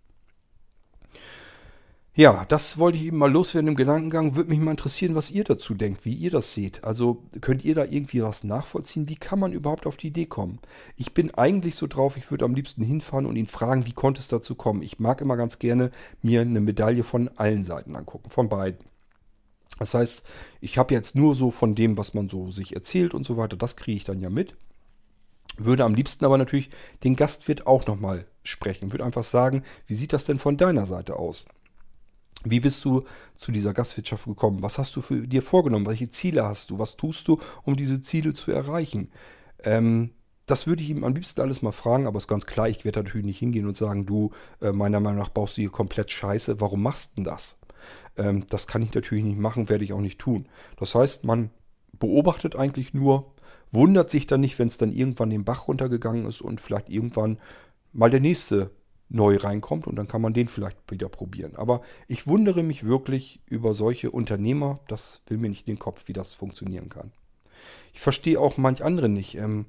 Ja, 2.14 2.44
das 2.44 2.76
wollte 2.76 2.98
ich 2.98 3.06
eben 3.06 3.16
mal 3.16 3.32
loswerden 3.32 3.68
im 3.68 3.74
Gedankengang. 3.74 4.34
Würde 4.36 4.50
mich 4.50 4.58
mal 4.58 4.72
interessieren, 4.72 5.14
was 5.14 5.30
ihr 5.30 5.44
dazu 5.44 5.72
denkt, 5.72 6.04
wie 6.04 6.12
ihr 6.12 6.30
das 6.30 6.52
seht. 6.52 6.84
Also 6.84 7.22
könnt 7.40 7.64
ihr 7.64 7.74
da 7.74 7.86
irgendwie 7.86 8.22
was 8.22 8.44
nachvollziehen? 8.44 9.08
Wie 9.08 9.14
kann 9.16 9.38
man 9.38 9.54
überhaupt 9.54 9.86
auf 9.86 9.96
die 9.96 10.08
Idee 10.08 10.26
kommen? 10.26 10.58
Ich 10.96 11.14
bin 11.14 11.32
eigentlich 11.32 11.74
so 11.74 11.86
drauf, 11.86 12.18
ich 12.18 12.30
würde 12.30 12.44
am 12.44 12.54
liebsten 12.54 12.84
hinfahren 12.84 13.24
und 13.24 13.36
ihn 13.36 13.46
fragen, 13.46 13.86
wie 13.86 13.94
konnte 13.94 14.20
es 14.20 14.28
dazu 14.28 14.54
kommen? 14.54 14.82
Ich 14.82 14.98
mag 14.98 15.22
immer 15.22 15.38
ganz 15.38 15.58
gerne 15.58 15.90
mir 16.20 16.42
eine 16.42 16.60
Medaille 16.60 17.02
von 17.02 17.30
allen 17.36 17.64
Seiten 17.64 17.96
angucken, 17.96 18.28
von 18.28 18.50
beiden. 18.50 18.84
Das 19.78 19.94
heißt, 19.94 20.22
ich 20.60 20.76
habe 20.76 20.92
jetzt 20.92 21.14
nur 21.14 21.34
so 21.34 21.50
von 21.50 21.74
dem, 21.74 21.96
was 21.96 22.12
man 22.12 22.28
so 22.28 22.50
sich 22.50 22.74
erzählt 22.74 23.14
und 23.14 23.24
so 23.24 23.38
weiter, 23.38 23.56
das 23.56 23.76
kriege 23.76 23.96
ich 23.96 24.04
dann 24.04 24.20
ja 24.20 24.28
mit. 24.28 24.54
Würde 25.56 25.84
am 25.84 25.94
liebsten 25.94 26.26
aber 26.26 26.36
natürlich 26.36 26.68
den 27.04 27.16
Gastwirt 27.16 27.66
auch 27.66 27.86
nochmal 27.86 28.26
sprechen. 28.44 28.92
Würde 28.92 29.04
einfach 29.04 29.24
sagen, 29.24 29.62
wie 29.86 29.94
sieht 29.94 30.12
das 30.12 30.26
denn 30.26 30.38
von 30.38 30.58
deiner 30.58 30.84
Seite 30.84 31.16
aus? 31.16 31.46
Wie 32.44 32.60
bist 32.60 32.84
du 32.84 33.04
zu 33.34 33.52
dieser 33.52 33.72
Gastwirtschaft 33.72 34.24
gekommen? 34.24 34.62
Was 34.62 34.78
hast 34.78 34.96
du 34.96 35.00
für 35.00 35.26
dir 35.26 35.42
vorgenommen? 35.42 35.86
Welche 35.86 36.10
Ziele 36.10 36.44
hast 36.44 36.70
du? 36.70 36.78
Was 36.78 36.96
tust 36.96 37.28
du, 37.28 37.38
um 37.64 37.76
diese 37.76 38.00
Ziele 38.00 38.34
zu 38.34 38.52
erreichen? 38.52 39.10
Ähm, 39.64 40.10
das 40.46 40.66
würde 40.66 40.82
ich 40.82 40.90
ihm 40.90 41.04
am 41.04 41.14
liebsten 41.14 41.40
alles 41.40 41.62
mal 41.62 41.72
fragen, 41.72 42.06
aber 42.06 42.18
ist 42.18 42.28
ganz 42.28 42.46
klar, 42.46 42.68
ich 42.68 42.84
werde 42.84 43.02
natürlich 43.02 43.26
nicht 43.26 43.38
hingehen 43.38 43.66
und 43.66 43.76
sagen, 43.76 44.06
du, 44.06 44.32
äh, 44.60 44.72
meiner 44.72 45.00
Meinung 45.00 45.20
nach 45.20 45.28
baust 45.28 45.56
du 45.56 45.62
hier 45.62 45.70
komplett 45.70 46.10
Scheiße, 46.10 46.60
warum 46.60 46.82
machst 46.82 47.12
du 47.12 47.14
denn 47.16 47.24
das? 47.24 47.58
Ähm, 48.16 48.44
das 48.48 48.66
kann 48.66 48.82
ich 48.82 48.92
natürlich 48.92 49.24
nicht 49.24 49.38
machen, 49.38 49.68
werde 49.68 49.84
ich 49.84 49.92
auch 49.92 50.00
nicht 50.00 50.18
tun. 50.18 50.46
Das 50.78 50.94
heißt, 50.94 51.24
man 51.24 51.50
beobachtet 51.98 52.56
eigentlich 52.56 52.92
nur, 52.92 53.32
wundert 53.70 54.10
sich 54.10 54.26
dann 54.26 54.40
nicht, 54.40 54.58
wenn 54.58 54.68
es 54.68 54.78
dann 54.78 54.92
irgendwann 54.92 55.30
den 55.30 55.44
Bach 55.44 55.68
runtergegangen 55.68 56.26
ist 56.26 56.40
und 56.40 56.60
vielleicht 56.60 56.88
irgendwann 56.88 57.38
mal 57.92 58.10
der 58.10 58.20
nächste 58.20 58.70
neu 59.12 59.36
reinkommt 59.36 59.86
und 59.86 59.96
dann 59.96 60.08
kann 60.08 60.22
man 60.22 60.32
den 60.32 60.48
vielleicht 60.48 60.78
wieder 60.90 61.08
probieren. 61.08 61.54
Aber 61.56 61.82
ich 62.08 62.26
wundere 62.26 62.62
mich 62.62 62.84
wirklich 62.84 63.40
über 63.46 63.74
solche 63.74 64.10
Unternehmer, 64.10 64.80
das 64.88 65.20
will 65.26 65.38
mir 65.38 65.50
nicht 65.50 65.68
in 65.68 65.74
den 65.76 65.78
Kopf, 65.78 66.08
wie 66.08 66.14
das 66.14 66.34
funktionieren 66.34 66.88
kann. 66.88 67.12
Ich 67.92 68.00
verstehe 68.00 68.40
auch 68.40 68.56
manch 68.56 68.82
andere 68.82 69.08
nicht. 69.08 69.36
Ähm, 69.36 69.66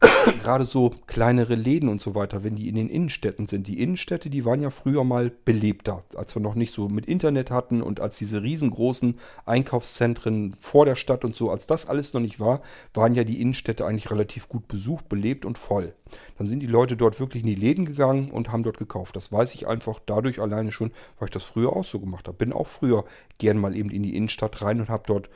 gerade 0.00 0.64
so 0.64 0.90
kleinere 1.06 1.54
Läden 1.54 1.88
und 1.88 2.00
so 2.00 2.14
weiter, 2.14 2.44
wenn 2.44 2.54
die 2.54 2.68
in 2.68 2.76
den 2.76 2.88
Innenstädten 2.88 3.46
sind. 3.46 3.66
Die 3.66 3.80
Innenstädte, 3.82 4.30
die 4.30 4.44
waren 4.44 4.60
ja 4.60 4.70
früher 4.70 5.04
mal 5.04 5.30
belebter, 5.44 6.04
als 6.14 6.34
wir 6.34 6.42
noch 6.42 6.54
nicht 6.54 6.72
so 6.72 6.88
mit 6.88 7.06
Internet 7.06 7.50
hatten 7.50 7.82
und 7.82 8.00
als 8.00 8.16
diese 8.18 8.42
riesengroßen 8.42 9.16
Einkaufszentren 9.46 10.54
vor 10.58 10.86
der 10.86 10.94
Stadt 10.94 11.24
und 11.24 11.34
so, 11.34 11.50
als 11.50 11.66
das 11.66 11.88
alles 11.88 12.12
noch 12.12 12.20
nicht 12.20 12.40
war, 12.40 12.60
waren 12.94 13.14
ja 13.14 13.24
die 13.24 13.40
Innenstädte 13.40 13.86
eigentlich 13.86 14.10
relativ 14.10 14.48
gut 14.48 14.68
besucht, 14.68 15.08
belebt 15.08 15.44
und 15.44 15.58
voll. 15.58 15.94
Dann 16.38 16.48
sind 16.48 16.60
die 16.60 16.66
Leute 16.66 16.96
dort 16.96 17.20
wirklich 17.20 17.42
in 17.42 17.48
die 17.48 17.54
Läden 17.54 17.84
gegangen 17.84 18.30
und 18.30 18.52
haben 18.52 18.62
dort 18.62 18.78
gekauft. 18.78 19.16
Das 19.16 19.32
weiß 19.32 19.54
ich 19.54 19.66
einfach 19.66 19.98
dadurch 20.04 20.40
alleine 20.40 20.72
schon, 20.72 20.92
weil 21.18 21.26
ich 21.26 21.32
das 21.32 21.44
früher 21.44 21.74
auch 21.74 21.84
so 21.84 22.00
gemacht 22.00 22.28
habe. 22.28 22.36
Bin 22.36 22.52
auch 22.52 22.66
früher 22.66 23.04
gern 23.38 23.58
mal 23.58 23.76
eben 23.76 23.90
in 23.90 24.02
die 24.02 24.16
Innenstadt 24.16 24.62
rein 24.62 24.80
und 24.80 24.88
habe 24.88 25.04
dort 25.06 25.28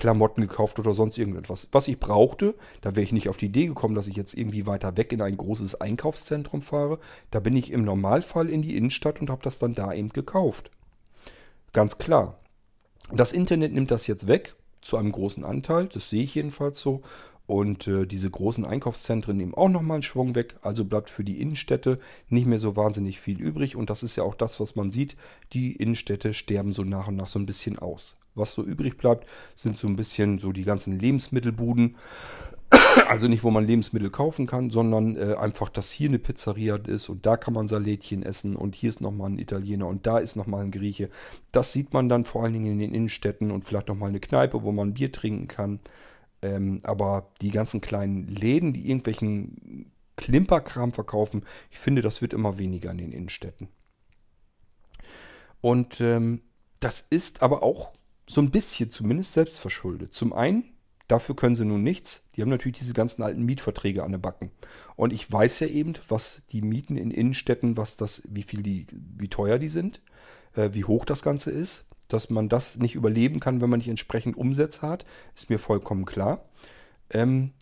Klamotten 0.00 0.40
gekauft 0.40 0.78
oder 0.78 0.94
sonst 0.94 1.18
irgendetwas. 1.18 1.68
Was 1.72 1.86
ich 1.86 2.00
brauchte, 2.00 2.54
da 2.80 2.96
wäre 2.96 3.02
ich 3.02 3.12
nicht 3.12 3.28
auf 3.28 3.36
die 3.36 3.46
Idee 3.46 3.66
gekommen, 3.66 3.94
dass 3.94 4.06
ich 4.06 4.16
jetzt 4.16 4.34
irgendwie 4.34 4.66
weiter 4.66 4.96
weg 4.96 5.12
in 5.12 5.20
ein 5.20 5.36
großes 5.36 5.80
Einkaufszentrum 5.80 6.62
fahre. 6.62 6.98
Da 7.30 7.38
bin 7.38 7.54
ich 7.54 7.70
im 7.70 7.84
Normalfall 7.84 8.48
in 8.48 8.62
die 8.62 8.76
Innenstadt 8.76 9.20
und 9.20 9.30
habe 9.30 9.42
das 9.42 9.58
dann 9.58 9.74
da 9.74 9.92
eben 9.92 10.08
gekauft. 10.08 10.70
Ganz 11.72 11.98
klar. 11.98 12.38
Das 13.12 13.32
Internet 13.32 13.72
nimmt 13.72 13.90
das 13.90 14.06
jetzt 14.06 14.26
weg. 14.26 14.56
zu 14.82 14.96
einem 14.96 15.12
großen 15.12 15.44
Anteil. 15.44 15.88
Das 15.88 16.08
sehe 16.08 16.22
ich 16.22 16.34
jedenfalls 16.34 16.80
so. 16.80 17.02
Und 17.50 17.88
äh, 17.88 18.06
diese 18.06 18.30
großen 18.30 18.64
Einkaufszentren 18.64 19.36
nehmen 19.36 19.54
auch 19.54 19.68
nochmal 19.68 19.96
einen 19.96 20.02
Schwung 20.04 20.36
weg. 20.36 20.54
Also 20.62 20.84
bleibt 20.84 21.10
für 21.10 21.24
die 21.24 21.40
Innenstädte 21.40 21.98
nicht 22.28 22.46
mehr 22.46 22.60
so 22.60 22.76
wahnsinnig 22.76 23.18
viel 23.18 23.40
übrig. 23.40 23.74
Und 23.74 23.90
das 23.90 24.04
ist 24.04 24.14
ja 24.14 24.22
auch 24.22 24.36
das, 24.36 24.60
was 24.60 24.76
man 24.76 24.92
sieht. 24.92 25.16
Die 25.52 25.72
Innenstädte 25.72 26.32
sterben 26.32 26.72
so 26.72 26.84
nach 26.84 27.08
und 27.08 27.16
nach 27.16 27.26
so 27.26 27.40
ein 27.40 27.46
bisschen 27.46 27.76
aus. 27.76 28.20
Was 28.36 28.52
so 28.52 28.62
übrig 28.62 28.96
bleibt, 28.96 29.26
sind 29.56 29.78
so 29.78 29.88
ein 29.88 29.96
bisschen 29.96 30.38
so 30.38 30.52
die 30.52 30.62
ganzen 30.62 30.96
Lebensmittelbuden. 30.96 31.96
Also 33.08 33.26
nicht, 33.26 33.42
wo 33.42 33.50
man 33.50 33.66
Lebensmittel 33.66 34.10
kaufen 34.10 34.46
kann, 34.46 34.70
sondern 34.70 35.16
äh, 35.16 35.34
einfach, 35.34 35.70
dass 35.70 35.90
hier 35.90 36.08
eine 36.08 36.20
Pizzeria 36.20 36.76
ist 36.76 37.08
und 37.08 37.26
da 37.26 37.36
kann 37.36 37.54
man 37.54 37.66
Salätchen 37.66 38.22
essen 38.22 38.54
und 38.54 38.76
hier 38.76 38.90
ist 38.90 39.00
nochmal 39.00 39.30
ein 39.30 39.38
Italiener 39.38 39.88
und 39.88 40.06
da 40.06 40.18
ist 40.18 40.36
nochmal 40.36 40.64
ein 40.64 40.70
Grieche. 40.70 41.08
Das 41.50 41.72
sieht 41.72 41.92
man 41.92 42.08
dann 42.08 42.24
vor 42.24 42.44
allen 42.44 42.52
Dingen 42.52 42.72
in 42.72 42.78
den 42.78 42.94
Innenstädten 42.94 43.50
und 43.50 43.64
vielleicht 43.64 43.88
nochmal 43.88 44.10
eine 44.10 44.20
Kneipe, 44.20 44.62
wo 44.62 44.70
man 44.70 44.94
Bier 44.94 45.10
trinken 45.10 45.48
kann. 45.48 45.80
Ähm, 46.42 46.80
aber 46.82 47.32
die 47.42 47.50
ganzen 47.50 47.80
kleinen 47.80 48.26
Läden, 48.28 48.72
die 48.72 48.88
irgendwelchen 48.88 49.92
Klimperkram 50.16 50.92
verkaufen, 50.92 51.44
ich 51.70 51.78
finde, 51.78 52.02
das 52.02 52.22
wird 52.22 52.32
immer 52.32 52.58
weniger 52.58 52.90
in 52.90 52.98
den 52.98 53.12
Innenstädten. 53.12 53.68
Und 55.60 56.00
ähm, 56.00 56.42
das 56.80 57.02
ist 57.08 57.42
aber 57.42 57.62
auch 57.62 57.92
so 58.26 58.40
ein 58.40 58.50
bisschen 58.50 58.90
zumindest 58.90 59.34
selbstverschuldet. 59.34 60.14
Zum 60.14 60.32
einen, 60.32 60.64
dafür 61.08 61.36
können 61.36 61.56
sie 61.56 61.64
nun 61.64 61.82
nichts. 61.82 62.22
Die 62.34 62.42
haben 62.42 62.48
natürlich 62.48 62.78
diese 62.78 62.94
ganzen 62.94 63.22
alten 63.22 63.44
Mietverträge 63.44 64.02
an 64.02 64.12
den 64.12 64.20
Backen. 64.20 64.50
Und 64.96 65.12
ich 65.12 65.30
weiß 65.30 65.60
ja 65.60 65.66
eben, 65.66 65.94
was 66.08 66.42
die 66.52 66.62
Mieten 66.62 66.96
in 66.96 67.10
Innenstädten, 67.10 67.76
was 67.76 67.96
das, 67.96 68.22
wie 68.28 68.42
viel 68.42 68.62
die, 68.62 68.86
wie 68.92 69.28
teuer 69.28 69.58
die 69.58 69.68
sind, 69.68 70.00
äh, 70.54 70.70
wie 70.72 70.84
hoch 70.84 71.04
das 71.04 71.22
Ganze 71.22 71.50
ist. 71.50 71.86
Dass 72.12 72.30
man 72.30 72.48
das 72.48 72.78
nicht 72.78 72.94
überleben 72.94 73.40
kann, 73.40 73.60
wenn 73.60 73.70
man 73.70 73.78
nicht 73.78 73.88
entsprechend 73.88 74.36
Umsätze 74.36 74.82
hat, 74.82 75.04
ist 75.34 75.50
mir 75.50 75.58
vollkommen 75.58 76.04
klar. 76.04 76.44
Ähm, 77.10 77.52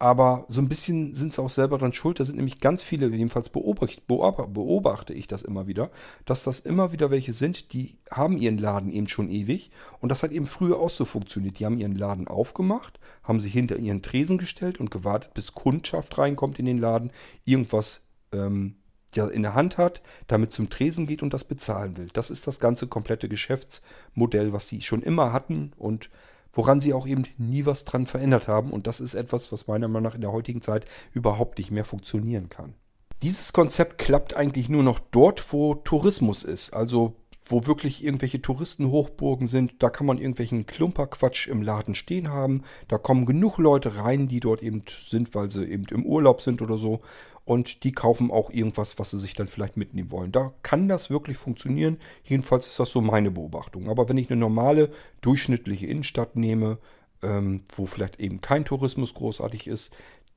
aber 0.00 0.44
so 0.48 0.60
ein 0.60 0.68
bisschen 0.68 1.14
sind 1.14 1.34
sie 1.34 1.42
auch 1.42 1.50
selber 1.50 1.76
dran 1.76 1.92
schuld. 1.92 2.20
Da 2.20 2.24
sind 2.24 2.36
nämlich 2.36 2.60
ganz 2.60 2.82
viele, 2.82 3.08
jedenfalls 3.08 3.48
beobachte, 3.48 4.00
beobachte 4.06 5.12
ich 5.12 5.26
das 5.26 5.42
immer 5.42 5.66
wieder, 5.66 5.90
dass 6.24 6.44
das 6.44 6.60
immer 6.60 6.92
wieder 6.92 7.10
welche 7.10 7.32
sind, 7.32 7.72
die 7.72 7.98
haben 8.10 8.38
ihren 8.38 8.58
Laden 8.58 8.92
eben 8.92 9.08
schon 9.08 9.28
ewig. 9.28 9.70
Und 10.00 10.10
das 10.10 10.22
hat 10.22 10.30
eben 10.30 10.46
früher 10.46 10.78
auch 10.78 10.90
so 10.90 11.04
funktioniert. 11.04 11.58
Die 11.58 11.66
haben 11.66 11.78
ihren 11.78 11.96
Laden 11.96 12.28
aufgemacht, 12.28 13.00
haben 13.24 13.40
sich 13.40 13.52
hinter 13.52 13.76
ihren 13.76 14.02
Tresen 14.02 14.38
gestellt 14.38 14.78
und 14.78 14.92
gewartet, 14.92 15.34
bis 15.34 15.54
Kundschaft 15.54 16.16
reinkommt 16.16 16.60
in 16.60 16.66
den 16.66 16.78
Laden, 16.78 17.10
irgendwas 17.44 18.02
ähm, 18.32 18.76
in 19.16 19.42
der 19.42 19.54
Hand 19.54 19.78
hat, 19.78 20.02
damit 20.26 20.52
zum 20.52 20.70
Tresen 20.70 21.06
geht 21.06 21.22
und 21.22 21.32
das 21.32 21.44
bezahlen 21.44 21.96
will. 21.96 22.08
Das 22.12 22.30
ist 22.30 22.46
das 22.46 22.60
ganze 22.60 22.86
komplette 22.86 23.28
Geschäftsmodell, 23.28 24.52
was 24.52 24.68
sie 24.68 24.82
schon 24.82 25.02
immer 25.02 25.32
hatten 25.32 25.72
und 25.76 26.10
woran 26.52 26.80
sie 26.80 26.92
auch 26.92 27.06
eben 27.06 27.24
nie 27.36 27.66
was 27.66 27.84
dran 27.84 28.06
verändert 28.06 28.48
haben. 28.48 28.70
Und 28.70 28.86
das 28.86 29.00
ist 29.00 29.14
etwas, 29.14 29.52
was 29.52 29.66
meiner 29.66 29.88
Meinung 29.88 30.04
nach 30.04 30.14
in 30.14 30.20
der 30.20 30.32
heutigen 30.32 30.62
Zeit 30.62 30.84
überhaupt 31.12 31.58
nicht 31.58 31.70
mehr 31.70 31.84
funktionieren 31.84 32.48
kann. 32.48 32.74
Dieses 33.22 33.52
Konzept 33.52 33.98
klappt 33.98 34.36
eigentlich 34.36 34.68
nur 34.68 34.82
noch 34.82 34.98
dort, 34.98 35.52
wo 35.52 35.74
Tourismus 35.74 36.44
ist. 36.44 36.72
Also 36.72 37.16
wo 37.48 37.66
wirklich 37.66 38.04
irgendwelche 38.04 38.40
Touristenhochburgen 38.40 39.48
sind. 39.48 39.82
Da 39.82 39.90
kann 39.90 40.06
man 40.06 40.18
irgendwelchen 40.18 40.66
Klumperquatsch 40.66 41.48
im 41.48 41.62
Laden 41.62 41.94
stehen 41.94 42.28
haben. 42.28 42.62
Da 42.86 42.98
kommen 42.98 43.26
genug 43.26 43.58
Leute 43.58 43.96
rein, 43.96 44.28
die 44.28 44.40
dort 44.40 44.62
eben 44.62 44.82
sind, 45.06 45.34
weil 45.34 45.50
sie 45.50 45.64
eben 45.64 45.84
im 45.90 46.04
Urlaub 46.04 46.40
sind 46.40 46.62
oder 46.62 46.78
so 46.78 47.00
und 47.48 47.82
die 47.84 47.92
kaufen 47.92 48.30
auch 48.30 48.50
irgendwas, 48.50 48.98
was 48.98 49.10
sie 49.10 49.18
sich 49.18 49.32
dann 49.32 49.48
vielleicht 49.48 49.78
mitnehmen 49.78 50.10
wollen. 50.10 50.32
Da 50.32 50.52
kann 50.62 50.86
das 50.86 51.08
wirklich 51.08 51.38
funktionieren. 51.38 51.96
Jedenfalls 52.22 52.66
ist 52.66 52.78
das 52.78 52.90
so 52.90 53.00
meine 53.00 53.30
Beobachtung. 53.30 53.88
Aber 53.88 54.06
wenn 54.08 54.18
ich 54.18 54.30
eine 54.30 54.38
normale, 54.38 54.90
durchschnittliche 55.22 55.86
Innenstadt 55.86 56.36
nehme, 56.36 56.76
ähm, 57.22 57.62
wo 57.74 57.86
vielleicht 57.86 58.20
eben 58.20 58.42
kein 58.42 58.66
Tourismus 58.66 59.14
großartig 59.14 59.66
ist, 59.66 59.90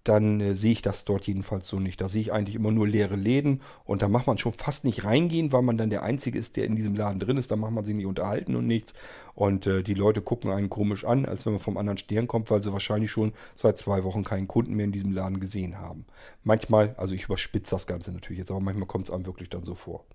dann 0.04 0.40
äh, 0.40 0.54
sehe 0.56 0.72
ich 0.72 0.82
das 0.82 1.06
dort 1.06 1.28
jedenfalls 1.28 1.68
so 1.68 1.80
nicht. 1.80 2.02
Da 2.02 2.10
sehe 2.10 2.22
ich 2.22 2.34
eigentlich 2.34 2.56
immer 2.56 2.72
nur 2.72 2.88
leere 2.88 3.16
Läden 3.16 3.62
und 3.86 4.02
da 4.02 4.08
macht 4.08 4.28
man 4.28 4.38
schon 4.38 4.54
fast 4.54 4.84
nicht 4.86 5.04
reingehen, 5.04 5.52
weil 5.52 5.62
man 5.62 5.78
dann 5.78 5.90
der 5.90 6.04
Einzige 6.04 6.40
ist, 6.40 6.58
der 6.58 6.66
in 6.66 6.76
diesem 6.76 6.96
Laden 6.96 7.20
drin 7.20 7.38
ist. 7.38 7.52
Da 7.52 7.56
macht 7.56 7.72
man 7.72 7.86
sich 7.86 7.96
nicht 7.96 8.06
unterhalten 8.06 8.56
und 8.56 8.68
nichts. 8.68 8.94
Und 9.34 9.68
äh, 9.68 9.84
die 9.84 9.94
Leute 9.94 10.22
gucken 10.22 10.52
einen 10.52 10.70
komisch 10.70 11.06
an, 11.06 11.26
als 11.26 11.46
wenn 11.46 11.54
man 11.54 11.62
vom 11.62 11.78
anderen 11.78 11.98
Stern 11.98 12.28
kommt, 12.28 12.50
weil 12.52 12.64
sie 12.64 12.74
wahrscheinlich 12.74 13.12
schon 13.12 13.34
seit 13.56 13.78
zwei 13.78 14.04
Wochen 14.04 14.24
keinen 14.24 14.48
Kunden 14.48 14.76
mehr 14.76 14.86
in 14.86 14.92
diesem 14.92 15.12
Laden 15.12 15.40
gesehen 15.40 15.78
haben. 15.78 16.06
Manchmal, 16.44 16.96
also 16.98 17.16
ich 17.16 17.26
überspitze 17.26 17.76
das 17.76 17.88
Ganze 17.88 18.12
natürlich 18.12 18.40
jetzt, 18.40 18.52
aber 18.52 18.60
manchmal 18.60 18.88
kommt 18.88 19.06
es 19.06 19.12
einem 19.12 19.26
wirklich 19.26 19.50
dann 19.50 19.64
so 19.64 19.76
vor. 19.76 20.06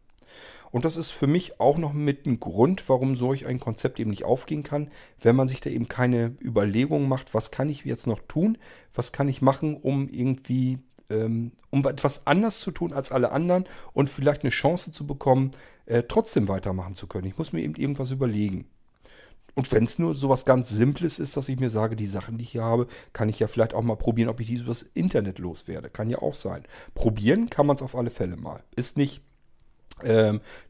Und 0.70 0.84
das 0.84 0.96
ist 0.96 1.10
für 1.10 1.26
mich 1.26 1.60
auch 1.60 1.78
noch 1.78 1.92
mit 1.92 2.26
ein 2.26 2.40
Grund, 2.40 2.88
warum 2.88 3.16
solch 3.16 3.46
ein 3.46 3.60
Konzept 3.60 4.00
eben 4.00 4.10
nicht 4.10 4.24
aufgehen 4.24 4.62
kann, 4.62 4.90
wenn 5.20 5.36
man 5.36 5.48
sich 5.48 5.60
da 5.60 5.70
eben 5.70 5.88
keine 5.88 6.36
Überlegungen 6.40 7.08
macht, 7.08 7.34
was 7.34 7.50
kann 7.50 7.68
ich 7.68 7.84
jetzt 7.84 8.06
noch 8.06 8.20
tun, 8.20 8.58
was 8.94 9.12
kann 9.12 9.28
ich 9.28 9.42
machen, 9.42 9.76
um 9.76 10.08
irgendwie, 10.08 10.78
ähm, 11.08 11.52
um 11.70 11.86
etwas 11.86 12.26
anders 12.26 12.60
zu 12.60 12.72
tun 12.72 12.92
als 12.92 13.12
alle 13.12 13.32
anderen 13.32 13.64
und 13.92 14.10
vielleicht 14.10 14.42
eine 14.42 14.50
Chance 14.50 14.92
zu 14.92 15.06
bekommen, 15.06 15.52
äh, 15.86 16.02
trotzdem 16.02 16.48
weitermachen 16.48 16.94
zu 16.94 17.06
können. 17.06 17.26
Ich 17.26 17.38
muss 17.38 17.52
mir 17.52 17.62
eben 17.62 17.76
irgendwas 17.76 18.10
überlegen. 18.10 18.66
Und 19.56 19.72
wenn 19.72 19.84
es 19.84 19.98
nur 19.98 20.14
so 20.14 20.28
was 20.28 20.44
ganz 20.44 20.68
Simples 20.68 21.18
ist, 21.18 21.38
dass 21.38 21.48
ich 21.48 21.58
mir 21.58 21.70
sage, 21.70 21.96
die 21.96 22.06
Sachen, 22.06 22.36
die 22.36 22.44
ich 22.44 22.50
hier 22.50 22.62
habe, 22.62 22.86
kann 23.14 23.30
ich 23.30 23.38
ja 23.38 23.46
vielleicht 23.46 23.72
auch 23.72 23.82
mal 23.82 23.96
probieren, 23.96 24.28
ob 24.28 24.38
ich 24.40 24.48
die 24.48 24.56
übers 24.56 24.82
Internet 24.82 25.38
loswerde. 25.38 25.88
Kann 25.88 26.10
ja 26.10 26.18
auch 26.18 26.34
sein. 26.34 26.64
Probieren 26.94 27.48
kann 27.48 27.66
man 27.66 27.76
es 27.76 27.82
auf 27.82 27.96
alle 27.96 28.10
Fälle 28.10 28.36
mal. 28.36 28.62
Ist 28.76 28.98
nicht 28.98 29.22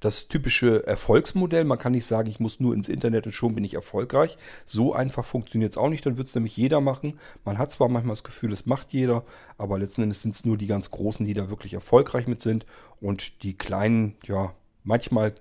das 0.00 0.28
typische 0.28 0.86
Erfolgsmodell. 0.86 1.64
Man 1.64 1.78
kann 1.78 1.92
nicht 1.92 2.06
sagen, 2.06 2.28
ich 2.28 2.38
muss 2.38 2.60
nur 2.60 2.74
ins 2.74 2.88
Internet 2.88 3.26
und 3.26 3.32
schon 3.32 3.54
bin 3.56 3.64
ich 3.64 3.74
erfolgreich. 3.74 4.38
So 4.64 4.94
einfach 4.94 5.24
funktioniert 5.24 5.72
es 5.72 5.78
auch 5.78 5.88
nicht. 5.88 6.06
Dann 6.06 6.16
wird 6.16 6.28
es 6.28 6.34
nämlich 6.34 6.56
jeder 6.56 6.80
machen. 6.80 7.18
Man 7.44 7.58
hat 7.58 7.72
zwar 7.72 7.88
manchmal 7.88 8.14
das 8.14 8.22
Gefühl, 8.24 8.52
es 8.52 8.66
macht 8.66 8.92
jeder, 8.92 9.24
aber 9.58 9.78
letzten 9.78 10.02
Endes 10.02 10.22
sind 10.22 10.34
es 10.34 10.44
nur 10.44 10.56
die 10.56 10.68
ganz 10.68 10.92
Großen, 10.92 11.26
die 11.26 11.34
da 11.34 11.50
wirklich 11.50 11.74
erfolgreich 11.74 12.28
mit 12.28 12.40
sind. 12.40 12.66
Und 13.00 13.42
die 13.42 13.58
Kleinen, 13.58 14.16
ja, 14.24 14.54
manchmal 14.84 15.34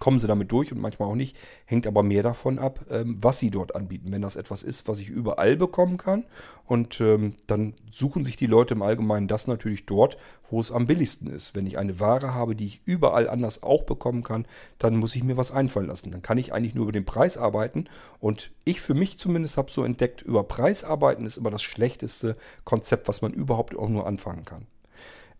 kommen 0.00 0.18
sie 0.18 0.26
damit 0.26 0.50
durch 0.50 0.72
und 0.72 0.80
manchmal 0.80 1.08
auch 1.08 1.14
nicht. 1.14 1.36
Hängt 1.66 1.86
aber 1.86 2.02
mehr 2.02 2.24
davon 2.24 2.58
ab, 2.58 2.84
ähm, 2.90 3.16
was 3.20 3.38
sie 3.38 3.50
dort 3.50 3.76
anbieten. 3.76 4.10
Wenn 4.10 4.22
das 4.22 4.34
etwas 4.34 4.64
ist, 4.64 4.88
was 4.88 4.98
ich 4.98 5.10
überall 5.10 5.56
bekommen 5.56 5.98
kann 5.98 6.24
und 6.66 7.00
ähm, 7.00 7.36
dann 7.46 7.74
suchen 7.92 8.24
sich 8.24 8.36
die 8.36 8.46
Leute 8.46 8.74
im 8.74 8.82
Allgemeinen 8.82 9.28
das 9.28 9.46
natürlich 9.46 9.86
dort, 9.86 10.16
wo 10.50 10.58
es 10.58 10.72
am 10.72 10.86
billigsten 10.86 11.28
ist. 11.28 11.54
Wenn 11.54 11.66
ich 11.66 11.78
eine 11.78 12.00
Ware 12.00 12.34
habe, 12.34 12.56
die 12.56 12.66
ich 12.66 12.80
überall 12.86 13.28
anders 13.28 13.62
auch 13.62 13.82
bekommen 13.82 14.24
kann, 14.24 14.46
dann 14.78 14.96
muss 14.96 15.14
ich 15.14 15.22
mir 15.22 15.36
was 15.36 15.52
einfallen 15.52 15.86
lassen. 15.86 16.10
Dann 16.10 16.22
kann 16.22 16.38
ich 16.38 16.52
eigentlich 16.52 16.74
nur 16.74 16.84
über 16.84 16.92
den 16.92 17.04
Preis 17.04 17.36
arbeiten 17.36 17.84
und 18.18 18.50
ich 18.64 18.80
für 18.80 18.94
mich 18.94 19.18
zumindest 19.18 19.58
habe 19.58 19.70
so 19.70 19.84
entdeckt, 19.84 20.22
über 20.22 20.42
Preis 20.44 20.82
arbeiten 20.82 21.26
ist 21.26 21.36
immer 21.36 21.50
das 21.50 21.62
schlechteste 21.62 22.36
Konzept, 22.64 23.06
was 23.06 23.20
man 23.20 23.32
überhaupt 23.32 23.76
auch 23.76 23.88
nur 23.88 24.06
anfangen 24.06 24.44
kann. 24.46 24.66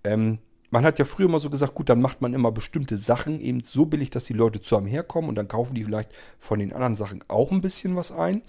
Ähm, 0.05 0.39
man 0.71 0.85
hat 0.85 0.99
ja 0.99 1.05
früher 1.05 1.27
immer 1.27 1.41
so 1.41 1.51
gesagt, 1.51 1.75
gut, 1.75 1.89
dann 1.89 2.01
macht 2.01 2.21
man 2.21 2.35
immer 2.35 2.53
bestimmte 2.53 2.97
Sachen 2.97 3.41
eben 3.41 3.63
so 3.65 3.87
billig, 3.87 4.11
dass 4.11 4.25
die 4.25 4.33
Leute 4.33 4.61
zu 4.61 4.77
einem 4.77 4.87
herkommen 4.87 5.29
und 5.29 5.35
dann 5.35 5.49
kaufen 5.49 5.75
die 5.75 5.85
vielleicht 5.85 6.11
von 6.39 6.59
den 6.59 6.73
anderen 6.73 6.97
Sachen 6.97 7.25
auch 7.29 7.51
ein 7.51 7.61
bisschen 7.61 7.97
was 7.97 8.13
ein. 8.13 8.43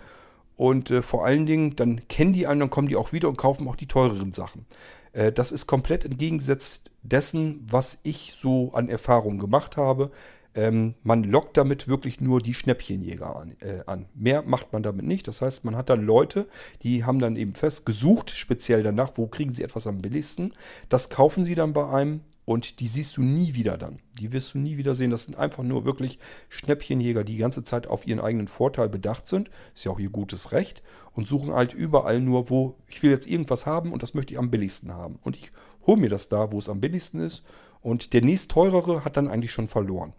Und 0.55 0.91
äh, 0.91 1.01
vor 1.01 1.25
allen 1.25 1.47
Dingen, 1.47 1.75
dann 1.75 2.07
kennen 2.07 2.33
die 2.33 2.45
einen, 2.45 2.59
dann 2.59 2.69
kommen 2.69 2.87
die 2.87 2.95
auch 2.95 3.13
wieder 3.13 3.29
und 3.29 3.37
kaufen 3.37 3.67
auch 3.67 3.75
die 3.75 3.87
teureren 3.87 4.31
Sachen. 4.31 4.65
Äh, 5.13 5.31
das 5.31 5.51
ist 5.51 5.65
komplett 5.65 6.05
entgegengesetzt 6.05 6.91
dessen, 7.01 7.65
was 7.69 7.97
ich 8.03 8.35
so 8.37 8.71
an 8.73 8.87
Erfahrungen 8.87 9.39
gemacht 9.39 9.75
habe. 9.77 10.11
Ähm, 10.53 10.95
man 11.03 11.23
lockt 11.23 11.55
damit 11.55 11.87
wirklich 11.87 12.19
nur 12.19 12.41
die 12.41 12.53
Schnäppchenjäger 12.53 13.35
an, 13.35 13.55
äh, 13.61 13.83
an, 13.85 14.05
Mehr 14.15 14.41
macht 14.41 14.73
man 14.73 14.83
damit 14.83 15.05
nicht. 15.05 15.27
Das 15.27 15.41
heißt, 15.41 15.63
man 15.63 15.75
hat 15.75 15.89
dann 15.89 16.05
Leute, 16.05 16.47
die 16.83 17.05
haben 17.05 17.19
dann 17.19 17.37
eben 17.37 17.55
fest 17.55 17.85
gesucht, 17.85 18.31
speziell 18.31 18.83
danach, 18.83 19.13
wo 19.15 19.27
kriegen 19.27 19.53
sie 19.53 19.63
etwas 19.63 19.87
am 19.87 19.99
billigsten. 19.99 20.53
Das 20.89 21.09
kaufen 21.09 21.45
sie 21.45 21.55
dann 21.55 21.73
bei 21.73 21.87
einem 21.87 22.21
und 22.43 22.79
die 22.79 22.87
siehst 22.87 23.17
du 23.17 23.21
nie 23.21 23.53
wieder 23.53 23.77
dann. 23.77 23.99
Die 24.19 24.33
wirst 24.33 24.53
du 24.53 24.57
nie 24.57 24.77
wieder 24.77 24.95
sehen. 24.95 25.11
Das 25.11 25.23
sind 25.23 25.37
einfach 25.37 25.63
nur 25.63 25.85
wirklich 25.85 26.19
Schnäppchenjäger, 26.49 27.23
die 27.23 27.33
die 27.33 27.37
ganze 27.37 27.63
Zeit 27.63 27.87
auf 27.87 28.05
ihren 28.05 28.19
eigenen 28.19 28.47
Vorteil 28.47 28.89
bedacht 28.89 29.27
sind. 29.27 29.49
Ist 29.73 29.85
ja 29.85 29.91
auch 29.91 29.99
ihr 29.99 30.09
gutes 30.09 30.51
Recht. 30.51 30.81
Und 31.13 31.27
suchen 31.27 31.53
halt 31.53 31.73
überall 31.73 32.19
nur, 32.19 32.49
wo 32.49 32.77
ich 32.87 33.03
will 33.03 33.11
jetzt 33.11 33.27
irgendwas 33.27 33.65
haben 33.65 33.93
und 33.93 34.03
das 34.03 34.13
möchte 34.13 34.33
ich 34.33 34.39
am 34.39 34.51
billigsten 34.51 34.93
haben. 34.93 35.19
Und 35.21 35.37
ich 35.37 35.51
hole 35.85 36.01
mir 36.01 36.09
das 36.09 36.29
da, 36.29 36.51
wo 36.51 36.59
es 36.59 36.67
am 36.67 36.81
billigsten 36.81 37.21
ist. 37.21 37.43
Und 37.79 38.13
der 38.13 38.21
nächst 38.21 38.51
teurere 38.51 39.05
hat 39.05 39.17
dann 39.17 39.27
eigentlich 39.27 39.51
schon 39.51 39.67
verloren. 39.67 40.13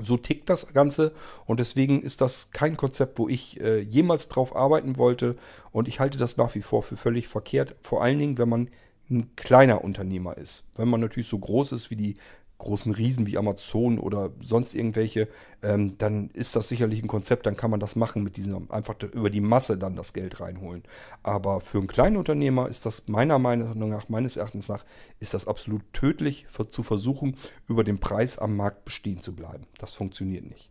So 0.00 0.16
tickt 0.16 0.50
das 0.50 0.72
Ganze 0.72 1.12
und 1.46 1.60
deswegen 1.60 2.02
ist 2.02 2.20
das 2.20 2.50
kein 2.50 2.76
Konzept, 2.76 3.18
wo 3.18 3.28
ich 3.28 3.60
äh, 3.60 3.80
jemals 3.80 4.28
drauf 4.28 4.56
arbeiten 4.56 4.96
wollte 4.96 5.36
und 5.72 5.88
ich 5.88 6.00
halte 6.00 6.18
das 6.18 6.36
nach 6.36 6.54
wie 6.54 6.62
vor 6.62 6.82
für 6.82 6.96
völlig 6.96 7.28
verkehrt, 7.28 7.76
vor 7.82 8.02
allen 8.02 8.18
Dingen, 8.18 8.38
wenn 8.38 8.48
man 8.48 8.70
ein 9.10 9.34
kleiner 9.36 9.82
Unternehmer 9.82 10.36
ist. 10.38 10.64
Wenn 10.76 10.88
man 10.88 11.00
natürlich 11.00 11.28
so 11.28 11.38
groß 11.38 11.72
ist 11.72 11.90
wie 11.90 11.96
die 11.96 12.16
großen 12.60 12.92
Riesen 12.94 13.26
wie 13.26 13.36
Amazon 13.36 13.98
oder 13.98 14.30
sonst 14.40 14.74
irgendwelche, 14.74 15.28
ähm, 15.62 15.98
dann 15.98 16.30
ist 16.30 16.54
das 16.56 16.68
sicherlich 16.68 17.02
ein 17.02 17.08
Konzept, 17.08 17.46
dann 17.46 17.56
kann 17.56 17.70
man 17.70 17.80
das 17.80 17.96
machen 17.96 18.22
mit 18.22 18.36
diesem, 18.36 18.70
einfach 18.70 18.94
über 19.12 19.30
die 19.30 19.40
Masse 19.40 19.76
dann 19.76 19.96
das 19.96 20.12
Geld 20.12 20.40
reinholen. 20.40 20.84
Aber 21.22 21.60
für 21.60 21.78
einen 21.78 21.88
kleinen 21.88 22.16
Unternehmer 22.16 22.68
ist 22.68 22.86
das 22.86 23.08
meiner 23.08 23.38
Meinung 23.38 23.88
nach, 23.88 24.08
meines 24.08 24.36
Erachtens 24.36 24.68
nach, 24.68 24.84
ist 25.18 25.34
das 25.34 25.48
absolut 25.48 25.82
tödlich 25.92 26.46
für, 26.48 26.68
zu 26.68 26.82
versuchen, 26.82 27.36
über 27.66 27.84
den 27.84 27.98
Preis 27.98 28.38
am 28.38 28.56
Markt 28.56 28.84
bestehen 28.84 29.20
zu 29.20 29.34
bleiben. 29.34 29.64
Das 29.78 29.94
funktioniert 29.94 30.44
nicht. 30.44 30.69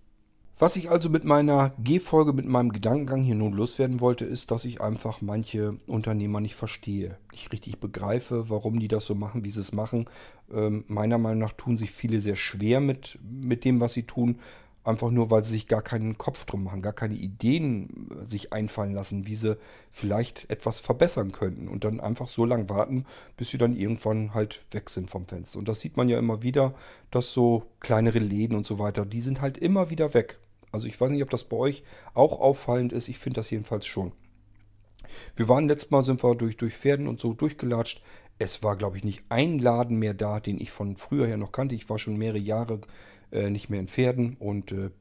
Was 0.62 0.76
ich 0.76 0.91
also 0.91 1.07
mit 1.07 1.24
meiner 1.24 1.72
G-Folge, 1.80 2.34
mit 2.34 2.45
meinem 2.45 2.74
Gedankengang 2.74 3.24
hier 3.24 3.36
nun 3.36 3.53
loswerden 3.53 4.01
wollte, 4.01 4.26
ist, 4.26 4.51
dass 4.51 4.66
ich 4.66 4.82
einfach 4.82 5.22
manche 5.22 5.80
Unternehmer 5.88 6.41
nicht 6.41 6.55
verstehe. 6.55 7.18
Nicht 7.32 7.53
richtig 7.53 7.80
begreife, 7.80 8.49
warum 8.49 8.78
die 8.78 8.89
das 8.89 9.05
so 9.05 9.16
machen, 9.16 9.45
wie 9.45 9.51
sie 9.51 9.62
es 9.62 9.72
machen. 9.72 10.10
Ähm, 10.51 10.84
meiner 10.89 11.18
Meinung 11.18 11.39
nach 11.39 11.53
tun 11.53 11.78
sich 11.78 11.91
viele 11.91 12.20
sehr 12.20 12.36
schwer 12.36 12.82
mit, 12.82 13.18
mit 13.24 13.64
dem, 13.64 13.80
was 13.80 13.93
sie 13.93 14.03
tun. 14.03 14.39
Einfach 14.84 15.12
nur, 15.12 15.32
weil 15.32 15.45
sie 15.45 15.51
sich 15.51 15.68
gar 15.68 15.82
keinen 15.82 16.18
Kopf 16.18 16.43
drum 16.43 16.66
machen, 16.66 16.82
gar 16.82 16.91
keine 16.91 17.16
Ideen 17.16 18.10
äh, 18.12 18.26
sich 18.26 18.51
einfallen 18.51 18.91
lassen, 18.93 19.28
wie 19.28 19.36
sie 19.36 19.57
vielleicht 19.91 20.49
etwas 20.49 20.82
verbessern 20.82 21.32
könnten. 21.32 21.70
Und 21.70 21.86
dann 21.86 22.01
einfach 22.01 22.28
so 22.28 22.43
lange 22.43 22.68
warten, 22.68 23.05
bis 23.38 23.51
sie 23.51 23.57
dann 23.57 23.78
irgendwann 23.78 24.34
halt 24.34 24.66
weg 24.72 24.89
sind 24.89 25.10
vom 25.10 25.26
Fenster. 25.26 25.57
Und 25.57 25.70
das 25.70 25.80
sieht 25.80 25.95
man 25.95 26.10
ja 26.10 26.20
immer 26.20 26.43
wieder, 26.43 26.74
dass 27.12 27.32
so 27.32 27.64
kleinere 27.80 28.20
Läden 28.20 28.57
und 28.57 28.68
so 28.68 28.78
weiter, 28.78 29.05
die 29.05 29.22
sind 29.22 29.39
halt 29.39 29.57
immer 29.57 29.89
wieder 29.89 30.14
weg. 30.14 30.38
Also 30.72 30.88
ich 30.88 30.99
weiß 30.99 31.11
nicht, 31.11 31.24
ob 31.24 31.30
das 31.30 31.43
bei 31.43 31.57
euch 31.57 31.84
auch 32.13 32.39
auffallend 32.39 32.93
ist. 32.93 33.07
Ich 33.07 33.17
finde 33.17 33.39
das 33.39 33.49
jedenfalls 33.49 33.86
schon. 33.86 34.11
Wir 35.36 35.49
waren 35.49 35.67
letztes 35.67 35.91
Mal, 35.91 36.03
sind 36.03 36.24
wir 36.24 36.36
durch, 36.36 36.57
durch 36.57 36.76
Pferden 36.76 37.07
und 37.07 37.20
so 37.20 37.34
durchgelatscht. 37.34 38.03
Es 38.38 38.63
war, 38.63 38.76
glaube 38.78 38.97
ich, 38.97 39.03
nicht 39.03 39.24
ein 39.30 39.59
Laden 39.59 39.97
mehr 39.97 40.13
da, 40.13 40.39
den 40.39 40.59
ich 40.59 40.72
von 40.72 40.97
früher 40.97 41.28
her 41.28 41.38
noch 41.38 41.51
kannte. 41.51 41.76
Ich 41.76 41.89
war 41.89 41.99
schon 41.99 42.17
mehrere 42.17 42.38
Jahre 42.38 42.82
äh, 43.32 43.49
nicht 43.49 43.70
mehr 43.70 43.80
in 43.80 43.88
Pferden. 43.88 44.38
Und 44.39 44.72
äh, 44.72 44.91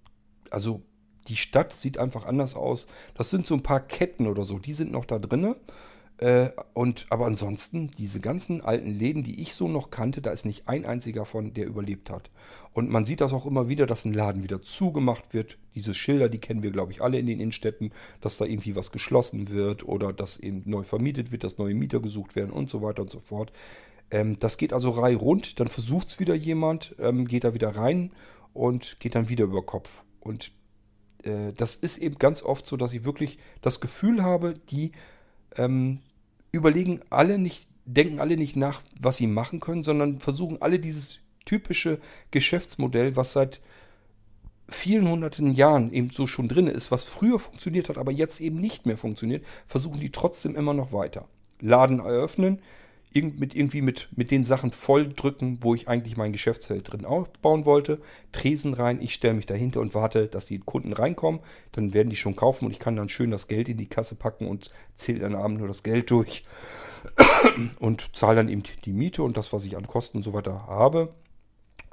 also 0.51 0.83
die 1.29 1.37
Stadt 1.37 1.73
sieht 1.73 1.99
einfach 1.99 2.25
anders 2.25 2.55
aus. 2.55 2.89
Das 3.15 3.31
sind 3.31 3.47
so 3.47 3.55
ein 3.55 3.63
paar 3.63 3.81
Ketten 3.81 4.27
oder 4.27 4.45
so, 4.45 4.59
die 4.59 4.73
sind 4.73 4.91
noch 4.91 5.05
da 5.05 5.19
drinne. 5.19 5.57
Äh, 6.19 6.51
und, 6.75 7.07
aber 7.11 7.27
ansonsten, 7.27 7.91
diese 7.97 8.21
ganzen 8.21 8.61
alten 8.61 8.91
Läden, 8.91 9.23
die 9.23 9.41
ich 9.41 9.55
so 9.55 9.69
noch 9.69 9.91
kannte, 9.91 10.21
da 10.21 10.33
ist 10.33 10.45
nicht 10.45 10.69
ein 10.69 10.85
einziger 10.85 11.25
von, 11.25 11.55
der 11.55 11.67
überlebt 11.67 12.11
hat. 12.11 12.31
Und 12.73 12.91
man 12.91 13.05
sieht 13.05 13.21
das 13.21 13.33
auch 13.33 13.47
immer 13.47 13.69
wieder, 13.69 13.87
dass 13.87 14.05
ein 14.05 14.13
Laden 14.13 14.43
wieder 14.43 14.61
zugemacht 14.61 15.33
wird. 15.33 15.59
Diese 15.77 15.95
Schilder, 15.95 16.29
die 16.29 16.39
kennen 16.39 16.63
wir, 16.63 16.73
glaube 16.73 16.91
ich, 16.91 17.03
alle 17.03 17.19
in 17.19 17.27
den 17.27 17.39
Innenstädten, 17.39 17.93
dass 18.21 18.37
da 18.37 18.45
irgendwie 18.45 18.75
was 18.75 18.91
geschlossen 18.91 19.51
wird 19.51 19.87
oder 19.87 20.13
dass 20.13 20.39
eben 20.39 20.63
neu 20.67 20.83
vermietet 20.83 21.31
wird, 21.31 21.45
dass 21.45 21.59
neue 21.59 21.75
Mieter 21.75 22.01
gesucht 22.01 22.35
werden 22.35 22.51
und 22.51 22.69
so 22.69 22.83
weiter 22.83 23.03
und 23.03 23.11
so 23.11 23.21
fort. 23.21 23.53
Ähm, 24.11 24.39
das 24.41 24.59
geht 24.59 24.73
also 24.73 24.91
rei 24.91 25.15
rund, 25.15 25.61
dann 25.61 25.69
versucht 25.69 26.09
es 26.09 26.19
wieder 26.19 26.35
jemand, 26.35 26.97
ähm, 26.99 27.29
geht 27.29 27.45
da 27.45 27.55
wieder 27.55 27.77
rein 27.77 28.11
und 28.55 28.99
geht 28.99 29.15
dann 29.15 29.29
wieder 29.29 29.45
über 29.45 29.65
Kopf. 29.65 30.03
Und 30.19 30.51
äh, 31.23 31.53
das 31.57 31.77
ist 31.77 31.99
eben 31.99 32.19
ganz 32.19 32.43
oft 32.43 32.67
so, 32.67 32.77
dass 32.77 32.93
ich 32.93 33.05
wirklich 33.05 33.39
das 33.61 33.81
Gefühl 33.81 34.23
habe, 34.23 34.55
die 34.71 34.93
ähm, 35.57 36.01
überlegen 36.53 37.01
alle 37.11 37.39
nicht, 37.39 37.69
denken 37.85 38.21
alle 38.21 38.37
nicht 38.37 38.57
nach, 38.57 38.83
was 39.01 39.17
sie 39.17 39.27
machen 39.27 39.61
können, 39.61 39.83
sondern 39.83 40.21
versuchen 40.21 40.61
alle 40.63 40.79
dieses 40.79 41.21
typische 41.45 41.99
Geschäftsmodell, 42.31 43.17
was 43.17 43.33
seit 43.33 43.61
vielen 44.69 45.09
hunderten 45.09 45.53
Jahren 45.55 45.93
eben 45.93 46.11
so 46.11 46.27
schon 46.27 46.49
drin 46.49 46.67
ist, 46.67 46.91
was 46.91 47.05
früher 47.05 47.39
funktioniert 47.39 47.89
hat, 47.89 47.97
aber 47.97 48.13
jetzt 48.13 48.41
eben 48.41 48.61
nicht 48.61 48.85
mehr 48.85 48.99
funktioniert, 48.99 49.45
versuchen 49.67 50.01
die 50.01 50.11
trotzdem 50.11 50.55
immer 50.55 50.75
noch 50.75 50.93
weiter. 50.93 51.27
Laden 51.61 52.01
eröffnen, 52.01 52.61
mit, 53.15 53.55
irgendwie 53.55 53.83
mit, 53.83 54.09
mit 54.15 54.31
den 54.31 54.45
Sachen 54.45 54.73
volldrücken, 54.73 55.59
wo 55.63 55.75
ich 55.75 55.89
eigentlich 55.89 56.17
mein 56.17 56.33
Geschäftsfeld 56.33 56.93
drin 56.93 57.05
aufbauen 57.05 57.65
wollte. 57.65 58.01
Tresen 58.33 58.75
rein, 58.75 59.01
ich 59.01 59.15
stelle 59.15 59.35
mich 59.35 59.47
dahinter 59.47 59.81
und 59.81 59.95
warte, 59.95 60.27
dass 60.27 60.45
die 60.45 60.59
Kunden 60.59 60.93
reinkommen. 60.93 61.41
Dann 61.73 61.95
werden 61.95 62.11
die 62.11 62.17
schon 62.17 62.37
kaufen 62.37 62.67
und 62.67 62.73
ich 62.73 62.79
kann 62.79 62.97
dann 62.97 63.09
schön 63.09 63.31
das 63.31 63.49
Geld 63.49 63.69
in 63.69 63.77
die 63.77 63.87
Kasse 63.87 64.15
packen 64.15 64.47
und 64.47 64.71
zähle 64.95 65.21
dann 65.21 65.35
abend 65.35 65.59
nur 65.59 65.69
das 65.69 65.83
Geld 65.83 66.11
durch 66.11 66.45
und 67.79 68.11
zahle 68.15 68.37
dann 68.37 68.49
eben 68.49 68.63
die 68.85 68.93
Miete 68.93 69.23
und 69.23 69.37
das, 69.37 69.53
was 69.53 69.65
ich 69.65 69.77
an 69.77 69.87
Kosten 69.87 70.19
und 70.19 70.23
so 70.23 70.33
weiter 70.33 70.67
habe. 70.67 71.15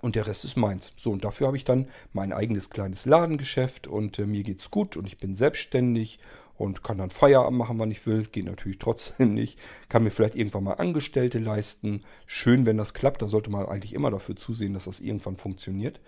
Und 0.01 0.15
der 0.15 0.27
Rest 0.27 0.45
ist 0.45 0.55
meins. 0.55 0.91
So, 0.95 1.11
und 1.11 1.23
dafür 1.23 1.47
habe 1.47 1.57
ich 1.57 1.63
dann 1.63 1.87
mein 2.13 2.31
eigenes 2.31 2.69
kleines 2.69 3.05
Ladengeschäft 3.05 3.87
und 3.87 4.19
äh, 4.19 4.25
mir 4.25 4.43
geht's 4.43 4.69
gut 4.69 4.97
und 4.97 5.07
ich 5.07 5.17
bin 5.17 5.33
selbstständig 5.33 6.19
und 6.57 6.83
kann 6.83 6.97
dann 6.97 7.09
Feierabend 7.09 7.57
machen, 7.57 7.79
wann 7.79 7.91
ich 7.91 8.05
will. 8.07 8.25
Geht 8.25 8.45
natürlich 8.45 8.79
trotzdem 8.79 9.33
nicht. 9.33 9.59
Kann 9.89 10.03
mir 10.03 10.11
vielleicht 10.11 10.35
irgendwann 10.35 10.63
mal 10.63 10.73
Angestellte 10.73 11.39
leisten. 11.39 12.03
Schön, 12.25 12.65
wenn 12.65 12.77
das 12.77 12.93
klappt. 12.93 13.21
Da 13.21 13.27
sollte 13.27 13.49
man 13.49 13.65
eigentlich 13.65 13.93
immer 13.93 14.11
dafür 14.11 14.35
zusehen, 14.35 14.73
dass 14.73 14.85
das 14.85 14.99
irgendwann 14.99 15.37
funktioniert. 15.37 15.99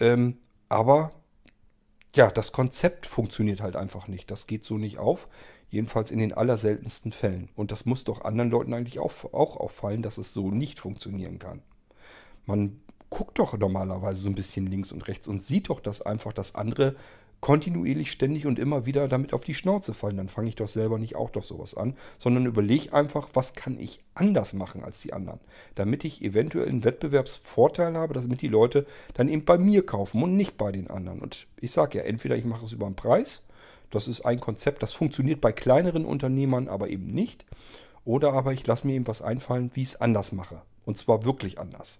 Ähm, 0.00 0.38
aber 0.68 1.12
ja, 2.14 2.30
das 2.30 2.52
Konzept 2.52 3.06
funktioniert 3.06 3.60
halt 3.60 3.76
einfach 3.76 4.08
nicht. 4.08 4.30
Das 4.30 4.46
geht 4.46 4.64
so 4.64 4.78
nicht 4.78 4.98
auf. 4.98 5.28
Jedenfalls 5.68 6.10
in 6.10 6.18
den 6.18 6.34
allerseltensten 6.34 7.12
Fällen. 7.12 7.48
Und 7.54 7.72
das 7.72 7.86
muss 7.86 8.04
doch 8.04 8.24
anderen 8.24 8.50
Leuten 8.50 8.74
eigentlich 8.74 8.98
auch, 8.98 9.32
auch 9.32 9.56
auffallen, 9.56 10.02
dass 10.02 10.18
es 10.18 10.32
so 10.32 10.50
nicht 10.50 10.78
funktionieren 10.78 11.38
kann. 11.38 11.62
Man 12.44 12.80
guckt 13.08 13.38
doch 13.38 13.56
normalerweise 13.56 14.22
so 14.22 14.30
ein 14.30 14.34
bisschen 14.34 14.66
links 14.66 14.90
und 14.90 15.06
rechts 15.06 15.28
und 15.28 15.42
sieht 15.42 15.68
doch, 15.68 15.80
dass 15.80 16.02
einfach 16.02 16.32
das 16.32 16.54
andere 16.54 16.96
kontinuierlich 17.42 18.12
ständig 18.12 18.46
und 18.46 18.60
immer 18.60 18.86
wieder 18.86 19.08
damit 19.08 19.34
auf 19.34 19.42
die 19.42 19.54
Schnauze 19.54 19.94
fallen. 19.94 20.16
Dann 20.16 20.28
fange 20.28 20.48
ich 20.48 20.54
doch 20.54 20.68
selber 20.68 20.98
nicht 20.98 21.16
auch 21.16 21.28
doch 21.28 21.42
sowas 21.42 21.76
an, 21.76 21.96
sondern 22.16 22.46
überlege 22.46 22.94
einfach, 22.94 23.28
was 23.34 23.54
kann 23.54 23.80
ich 23.80 23.98
anders 24.14 24.54
machen 24.54 24.84
als 24.84 25.02
die 25.02 25.12
anderen, 25.12 25.40
damit 25.74 26.04
ich 26.04 26.22
eventuell 26.22 26.68
einen 26.68 26.84
Wettbewerbsvorteil 26.84 27.94
habe, 27.94 28.14
damit 28.14 28.42
die 28.42 28.48
Leute 28.48 28.86
dann 29.14 29.28
eben 29.28 29.44
bei 29.44 29.58
mir 29.58 29.84
kaufen 29.84 30.22
und 30.22 30.36
nicht 30.36 30.56
bei 30.56 30.70
den 30.70 30.88
anderen. 30.88 31.20
Und 31.20 31.48
ich 31.60 31.72
sage 31.72 31.98
ja, 31.98 32.04
entweder 32.04 32.36
ich 32.36 32.44
mache 32.44 32.64
es 32.64 32.72
über 32.72 32.86
den 32.86 32.94
Preis, 32.94 33.44
das 33.90 34.06
ist 34.06 34.20
ein 34.22 34.38
Konzept, 34.38 34.80
das 34.82 34.94
funktioniert 34.94 35.40
bei 35.40 35.50
kleineren 35.50 36.04
Unternehmern 36.04 36.68
aber 36.68 36.88
eben 36.90 37.08
nicht, 37.08 37.44
oder 38.04 38.34
aber 38.34 38.52
ich 38.52 38.64
lasse 38.68 38.86
mir 38.86 38.94
eben 38.94 39.08
was 39.08 39.20
einfallen, 39.20 39.70
wie 39.74 39.82
ich 39.82 39.88
es 39.88 40.00
anders 40.00 40.30
mache. 40.30 40.62
Und 40.84 40.96
zwar 40.96 41.24
wirklich 41.24 41.58
anders. 41.58 41.98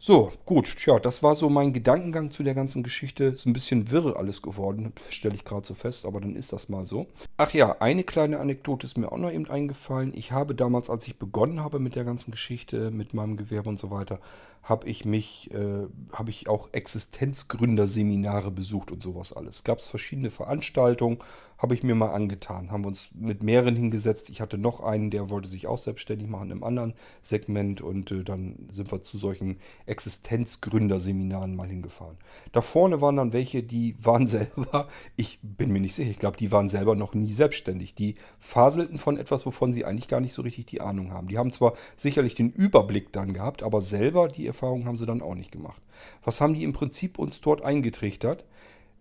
So, 0.00 0.30
gut, 0.46 0.76
tja, 0.76 1.00
das 1.00 1.24
war 1.24 1.34
so 1.34 1.50
mein 1.50 1.72
Gedankengang 1.72 2.30
zu 2.30 2.44
der 2.44 2.54
ganzen 2.54 2.84
Geschichte. 2.84 3.24
Ist 3.24 3.46
ein 3.46 3.52
bisschen 3.52 3.90
wirr 3.90 4.16
alles 4.16 4.42
geworden, 4.42 4.92
stelle 5.10 5.34
ich 5.34 5.44
gerade 5.44 5.66
so 5.66 5.74
fest, 5.74 6.06
aber 6.06 6.20
dann 6.20 6.36
ist 6.36 6.52
das 6.52 6.68
mal 6.68 6.86
so. 6.86 7.08
Ach 7.36 7.52
ja, 7.52 7.76
eine 7.80 8.04
kleine 8.04 8.38
Anekdote 8.38 8.86
ist 8.86 8.96
mir 8.96 9.10
auch 9.10 9.18
noch 9.18 9.32
eben 9.32 9.50
eingefallen. 9.50 10.12
Ich 10.14 10.30
habe 10.30 10.54
damals, 10.54 10.88
als 10.88 11.08
ich 11.08 11.18
begonnen 11.18 11.64
habe 11.64 11.80
mit 11.80 11.96
der 11.96 12.04
ganzen 12.04 12.30
Geschichte, 12.30 12.92
mit 12.92 13.12
meinem 13.12 13.36
Gewerbe 13.36 13.70
und 13.70 13.80
so 13.80 13.90
weiter, 13.90 14.20
habe 14.68 14.86
ich 14.86 15.06
mich, 15.06 15.50
äh, 15.52 15.86
habe 16.12 16.30
ich 16.30 16.48
auch 16.48 16.68
Existenzgründerseminare 16.72 18.50
besucht 18.50 18.92
und 18.92 19.02
sowas 19.02 19.32
alles. 19.32 19.64
Gab 19.64 19.78
es 19.78 19.86
verschiedene 19.86 20.30
Veranstaltungen, 20.30 21.18
habe 21.58 21.74
ich 21.74 21.82
mir 21.82 21.94
mal 21.94 22.12
angetan. 22.12 22.70
Haben 22.70 22.84
wir 22.84 22.88
uns 22.88 23.08
mit 23.14 23.42
mehreren 23.42 23.74
hingesetzt. 23.74 24.30
Ich 24.30 24.40
hatte 24.40 24.58
noch 24.58 24.80
einen, 24.80 25.10
der 25.10 25.28
wollte 25.28 25.48
sich 25.48 25.66
auch 25.66 25.78
selbstständig 25.78 26.28
machen 26.28 26.50
im 26.50 26.62
anderen 26.62 26.94
Segment 27.20 27.80
und 27.80 28.12
äh, 28.12 28.22
dann 28.22 28.68
sind 28.70 28.92
wir 28.92 29.02
zu 29.02 29.18
solchen 29.18 29.58
Existenzgründerseminaren 29.86 31.56
mal 31.56 31.66
hingefahren. 31.66 32.16
Da 32.52 32.62
vorne 32.62 33.00
waren 33.00 33.16
dann 33.16 33.32
welche, 33.32 33.62
die 33.62 33.96
waren 34.02 34.26
selber, 34.26 34.86
ich 35.16 35.40
bin 35.42 35.72
mir 35.72 35.80
nicht 35.80 35.94
sicher, 35.94 36.10
ich 36.10 36.18
glaube, 36.18 36.36
die 36.36 36.52
waren 36.52 36.68
selber 36.68 36.94
noch 36.94 37.14
nie 37.14 37.32
selbstständig. 37.32 37.94
Die 37.94 38.16
faselten 38.38 38.98
von 38.98 39.16
etwas, 39.16 39.44
wovon 39.44 39.72
sie 39.72 39.84
eigentlich 39.84 40.08
gar 40.08 40.20
nicht 40.20 40.34
so 40.34 40.42
richtig 40.42 40.66
die 40.66 40.80
Ahnung 40.80 41.10
haben. 41.10 41.28
Die 41.28 41.38
haben 41.38 41.52
zwar 41.52 41.72
sicherlich 41.96 42.34
den 42.34 42.50
Überblick 42.50 43.12
dann 43.12 43.32
gehabt, 43.32 43.62
aber 43.62 43.80
selber 43.80 44.28
die 44.28 44.46
Erfahrung 44.46 44.57
haben 44.62 44.96
sie 44.96 45.06
dann 45.06 45.22
auch 45.22 45.34
nicht 45.34 45.52
gemacht. 45.52 45.80
Was 46.24 46.40
haben 46.40 46.54
die 46.54 46.64
im 46.64 46.72
Prinzip 46.72 47.18
uns 47.18 47.40
dort 47.40 47.62
eingetrichtert? 47.62 48.44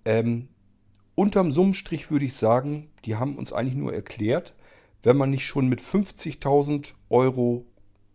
Ähm, 0.06 0.48
unterm 1.16 1.52
Summenstrich 1.52 2.12
würde 2.12 2.26
ich 2.26 2.36
sagen, 2.36 2.90
die 3.06 3.16
haben 3.16 3.38
uns 3.38 3.54
eigentlich 3.54 3.76
nur 3.76 3.94
erklärt, 3.94 4.54
wenn 5.04 5.18
man 5.18 5.30
nicht 5.30 5.46
schon 5.46 5.68
mit 5.68 5.82
50.000 5.82 6.94
Euro, 7.10 7.66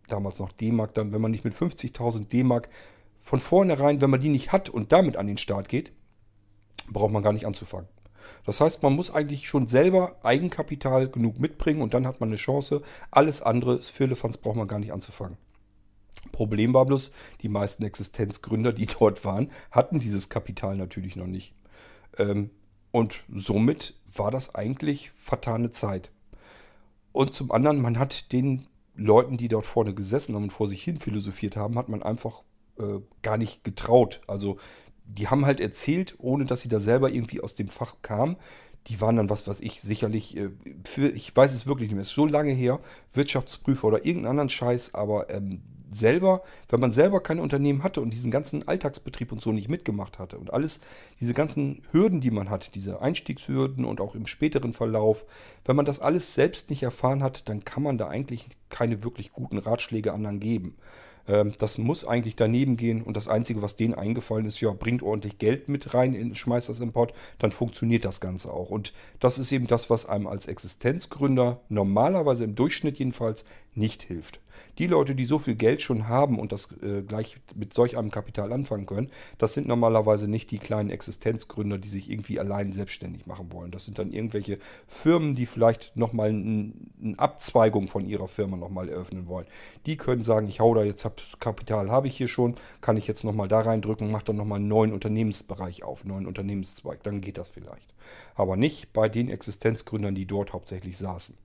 damals 0.07 0.39
noch 0.39 0.51
D-Mark 0.51 0.93
dann, 0.93 1.11
wenn 1.11 1.21
man 1.21 1.31
nicht 1.31 1.43
mit 1.43 1.53
50.000 1.53 2.27
D-Mark 2.27 2.69
von 3.21 3.39
vornherein, 3.39 4.01
wenn 4.01 4.09
man 4.09 4.21
die 4.21 4.29
nicht 4.29 4.51
hat 4.51 4.69
und 4.69 4.91
damit 4.91 5.17
an 5.17 5.27
den 5.27 5.37
Start 5.37 5.69
geht, 5.69 5.91
braucht 6.89 7.11
man 7.11 7.23
gar 7.23 7.33
nicht 7.33 7.47
anzufangen. 7.47 7.87
Das 8.45 8.61
heißt, 8.61 8.83
man 8.83 8.93
muss 8.93 9.13
eigentlich 9.13 9.47
schon 9.47 9.67
selber 9.67 10.17
Eigenkapital 10.23 11.09
genug 11.09 11.39
mitbringen 11.39 11.81
und 11.81 11.93
dann 11.93 12.07
hat 12.07 12.19
man 12.19 12.29
eine 12.29 12.35
Chance. 12.35 12.81
Alles 13.11 13.41
andere, 13.41 13.75
ist 13.75 13.89
Firlefanz, 13.89 14.37
braucht 14.37 14.55
man 14.55 14.67
gar 14.67 14.79
nicht 14.79 14.93
anzufangen. 14.93 15.37
Problem 16.31 16.73
war 16.73 16.85
bloß, 16.85 17.11
die 17.41 17.49
meisten 17.49 17.83
Existenzgründer, 17.83 18.73
die 18.73 18.85
dort 18.99 19.25
waren, 19.25 19.51
hatten 19.71 19.99
dieses 19.99 20.29
Kapital 20.29 20.75
natürlich 20.77 21.15
noch 21.15 21.27
nicht. 21.27 21.53
Ähm, 22.17 22.49
und 22.91 23.23
somit 23.33 23.95
war 24.15 24.31
das 24.31 24.53
eigentlich 24.55 25.11
vertane 25.15 25.71
Zeit. 25.71 26.11
Und 27.11 27.33
zum 27.33 27.51
anderen, 27.51 27.81
man 27.81 27.97
hat 27.97 28.31
den 28.31 28.67
Leuten, 28.95 29.37
die 29.37 29.47
dort 29.47 29.65
vorne 29.65 29.93
gesessen 29.93 30.35
haben 30.35 30.43
und 30.43 30.53
vor 30.53 30.67
sich 30.67 30.83
hin 30.83 30.97
philosophiert 30.97 31.55
haben, 31.55 31.77
hat 31.77 31.89
man 31.89 32.03
einfach 32.03 32.43
äh, 32.77 32.99
gar 33.21 33.37
nicht 33.37 33.63
getraut. 33.63 34.21
Also 34.27 34.57
die 35.05 35.27
haben 35.27 35.45
halt 35.45 35.59
erzählt, 35.59 36.15
ohne 36.19 36.45
dass 36.45 36.61
sie 36.61 36.69
da 36.69 36.79
selber 36.79 37.11
irgendwie 37.11 37.41
aus 37.41 37.55
dem 37.55 37.67
Fach 37.67 37.97
kamen. 38.01 38.37
Die 38.87 38.99
waren 38.99 39.15
dann, 39.15 39.29
was 39.29 39.47
weiß 39.47 39.61
ich, 39.61 39.81
sicherlich, 39.81 40.37
äh, 40.37 40.49
für, 40.83 41.09
ich 41.09 41.35
weiß 41.35 41.53
es 41.53 41.67
wirklich 41.67 41.89
nicht 41.89 41.95
mehr, 41.95 42.01
ist 42.01 42.09
so 42.09 42.25
lange 42.25 42.51
her, 42.51 42.79
Wirtschaftsprüfer 43.13 43.87
oder 43.87 44.05
irgendeinen 44.05 44.31
anderen 44.31 44.49
Scheiß, 44.49 44.93
aber 44.93 45.29
ähm, 45.29 45.61
selber, 45.95 46.41
wenn 46.69 46.79
man 46.79 46.93
selber 46.93 47.21
kein 47.21 47.39
Unternehmen 47.39 47.83
hatte 47.83 48.01
und 48.01 48.13
diesen 48.13 48.31
ganzen 48.31 48.67
Alltagsbetrieb 48.67 49.31
und 49.31 49.41
so 49.41 49.51
nicht 49.51 49.69
mitgemacht 49.69 50.19
hatte 50.19 50.37
und 50.37 50.53
alles, 50.53 50.79
diese 51.19 51.33
ganzen 51.33 51.81
Hürden, 51.91 52.21
die 52.21 52.31
man 52.31 52.49
hat, 52.49 52.75
diese 52.75 53.01
Einstiegshürden 53.01 53.85
und 53.85 54.01
auch 54.01 54.15
im 54.15 54.27
späteren 54.27 54.73
Verlauf, 54.73 55.25
wenn 55.65 55.75
man 55.75 55.85
das 55.85 55.99
alles 55.99 56.33
selbst 56.33 56.69
nicht 56.69 56.83
erfahren 56.83 57.23
hat, 57.23 57.49
dann 57.49 57.65
kann 57.65 57.83
man 57.83 57.97
da 57.97 58.07
eigentlich 58.07 58.47
keine 58.69 59.03
wirklich 59.03 59.31
guten 59.33 59.57
Ratschläge 59.57 60.13
anderen 60.13 60.39
geben. 60.39 60.75
Ähm, 61.27 61.53
das 61.57 61.77
muss 61.77 62.05
eigentlich 62.05 62.35
daneben 62.35 62.77
gehen 62.77 63.01
und 63.01 63.15
das 63.15 63.27
Einzige, 63.27 63.61
was 63.61 63.75
denen 63.75 63.93
eingefallen 63.93 64.45
ist, 64.45 64.59
ja, 64.61 64.71
bringt 64.71 65.03
ordentlich 65.03 65.37
Geld 65.37 65.69
mit 65.69 65.93
rein, 65.93 66.35
schmeißt 66.35 66.69
das 66.69 66.79
im 66.79 66.91
Pott, 66.91 67.13
dann 67.39 67.51
funktioniert 67.51 68.05
das 68.05 68.19
Ganze 68.19 68.51
auch. 68.51 68.69
Und 68.69 68.93
das 69.19 69.37
ist 69.37 69.51
eben 69.51 69.67
das, 69.67 69.89
was 69.89 70.05
einem 70.05 70.27
als 70.27 70.47
Existenzgründer 70.47 71.61
normalerweise 71.69 72.43
im 72.43 72.55
Durchschnitt 72.55 72.99
jedenfalls 72.99 73.45
nicht 73.75 74.03
hilft. 74.03 74.39
Die 74.77 74.87
Leute, 74.87 75.13
die 75.13 75.25
so 75.25 75.39
viel 75.39 75.55
Geld 75.55 75.81
schon 75.81 76.07
haben 76.07 76.39
und 76.39 76.51
das 76.51 76.71
äh, 76.81 77.03
gleich 77.03 77.37
mit 77.55 77.73
solch 77.73 77.97
einem 77.97 78.09
Kapital 78.09 78.51
anfangen 78.51 78.85
können, 78.85 79.09
das 79.37 79.53
sind 79.53 79.67
normalerweise 79.67 80.27
nicht 80.27 80.49
die 80.51 80.57
kleinen 80.57 80.89
Existenzgründer, 80.89 81.77
die 81.77 81.89
sich 81.89 82.09
irgendwie 82.09 82.39
allein 82.39 82.73
selbstständig 82.73 83.25
machen 83.27 83.51
wollen. 83.51 83.71
Das 83.71 83.85
sind 83.85 83.99
dann 83.99 84.11
irgendwelche 84.11 84.57
Firmen, 84.87 85.35
die 85.35 85.45
vielleicht 85.45 85.95
nochmal 85.95 86.29
ein, 86.29 86.91
eine 87.01 87.19
Abzweigung 87.19 87.87
von 87.87 88.05
ihrer 88.05 88.27
Firma 88.27 88.57
nochmal 88.57 88.89
eröffnen 88.89 89.27
wollen. 89.27 89.45
Die 89.85 89.97
können 89.97 90.23
sagen, 90.23 90.47
ich 90.47 90.59
hau 90.59 90.73
da 90.73 90.83
jetzt 90.83 91.07
Kapital, 91.39 91.91
habe 91.91 92.07
ich 92.07 92.17
hier 92.17 92.27
schon, 92.27 92.55
kann 92.81 92.97
ich 92.97 93.07
jetzt 93.07 93.23
nochmal 93.23 93.47
da 93.47 93.61
reindrücken, 93.61 94.11
mache 94.11 94.25
dann 94.25 94.37
nochmal 94.37 94.59
einen 94.59 94.67
neuen 94.67 94.93
Unternehmensbereich 94.93 95.83
auf, 95.83 96.01
einen 96.01 96.13
neuen 96.13 96.27
Unternehmenszweig. 96.27 97.03
Dann 97.03 97.21
geht 97.21 97.37
das 97.37 97.49
vielleicht. 97.49 97.93
Aber 98.35 98.55
nicht 98.55 98.93
bei 98.93 99.09
den 99.09 99.29
Existenzgründern, 99.29 100.15
die 100.15 100.25
dort 100.25 100.53
hauptsächlich 100.53 100.97
saßen. 100.97 101.37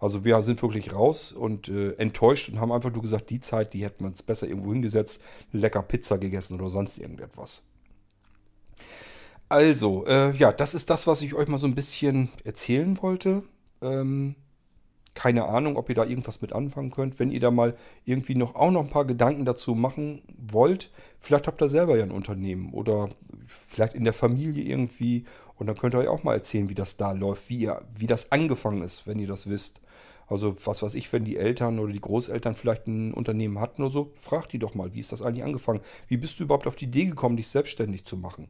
Also 0.00 0.24
wir 0.24 0.42
sind 0.42 0.60
wirklich 0.62 0.92
raus 0.92 1.32
und 1.32 1.68
äh, 1.68 1.92
enttäuscht 1.92 2.48
und 2.48 2.60
haben 2.60 2.72
einfach 2.72 2.92
nur 2.92 3.02
gesagt, 3.02 3.30
die 3.30 3.40
Zeit, 3.40 3.72
die 3.72 3.84
hätten 3.84 4.04
wir 4.04 4.08
uns 4.08 4.22
besser 4.22 4.46
irgendwo 4.46 4.72
hingesetzt, 4.72 5.20
lecker 5.52 5.82
Pizza 5.82 6.18
gegessen 6.18 6.60
oder 6.60 6.70
sonst 6.70 6.98
irgendetwas. 6.98 7.62
Also, 9.48 10.06
äh, 10.06 10.34
ja, 10.36 10.52
das 10.52 10.74
ist 10.74 10.90
das, 10.90 11.06
was 11.06 11.22
ich 11.22 11.34
euch 11.34 11.48
mal 11.48 11.58
so 11.58 11.66
ein 11.66 11.74
bisschen 11.74 12.30
erzählen 12.44 13.00
wollte. 13.00 13.42
Ähm, 13.82 14.36
keine 15.14 15.44
Ahnung, 15.44 15.76
ob 15.76 15.88
ihr 15.88 15.94
da 15.94 16.04
irgendwas 16.04 16.42
mit 16.42 16.52
anfangen 16.52 16.90
könnt. 16.90 17.18
Wenn 17.18 17.30
ihr 17.30 17.40
da 17.40 17.50
mal 17.50 17.76
irgendwie 18.04 18.34
noch 18.34 18.56
auch 18.56 18.70
noch 18.70 18.82
ein 18.82 18.90
paar 18.90 19.04
Gedanken 19.04 19.44
dazu 19.44 19.74
machen 19.74 20.22
wollt, 20.36 20.90
vielleicht 21.20 21.46
habt 21.46 21.62
ihr 21.62 21.68
selber 21.68 21.96
ja 21.96 22.02
ein 22.02 22.10
Unternehmen 22.10 22.72
oder 22.72 23.08
vielleicht 23.46 23.94
in 23.94 24.04
der 24.04 24.12
Familie 24.12 24.64
irgendwie 24.64 25.24
und 25.56 25.66
dann 25.66 25.76
könnt 25.76 25.94
ihr 25.94 25.98
euch 25.98 26.08
auch 26.08 26.24
mal 26.24 26.34
erzählen, 26.34 26.68
wie 26.68 26.74
das 26.74 26.96
da 26.96 27.12
läuft, 27.12 27.48
wie, 27.48 27.58
ihr, 27.58 27.82
wie 27.96 28.06
das 28.06 28.32
angefangen 28.32 28.82
ist, 28.82 29.06
wenn 29.06 29.18
ihr 29.18 29.28
das 29.28 29.48
wisst. 29.48 29.80
Also 30.26 30.54
was 30.64 30.82
weiß 30.82 30.94
ich, 30.94 31.12
wenn 31.12 31.24
die 31.24 31.36
Eltern 31.36 31.78
oder 31.78 31.92
die 31.92 32.00
Großeltern 32.00 32.54
vielleicht 32.54 32.86
ein 32.86 33.12
Unternehmen 33.12 33.60
hatten 33.60 33.82
oder 33.82 33.90
so, 33.90 34.12
fragt 34.16 34.52
die 34.52 34.58
doch 34.58 34.74
mal, 34.74 34.94
wie 34.94 35.00
ist 35.00 35.12
das 35.12 35.22
eigentlich 35.22 35.44
angefangen? 35.44 35.80
Wie 36.08 36.16
bist 36.16 36.40
du 36.40 36.44
überhaupt 36.44 36.66
auf 36.66 36.76
die 36.76 36.86
Idee 36.86 37.04
gekommen, 37.04 37.36
dich 37.36 37.48
selbstständig 37.48 38.04
zu 38.04 38.16
machen? 38.16 38.48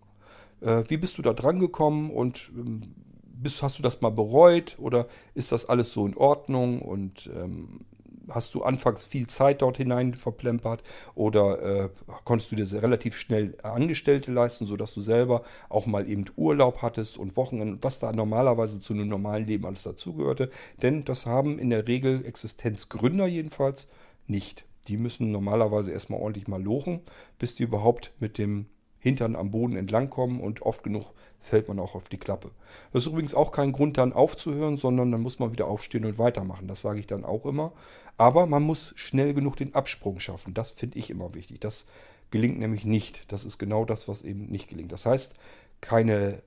Äh, 0.61 0.85
wie 0.89 0.97
bist 0.97 1.19
du 1.19 1.23
da 1.23 1.33
dran 1.33 1.59
gekommen 1.59 2.11
und 2.11 2.53
ähm, 2.57 2.95
bist, 3.23 3.63
hast 3.63 3.79
du 3.79 3.83
das 3.83 4.01
mal 4.01 4.11
bereut 4.11 4.77
oder 4.79 5.07
ist 5.35 5.53
das 5.53 5.69
alles 5.69 5.93
so 5.93 6.07
in 6.07 6.17
Ordnung 6.17 6.81
und 6.81 7.29
ähm, 7.35 7.81
hast 8.29 8.55
du 8.55 8.63
anfangs 8.63 9.07
viel 9.07 9.27
Zeit 9.27 9.63
dort 9.63 9.77
hinein 9.77 10.15
verplempert 10.15 10.83
oder 11.15 11.63
äh, 11.63 11.89
konntest 12.25 12.53
du 12.53 12.57
dir 12.57 12.83
relativ 12.83 13.17
schnell 13.17 13.57
Angestellte 13.63 14.33
leisten, 14.33 14.67
sodass 14.67 14.95
du 14.95 15.01
selber 15.01 15.43
auch 15.69 15.87
mal 15.87 16.09
eben 16.09 16.25
Urlaub 16.37 16.83
hattest 16.83 17.19
und 17.19 17.37
Wochenenden, 17.37 17.83
was 17.83 17.99
da 17.99 18.13
normalerweise 18.13 18.81
zu 18.81 18.93
einem 18.93 19.09
normalen 19.09 19.47
Leben 19.47 19.67
alles 19.67 19.83
dazugehörte. 19.83 20.51
Denn 20.83 21.05
das 21.05 21.27
haben 21.27 21.59
in 21.59 21.71
der 21.71 21.87
Regel 21.87 22.25
Existenzgründer 22.25 23.27
jedenfalls 23.27 23.89
nicht. 24.27 24.65
Die 24.89 24.97
müssen 24.97 25.31
normalerweise 25.31 25.93
erstmal 25.93 26.21
ordentlich 26.21 26.49
mal 26.49 26.63
lochen, 26.63 27.01
bis 27.39 27.55
die 27.55 27.63
überhaupt 27.63 28.13
mit 28.21 28.39
dem 28.39 28.67
Hintern 29.05 29.37
am 29.37 29.51
Boden 29.51 29.77
entlangkommen 29.77 30.41
und 30.41 30.63
oft 30.63 30.83
genug 30.83 31.11
fällt 31.39 31.69
man 31.69 31.79
auch 31.79 31.95
auf 31.95 32.09
die 32.09 32.17
Klappe. 32.17 32.51
Das 32.91 33.03
ist 33.03 33.13
übrigens 33.13 33.35
auch 33.35 33.53
kein 33.53 33.73
Grund 33.73 33.99
dann 33.99 34.15
aufzuhören, 34.15 34.79
sondern 34.79 35.13
dann 35.13 35.21
muss 35.21 35.39
man 35.39 35.53
wieder 35.53 35.67
aufstehen 35.67 36.07
und 36.07 36.19
weitermachen. 36.19 36.69
Das 36.69 36.81
sage 36.81 37.01
ich 37.01 37.07
dann 37.07 37.23
auch 37.23 37.45
immer. 37.45 37.73
Aber 38.17 38.47
man 38.47 38.63
muss 38.63 38.95
schnell 38.97 39.35
genug 39.35 39.57
den 39.57 39.75
Absprung 39.75 40.21
schaffen. 40.21 40.55
Das 40.55 40.71
finde 40.71 40.99
ich 40.99 41.11
immer 41.11 41.35
wichtig. 41.35 41.61
Das 41.61 41.85
gelingt 42.31 42.59
nämlich 42.59 42.87
nicht. 42.87 43.31
Das 43.31 43.45
ist 43.45 43.59
genau 43.59 43.85
das, 43.85 44.09
was 44.09 44.23
eben 44.23 44.47
nicht 44.47 44.69
gelingt. 44.69 44.91
Das 44.91 45.05
heißt, 45.05 45.35
keine 45.83 46.41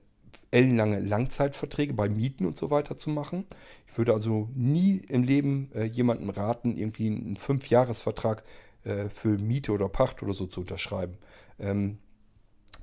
ellenlange 0.50 0.98
Langzeitverträge 0.98 1.94
bei 1.94 2.08
Mieten 2.08 2.44
und 2.44 2.56
so 2.56 2.72
weiter 2.72 2.98
zu 2.98 3.10
machen. 3.10 3.44
Ich 3.86 3.96
würde 3.96 4.12
also 4.14 4.48
nie 4.56 5.00
im 5.08 5.22
Leben 5.22 5.70
äh, 5.76 5.84
jemandem 5.84 6.30
raten, 6.30 6.76
irgendwie 6.76 7.06
einen 7.06 7.36
Fünfjahresvertrag 7.36 8.42
äh, 8.82 9.08
für 9.10 9.38
Miete 9.38 9.70
oder 9.70 9.88
Pacht 9.88 10.24
oder 10.24 10.34
so 10.34 10.46
zu 10.46 10.62
unterschreiben. 10.62 11.18
Ähm, 11.60 11.98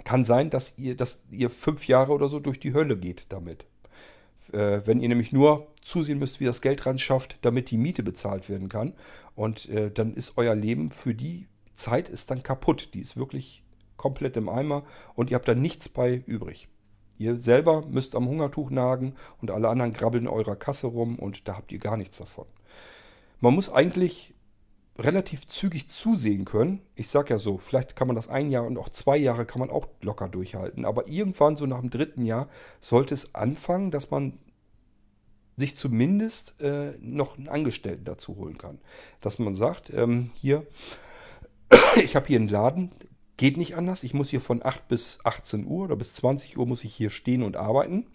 kann 0.04 0.26
sein, 0.26 0.50
dass 0.50 0.78
ihr, 0.78 0.96
dass 0.96 1.24
ihr 1.32 1.50
fünf 1.50 1.88
Jahre 1.88 2.14
oder 2.14 2.28
so 2.28 2.40
durch 2.40 2.60
die 2.60 2.74
Hölle 2.74 2.98
geht 2.98 3.28
damit. 3.30 3.66
Äh, 4.52 4.82
wenn 4.86 5.00
ihr 5.00 5.10
nämlich 5.10 5.32
nur 5.32 5.68
zusehen 5.82 6.20
müsst, 6.20 6.40
wie 6.40 6.46
das 6.46 6.62
Geld 6.62 6.86
ran 6.86 6.98
schafft, 6.98 7.38
damit 7.42 7.72
die 7.72 7.78
Miete 7.78 8.04
bezahlt 8.04 8.50
werden 8.50 8.70
kann. 8.70 8.94
Und 9.36 9.70
äh, 9.70 9.92
dann 9.92 10.14
ist 10.14 10.38
euer 10.38 10.56
Leben 10.56 10.92
für 10.92 11.14
die 11.14 11.48
Zeit 11.76 12.10
ist 12.10 12.32
dann 12.32 12.44
kaputt. 12.44 12.94
Die 12.94 13.02
ist 13.02 13.18
wirklich 13.18 13.64
komplett 13.98 14.38
im 14.38 14.50
Eimer 14.50 14.84
und 15.16 15.30
ihr 15.30 15.36
habt 15.36 15.48
da 15.48 15.56
nichts 15.56 15.90
bei 15.90 16.24
übrig. 16.26 16.68
Ihr 17.18 17.38
selber 17.38 17.86
müsst 17.88 18.16
am 18.16 18.28
Hungertuch 18.28 18.70
nagen 18.70 19.16
und 19.42 19.52
alle 19.52 19.70
anderen 19.70 19.94
grabbeln 19.94 20.26
in 20.26 20.30
eurer 20.30 20.56
Kasse 20.56 20.88
rum 20.88 21.18
und 21.18 21.48
da 21.48 21.56
habt 21.56 21.72
ihr 21.72 21.80
gar 21.80 21.98
nichts 21.98 22.18
davon. 22.18 22.46
Man 23.40 23.56
muss 23.56 23.72
eigentlich 23.72 24.35
relativ 24.98 25.46
zügig 25.48 25.90
zusehen 25.90 26.46
können. 26.46 26.82
Ich 26.96 27.10
sag 27.10 27.30
ja 27.30 27.38
so, 27.38 27.58
vielleicht 27.58 27.96
kann 27.96 28.08
man 28.08 28.16
das 28.16 28.30
ein 28.30 28.50
Jahr 28.50 28.66
und 28.66 28.78
auch 28.78 28.90
zwei 28.90 29.18
Jahre 29.18 29.46
kann 29.46 29.60
man 29.60 29.70
auch 29.70 29.88
locker 30.02 30.30
durchhalten. 30.30 30.86
Aber 30.86 31.08
irgendwann, 31.08 31.58
so 31.58 31.66
nach 31.66 31.82
dem 31.82 31.90
dritten 31.90 32.26
Jahr, 32.26 32.48
sollte 32.80 33.14
es 33.14 33.36
anfangen, 33.36 33.92
dass 33.92 34.12
man 34.12 34.40
sich 35.58 35.78
zumindest 35.78 36.60
äh, 36.62 36.94
noch 37.00 37.38
einen 37.38 37.50
Angestellten 37.50 38.06
dazu 38.06 38.36
holen 38.36 38.58
kann. 38.58 38.80
Dass 39.22 39.40
man 39.40 39.56
sagt, 39.56 39.92
ähm, 39.94 40.32
hier, 40.36 40.66
ich 42.02 42.16
habe 42.16 42.28
hier 42.28 42.40
einen 42.40 42.50
Laden, 42.50 42.92
geht 43.38 43.58
nicht 43.58 43.76
anders. 43.76 44.04
Ich 44.04 44.14
muss 44.14 44.30
hier 44.30 44.42
von 44.42 44.64
8 44.64 44.88
bis 44.88 45.20
18 45.24 45.66
Uhr 45.66 45.86
oder 45.86 45.96
bis 45.96 46.14
20 46.14 46.58
Uhr 46.58 46.66
muss 46.66 46.84
ich 46.84 46.94
hier 46.94 47.10
stehen 47.10 47.44
und 47.44 47.58
arbeiten. 47.58 48.08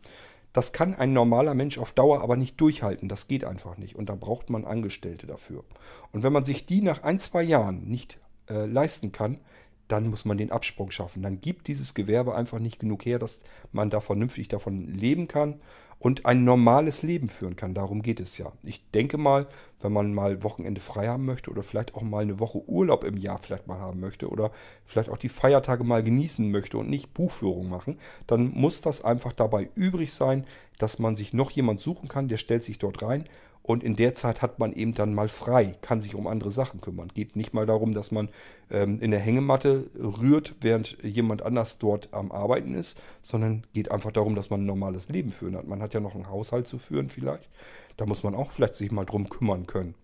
Das 0.53 0.72
kann 0.72 0.94
ein 0.94 1.12
normaler 1.12 1.55
Mensch 1.55 1.78
auf 1.78 1.92
Dauer 1.92 2.22
aber 2.22 2.36
nicht 2.36 2.61
durchhalten. 2.61 3.09
Das 3.09 3.28
geht 3.28 3.44
einfach 3.44 3.76
nicht. 3.76 3.94
Und 3.96 4.09
da 4.09 4.14
braucht 4.14 4.51
man 4.51 4.64
Angestellte 4.64 5.26
dafür. 5.26 5.64
Und 6.12 6.22
wenn 6.22 6.32
man 6.32 6.44
sich 6.44 6.66
die 6.66 6.82
nach 6.82 7.03
ein, 7.03 7.18
zwei 7.20 7.42
Jahren 7.42 7.84
nicht 7.84 8.18
äh, 8.48 8.66
leisten 8.66 9.12
kann, 9.12 9.38
dann 9.86 10.09
muss 10.09 10.24
man 10.24 10.38
den 10.38 10.53
Absprung 10.53 10.90
schaffen. 10.90 11.22
Dann 11.22 11.40
gibt 11.40 11.68
dieses 11.68 11.94
Gewerbe 11.94 12.34
einfach 12.34 12.59
nicht 12.59 12.78
genug 12.78 13.05
her, 13.05 13.18
dass 13.18 13.40
man 13.72 13.90
da 13.90 14.01
vernünftig 14.01 14.48
davon 14.48 14.86
leben 14.86 15.28
kann 15.28 15.61
und 16.01 16.24
ein 16.24 16.44
normales 16.44 17.03
Leben 17.03 17.28
führen 17.28 17.57
kann. 17.57 17.74
Darum 17.74 18.01
geht 18.03 18.20
es 18.20 18.38
ja. 18.38 18.51
Ich 18.64 18.90
denke 18.90 19.18
mal, 19.18 19.46
wenn 19.80 19.92
man 19.92 20.14
mal 20.14 20.42
Wochenende 20.42 20.80
frei 20.80 21.07
haben 21.07 21.26
möchte 21.26 21.51
oder 21.51 21.62
vielleicht 21.62 21.94
auch 21.94 22.03
mal 22.03 22.22
eine 22.22 22.40
Woche 22.40 22.66
Urlaub 22.66 23.05
im 23.05 23.18
Jahr 23.18 23.38
vielleicht 23.38 23.66
mal 23.66 23.78
haben 23.78 24.01
möchte 24.01 24.28
oder 24.28 24.51
vielleicht 24.86 25.11
auch 25.11 25.18
die 25.18 25.28
Feiertage 25.28 25.84
mal 25.84 26.03
genießen 26.03 26.51
möchte 26.51 26.78
und 26.78 26.88
nicht 26.88 27.12
Buchführung 27.12 27.68
machen, 27.68 27.98
dann 28.26 28.51
muss 28.55 28.80
das 28.80 29.05
einfach 29.05 29.34
dabei 29.34 29.68
übrig 29.74 30.12
sein, 30.12 30.46
dass 30.78 30.98
man 30.98 31.16
sich 31.16 31.34
noch 31.34 31.51
jemand 31.51 31.80
suchen 31.80 32.09
kann, 32.09 32.28
der 32.28 32.38
stellt 32.38 32.64
sich 32.64 32.78
dort 32.78 33.03
rein 33.03 33.24
und 33.71 33.85
in 33.85 33.95
der 33.95 34.16
Zeit 34.16 34.43
hat 34.43 34.59
man 34.59 34.73
eben 34.73 34.95
dann 34.95 35.14
mal 35.14 35.29
frei, 35.29 35.77
kann 35.81 36.01
sich 36.01 36.16
um 36.16 36.27
andere 36.27 36.51
Sachen 36.51 36.81
kümmern. 36.81 37.12
Geht 37.14 37.37
nicht 37.37 37.55
mal 37.55 37.66
darum, 37.66 37.95
dass 37.95 38.11
man 38.11 38.29
ähm, 38.68 38.99
in 39.01 39.12
der 39.12 39.21
Hängematte 39.21 39.89
rührt, 39.95 40.57
während 40.61 40.99
jemand 41.05 41.43
anders 41.43 41.79
dort 41.79 42.12
am 42.12 42.33
Arbeiten 42.33 42.75
ist, 42.75 43.01
sondern 43.23 43.64
geht 43.73 43.93
einfach 43.93 44.11
darum, 44.11 44.35
dass 44.35 44.51
man 44.51 44.62
ein 44.62 44.66
normales 44.66 45.09
Leben 45.09 45.31
führen 45.31 45.55
hat. 45.55 45.68
Man 45.68 45.83
hat 45.83 45.95
ja 45.95 46.01
noch 46.01 46.16
einen 46.16 46.29
Haushalt 46.29 46.66
zu 46.66 46.79
führen 46.79 47.11
vielleicht. 47.11 47.49
Da 47.97 48.07
muss 48.07 48.25
man 48.25 48.35
auch 48.35 48.51
vielleicht 48.51 48.75
sich 48.75 48.91
mal 48.91 49.05
drum 49.05 49.29
kümmern 49.29 49.68
können. 49.68 49.95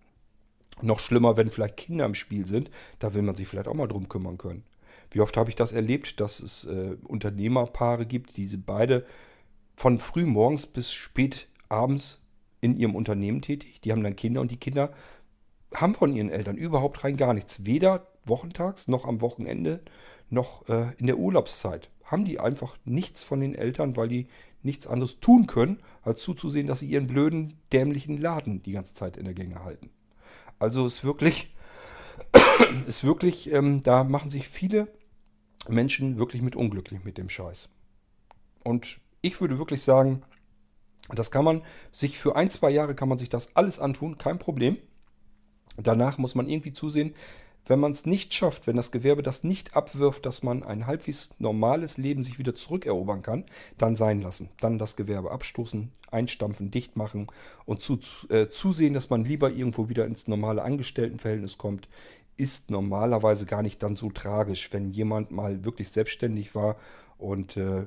Noch 0.81 1.01
schlimmer, 1.01 1.37
wenn 1.37 1.51
vielleicht 1.51 1.77
Kinder 1.77 2.05
im 2.05 2.15
Spiel 2.15 2.47
sind, 2.47 2.71
da 3.01 3.15
will 3.15 3.23
man 3.23 3.35
sich 3.35 3.49
vielleicht 3.49 3.67
auch 3.67 3.75
mal 3.75 3.89
drum 3.89 4.09
kümmern 4.09 4.39
können. 4.39 4.63
Wie 5.11 5.21
oft 5.21 5.37
habe 5.37 5.51
ich 5.51 5.57
das 5.57 5.73
erlebt, 5.73 6.21
dass 6.21 6.39
es 6.39 6.67
äh, 6.67 6.97
Unternehmerpaare 7.03 8.07
gibt, 8.07 8.37
die 8.37 8.47
beide 8.59 9.05
von 9.75 9.99
früh 9.99 10.25
morgens 10.25 10.67
bis 10.69 10.93
spät 10.93 11.49
abends 11.69 12.21
in 12.61 12.77
ihrem 12.77 12.95
Unternehmen 12.95 13.43
tätig. 13.43 13.81
Die 13.81 13.93
haben 13.93 14.03
dann 14.03 14.17
Kinder 14.17 14.41
und 14.41 14.51
die 14.51 14.57
Kinder 14.59 14.91
haben 15.75 15.95
von 15.95 16.15
ihren 16.15 16.31
Eltern 16.31 16.57
überhaupt 16.57 17.05
rein 17.05 17.17
gar 17.17 17.35
nichts. 17.35 17.67
Weder 17.67 18.07
wochentags 18.25 18.89
noch 18.89 19.05
am 19.05 19.21
Wochenende 19.21 19.83
noch 20.31 20.69
äh, 20.69 20.93
in 20.99 21.07
der 21.07 21.19
Urlaubszeit. 21.19 21.91
Haben 22.05 22.25
die 22.25 22.41
einfach 22.41 22.77
nichts 22.85 23.23
von 23.23 23.41
den 23.41 23.55
Eltern, 23.55 23.97
weil 23.97 24.09
die 24.09 24.27
nichts 24.63 24.87
anderes 24.87 25.21
tun 25.21 25.47
können, 25.47 25.81
als 26.03 26.21
zuzusehen, 26.23 26.67
dass 26.67 26.81
sie 26.81 26.89
ihren 26.89 27.07
blöden, 27.07 27.59
dämlichen 27.73 28.19
Laden 28.19 28.63
die 28.63 28.73
ganze 28.73 28.95
Zeit 28.95 29.17
in 29.17 29.25
der 29.25 29.35
Gänge 29.35 29.65
halten. 29.65 29.91
Also 30.59 30.87
ist 30.87 31.05
wirklich, 31.05 31.55
ist 32.87 33.05
wirklich, 33.05 33.53
ähm, 33.53 33.83
da 33.83 34.05
machen 34.05 34.31
sich 34.31 34.49
viele 34.49 34.89
Menschen 35.69 36.17
wirklich 36.17 36.43
mit 36.43 36.57
unglücklich 36.57 37.05
mit 37.05 37.19
dem 37.19 37.29
Scheiß. 37.29 37.71
Und 38.65 38.99
ich 39.21 39.41
würde 39.41 39.59
wirklich 39.59 39.83
sagen, 39.83 40.23
das 41.15 41.31
kann 41.31 41.45
man 41.45 41.63
sich 41.93 42.19
für 42.19 42.37
ein, 42.37 42.51
zwei 42.51 42.71
Jahre 42.71 42.95
kann 42.95 43.09
man 43.09 43.19
sich 43.19 43.29
das 43.29 43.55
alles 43.55 43.79
antun, 43.79 44.19
kein 44.19 44.39
Problem. 44.39 44.77
Danach 45.77 46.19
muss 46.19 46.35
man 46.35 46.49
irgendwie 46.49 46.73
zusehen, 46.73 47.15
wenn 47.67 47.81
man 47.81 47.93
es 47.93 48.07
nicht 48.07 48.33
schafft, 48.33 48.67
wenn 48.67 48.77
das 48.77 48.93
Gewerbe 48.93 49.23
das 49.23 49.43
nicht 49.43 49.77
abwirft, 49.77 50.25
dass 50.25 50.43
man 50.43 50.63
ein 50.63 50.87
halbwegs 50.87 51.31
normales 51.39 51.99
Leben 51.99 52.23
sich 52.23 52.39
wieder 52.39 52.55
zurückerobern 52.55 53.23
kann, 53.23 53.45
dann 53.77 53.97
sein 53.97 54.21
lassen. 54.21 54.49
Dann 54.61 54.79
das 54.79 54.95
Gewerbe 54.95 55.33
abstoßen, 55.33 55.91
einstampfen, 56.11 56.71
dicht 56.71 56.97
machen 56.97 57.27
und 57.65 57.83
zu, 57.83 57.99
äh, 58.29 58.49
zusehen, 58.49 58.95
dass 58.95 59.11
man 59.11 59.25
lieber 59.25 59.51
irgendwo 59.51 59.89
wieder 59.89 60.07
ins 60.07 60.29
normale 60.29 60.63
Angestelltenverhältnis 60.63 61.59
kommt. 61.59 61.89
ist 62.39 62.71
normalerweise 62.71 63.47
gar 63.47 63.63
nicht 63.63 63.83
dann 63.83 63.97
so 63.97 64.11
tragisch, 64.11 64.71
wenn 64.71 64.91
jemand 64.91 65.31
mal 65.31 65.65
wirklich 65.65 65.89
selbstständig 65.89 66.55
war 66.55 66.77
und 67.17 67.57
äh, 67.57 67.87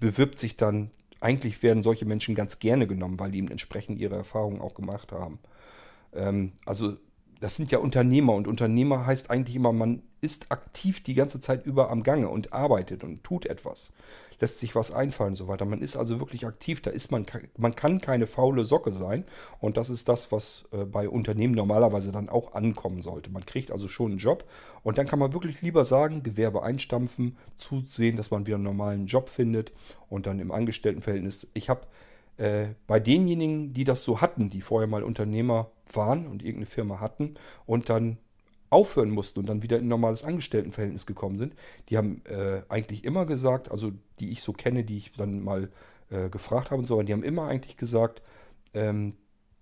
bewirbt 0.00 0.38
sich 0.38 0.56
dann. 0.56 0.92
Eigentlich 1.20 1.62
werden 1.62 1.82
solche 1.82 2.04
Menschen 2.04 2.34
ganz 2.34 2.58
gerne 2.58 2.86
genommen, 2.86 3.18
weil 3.18 3.30
die 3.30 3.38
eben 3.38 3.48
entsprechend 3.48 3.98
ihre 3.98 4.16
Erfahrungen 4.16 4.60
auch 4.60 4.74
gemacht 4.74 5.12
haben. 5.12 5.38
Ähm, 6.12 6.52
also 6.64 6.96
das 7.40 7.56
sind 7.56 7.70
ja 7.70 7.78
Unternehmer 7.78 8.34
und 8.34 8.48
Unternehmer 8.48 9.06
heißt 9.06 9.30
eigentlich 9.30 9.56
immer, 9.56 9.72
man 9.72 10.02
ist 10.20 10.50
aktiv 10.50 11.02
die 11.02 11.14
ganze 11.14 11.40
Zeit 11.40 11.64
über 11.64 11.90
am 11.90 12.02
Gange 12.02 12.28
und 12.28 12.52
arbeitet 12.52 13.04
und 13.04 13.22
tut 13.22 13.46
etwas, 13.46 13.92
lässt 14.40 14.58
sich 14.58 14.74
was 14.74 14.90
einfallen 14.90 15.30
und 15.30 15.36
so 15.36 15.46
weiter. 15.46 15.64
Man 15.64 15.80
ist 15.80 15.96
also 15.96 16.18
wirklich 16.18 16.46
aktiv, 16.46 16.80
da 16.80 16.90
ist 16.90 17.12
man, 17.12 17.26
man 17.56 17.76
kann 17.76 18.00
keine 18.00 18.26
faule 18.26 18.64
Socke 18.64 18.90
sein 18.90 19.24
und 19.60 19.76
das 19.76 19.90
ist 19.90 20.08
das, 20.08 20.32
was 20.32 20.64
äh, 20.72 20.84
bei 20.84 21.08
Unternehmen 21.08 21.54
normalerweise 21.54 22.10
dann 22.10 22.28
auch 22.28 22.54
ankommen 22.54 23.02
sollte. 23.02 23.30
Man 23.30 23.46
kriegt 23.46 23.70
also 23.70 23.86
schon 23.86 24.12
einen 24.12 24.18
Job 24.18 24.44
und 24.82 24.98
dann 24.98 25.06
kann 25.06 25.20
man 25.20 25.32
wirklich 25.32 25.62
lieber 25.62 25.84
sagen, 25.84 26.24
Gewerbe 26.24 26.64
einstampfen, 26.64 27.36
zusehen, 27.56 28.16
dass 28.16 28.32
man 28.32 28.46
wieder 28.46 28.56
einen 28.56 28.64
normalen 28.64 29.06
Job 29.06 29.28
findet 29.28 29.72
und 30.08 30.26
dann 30.26 30.40
im 30.40 30.50
Angestelltenverhältnis. 30.50 31.46
Ich 31.54 31.68
habe 31.70 31.82
äh, 32.38 32.68
bei 32.86 33.00
denjenigen, 33.00 33.72
die 33.74 33.84
das 33.84 34.02
so 34.02 34.20
hatten, 34.20 34.50
die 34.50 34.60
vorher 34.60 34.88
mal 34.88 35.02
Unternehmer 35.02 35.70
waren 35.92 36.26
und 36.26 36.42
irgendeine 36.42 36.66
Firma 36.66 37.00
hatten 37.00 37.34
und 37.66 37.88
dann 37.88 38.18
aufhören 38.70 39.10
mussten 39.10 39.40
und 39.40 39.48
dann 39.48 39.62
wieder 39.62 39.78
in 39.78 39.84
ein 39.84 39.88
normales 39.88 40.24
Angestelltenverhältnis 40.24 41.06
gekommen 41.06 41.36
sind, 41.36 41.54
die 41.88 41.96
haben 41.96 42.22
äh, 42.26 42.62
eigentlich 42.68 43.04
immer 43.04 43.24
gesagt, 43.26 43.70
also 43.70 43.92
die 44.20 44.30
ich 44.30 44.42
so 44.42 44.52
kenne, 44.52 44.84
die 44.84 44.96
ich 44.96 45.12
dann 45.12 45.42
mal 45.42 45.70
äh, 46.10 46.28
gefragt 46.28 46.70
habe 46.70 46.80
und 46.80 46.86
so, 46.86 47.00
die 47.02 47.12
haben 47.12 47.22
immer 47.22 47.46
eigentlich 47.46 47.76
gesagt, 47.76 48.22
ähm, 48.74 49.14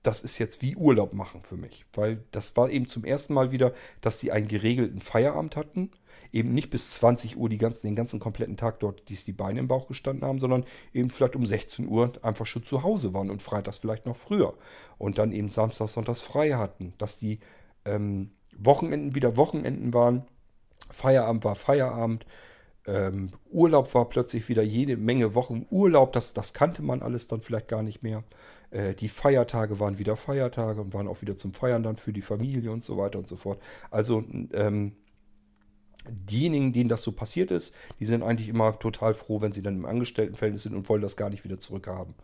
das 0.06 0.20
ist 0.20 0.38
jetzt 0.38 0.62
wie 0.62 0.76
Urlaub 0.76 1.12
machen 1.12 1.42
für 1.42 1.56
mich. 1.56 1.84
Weil 1.92 2.22
das 2.30 2.56
war 2.56 2.70
eben 2.70 2.88
zum 2.88 3.04
ersten 3.04 3.34
Mal 3.34 3.50
wieder, 3.50 3.72
dass 4.00 4.18
die 4.18 4.30
einen 4.30 4.46
geregelten 4.46 5.00
Feierabend 5.00 5.56
hatten. 5.56 5.90
Eben 6.32 6.54
nicht 6.54 6.70
bis 6.70 6.90
20 6.90 7.36
Uhr 7.36 7.48
die 7.48 7.58
ganzen, 7.58 7.86
den 7.86 7.96
ganzen 7.96 8.20
kompletten 8.20 8.56
Tag 8.56 8.80
dort 8.80 9.08
die, 9.08 9.16
die 9.16 9.32
Beine 9.32 9.60
im 9.60 9.68
Bauch 9.68 9.88
gestanden 9.88 10.24
haben, 10.24 10.38
sondern 10.38 10.64
eben 10.92 11.10
vielleicht 11.10 11.34
um 11.34 11.44
16 11.44 11.88
Uhr 11.88 12.12
einfach 12.22 12.46
schon 12.46 12.64
zu 12.64 12.82
Hause 12.82 13.14
waren 13.14 13.30
und 13.30 13.42
freitags 13.42 13.78
vielleicht 13.78 14.06
noch 14.06 14.16
früher. 14.16 14.54
Und 14.98 15.18
dann 15.18 15.32
eben 15.32 15.48
samstags, 15.48 15.94
sonntags 15.94 16.20
frei 16.20 16.52
hatten. 16.52 16.94
Dass 16.98 17.18
die 17.18 17.40
ähm, 17.84 18.30
Wochenenden 18.56 19.14
wieder 19.14 19.36
Wochenenden 19.36 19.92
waren. 19.92 20.24
Feierabend 20.88 21.44
war 21.44 21.56
Feierabend. 21.56 22.26
Ähm, 22.86 23.30
Urlaub 23.50 23.92
war 23.94 24.08
plötzlich 24.08 24.48
wieder 24.48 24.62
jede 24.62 24.96
Menge 24.96 25.34
Wochen 25.34 25.66
Urlaub. 25.70 26.12
Das, 26.12 26.32
das 26.32 26.52
kannte 26.52 26.82
man 26.82 27.02
alles 27.02 27.26
dann 27.26 27.40
vielleicht 27.40 27.66
gar 27.66 27.82
nicht 27.82 28.04
mehr. 28.04 28.22
Äh, 28.70 28.94
die 28.94 29.08
Feiertage 29.08 29.80
waren 29.80 29.98
wieder 29.98 30.16
Feiertage 30.16 30.80
und 30.80 30.94
waren 30.94 31.08
auch 31.08 31.22
wieder 31.22 31.36
zum 31.36 31.52
Feiern 31.52 31.82
dann 31.82 31.96
für 31.96 32.12
die 32.12 32.22
Familie 32.22 32.72
und 32.72 32.84
so 32.84 32.96
weiter 32.96 33.18
und 33.18 33.28
so 33.28 33.36
fort. 33.36 33.60
Also 33.90 34.24
ähm, 34.52 34.92
diejenigen, 36.08 36.72
denen 36.72 36.88
das 36.88 37.02
so 37.02 37.12
passiert 37.12 37.50
ist, 37.50 37.74
die 38.00 38.06
sind 38.06 38.22
eigentlich 38.22 38.48
immer 38.48 38.78
total 38.78 39.14
froh, 39.14 39.40
wenn 39.40 39.52
sie 39.52 39.62
dann 39.62 39.76
im 39.76 39.86
Angestelltenverhältnis 39.86 40.62
sind 40.62 40.74
und 40.74 40.88
wollen 40.88 41.02
das 41.02 41.16
gar 41.16 41.30
nicht 41.30 41.44
wieder 41.44 41.58
zurückhaben. 41.58 42.14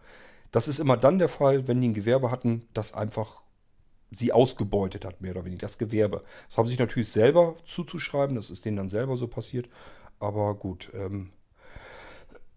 Das 0.51 0.68
ist 0.68 0.78
immer 0.78 0.97
dann 0.97 1.18
der 1.18 1.28
Fall, 1.28 1.66
wenn 1.66 1.80
die 1.80 1.88
ein 1.88 1.95
Gewerbe 1.95 2.30
hatten, 2.30 2.66
das 2.74 2.95
einfach 2.95 3.43
sie 4.11 4.32
ausgebeutet 4.32 5.07
hat, 5.07 5.22
mehr 5.22 5.32
oder 5.32 5.47
weniger, 5.47 5.62
das 5.62 5.78
Gewerbe. 5.78 6.22
Das 6.49 6.59
haben 6.59 6.66
sie 6.66 6.72
sich 6.72 6.78
natürlich 6.78 7.09
selber 7.09 7.57
zuzuschreiben, 7.64 8.36
das 8.36 8.51
ist 8.51 8.64
denen 8.64 8.76
dann 8.76 8.90
selber 8.90 9.16
so 9.16 9.26
passiert. 9.26 9.68
Aber 10.20 10.55
gut, 10.55 10.90
ähm, 10.95 11.32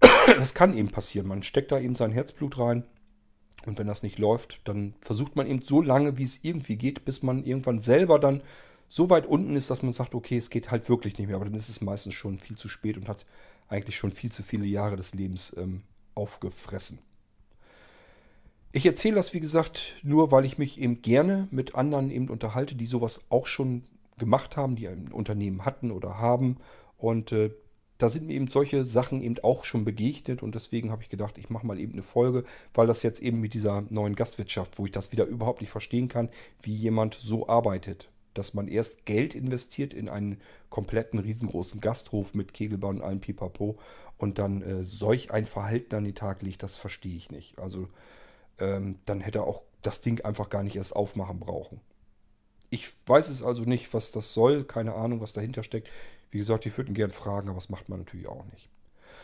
das 0.27 0.53
kann 0.53 0.77
eben 0.77 0.91
passieren. 0.91 1.27
Man 1.27 1.43
steckt 1.43 1.71
da 1.71 1.79
eben 1.79 1.95
sein 1.95 2.11
Herzblut 2.11 2.59
rein 2.59 2.83
und 3.65 3.79
wenn 3.79 3.87
das 3.87 4.03
nicht 4.03 4.19
läuft, 4.19 4.61
dann 4.65 4.93
versucht 5.01 5.35
man 5.35 5.47
eben 5.47 5.61
so 5.61 5.81
lange, 5.81 6.17
wie 6.17 6.23
es 6.23 6.39
irgendwie 6.43 6.75
geht, 6.75 7.05
bis 7.05 7.23
man 7.23 7.43
irgendwann 7.43 7.79
selber 7.81 8.19
dann 8.19 8.41
so 8.87 9.09
weit 9.09 9.25
unten 9.25 9.55
ist, 9.55 9.69
dass 9.69 9.81
man 9.81 9.93
sagt, 9.93 10.13
okay, 10.13 10.37
es 10.37 10.49
geht 10.49 10.69
halt 10.71 10.89
wirklich 10.89 11.17
nicht 11.17 11.27
mehr. 11.27 11.35
Aber 11.35 11.45
dann 11.45 11.55
ist 11.55 11.69
es 11.69 11.81
meistens 11.81 12.13
schon 12.13 12.39
viel 12.39 12.57
zu 12.57 12.69
spät 12.69 12.97
und 12.97 13.07
hat 13.07 13.25
eigentlich 13.67 13.97
schon 13.97 14.11
viel 14.11 14.31
zu 14.31 14.43
viele 14.43 14.65
Jahre 14.65 14.95
des 14.95 15.15
Lebens 15.15 15.55
ähm, 15.57 15.81
aufgefressen. 16.13 16.99
Ich 18.71 18.85
erzähle 18.85 19.15
das, 19.15 19.33
wie 19.33 19.39
gesagt, 19.39 19.95
nur 20.03 20.31
weil 20.31 20.45
ich 20.45 20.57
mich 20.57 20.79
eben 20.79 21.01
gerne 21.01 21.47
mit 21.49 21.75
anderen 21.75 22.11
eben 22.11 22.29
unterhalte, 22.29 22.75
die 22.75 22.85
sowas 22.85 23.21
auch 23.29 23.47
schon 23.47 23.85
gemacht 24.17 24.57
haben, 24.57 24.75
die 24.75 24.87
ein 24.87 25.11
Unternehmen 25.11 25.65
hatten 25.65 25.91
oder 25.91 26.19
haben. 26.19 26.57
Und 26.97 27.31
äh, 27.31 27.51
da 27.97 28.09
sind 28.09 28.27
mir 28.27 28.33
eben 28.33 28.47
solche 28.47 28.85
Sachen 28.85 29.21
eben 29.21 29.39
auch 29.43 29.63
schon 29.63 29.85
begegnet 29.85 30.43
und 30.43 30.55
deswegen 30.55 30.91
habe 30.91 31.01
ich 31.01 31.09
gedacht, 31.09 31.37
ich 31.37 31.49
mache 31.49 31.65
mal 31.65 31.79
eben 31.79 31.93
eine 31.93 32.03
Folge, 32.03 32.43
weil 32.73 32.87
das 32.87 33.03
jetzt 33.03 33.21
eben 33.21 33.39
mit 33.39 33.53
dieser 33.53 33.85
neuen 33.89 34.15
Gastwirtschaft, 34.15 34.77
wo 34.77 34.85
ich 34.85 34.91
das 34.91 35.11
wieder 35.11 35.25
überhaupt 35.25 35.61
nicht 35.61 35.69
verstehen 35.69 36.07
kann, 36.07 36.29
wie 36.61 36.73
jemand 36.73 37.15
so 37.15 37.47
arbeitet. 37.47 38.09
Dass 38.33 38.53
man 38.53 38.67
erst 38.67 39.05
Geld 39.05 39.33
investiert 39.33 39.93
in 39.93 40.09
einen 40.09 40.41
kompletten 40.69 41.19
riesengroßen 41.19 41.79
Gasthof 41.79 42.33
mit 42.33 42.53
Kegelbau 42.53 42.89
und 42.89 43.01
allem 43.01 43.21
Pipapo 43.21 43.77
und 44.17 44.39
dann 44.39 44.61
äh, 44.61 44.83
solch 44.83 45.31
ein 45.31 45.45
Verhalten 45.45 45.95
an 45.95 46.03
den 46.03 46.15
Tag 46.15 46.41
legt, 46.41 46.61
das 46.63 46.75
verstehe 46.75 47.15
ich 47.15 47.31
nicht. 47.31 47.57
Also 47.59 47.87
ähm, 48.59 48.99
dann 49.05 49.21
hätte 49.21 49.39
er 49.39 49.47
auch 49.47 49.61
das 49.83 50.01
Ding 50.01 50.19
einfach 50.25 50.49
gar 50.49 50.63
nicht 50.63 50.75
erst 50.75 50.95
aufmachen 50.95 51.39
brauchen. 51.39 51.79
Ich 52.69 52.89
weiß 53.05 53.29
es 53.29 53.41
also 53.41 53.63
nicht, 53.63 53.93
was 53.93 54.11
das 54.11 54.33
soll, 54.33 54.65
keine 54.65 54.95
Ahnung, 54.95 55.21
was 55.21 55.31
dahinter 55.31 55.63
steckt. 55.63 55.89
Wie 56.31 56.39
gesagt, 56.39 56.65
ich 56.65 56.77
würde 56.77 56.91
ihn 56.91 56.95
gerne 56.95 57.13
fragen, 57.13 57.49
aber 57.49 57.57
das 57.57 57.69
macht 57.69 57.89
man 57.89 57.99
natürlich 57.99 58.27
auch 58.27 58.45
nicht. 58.51 58.69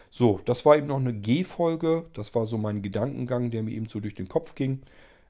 So, 0.10 0.42
das 0.46 0.66
war 0.66 0.78
eben 0.78 0.88
noch 0.88 1.00
eine 1.00 1.14
G-Folge. 1.14 2.06
Das 2.14 2.36
war 2.36 2.46
so 2.46 2.58
mein 2.58 2.82
Gedankengang, 2.82 3.50
der 3.50 3.64
mir 3.64 3.72
eben 3.72 3.88
so 3.88 4.00
durch 4.00 4.16
den 4.16 4.28
Kopf 4.28 4.56
ging. 4.56 4.82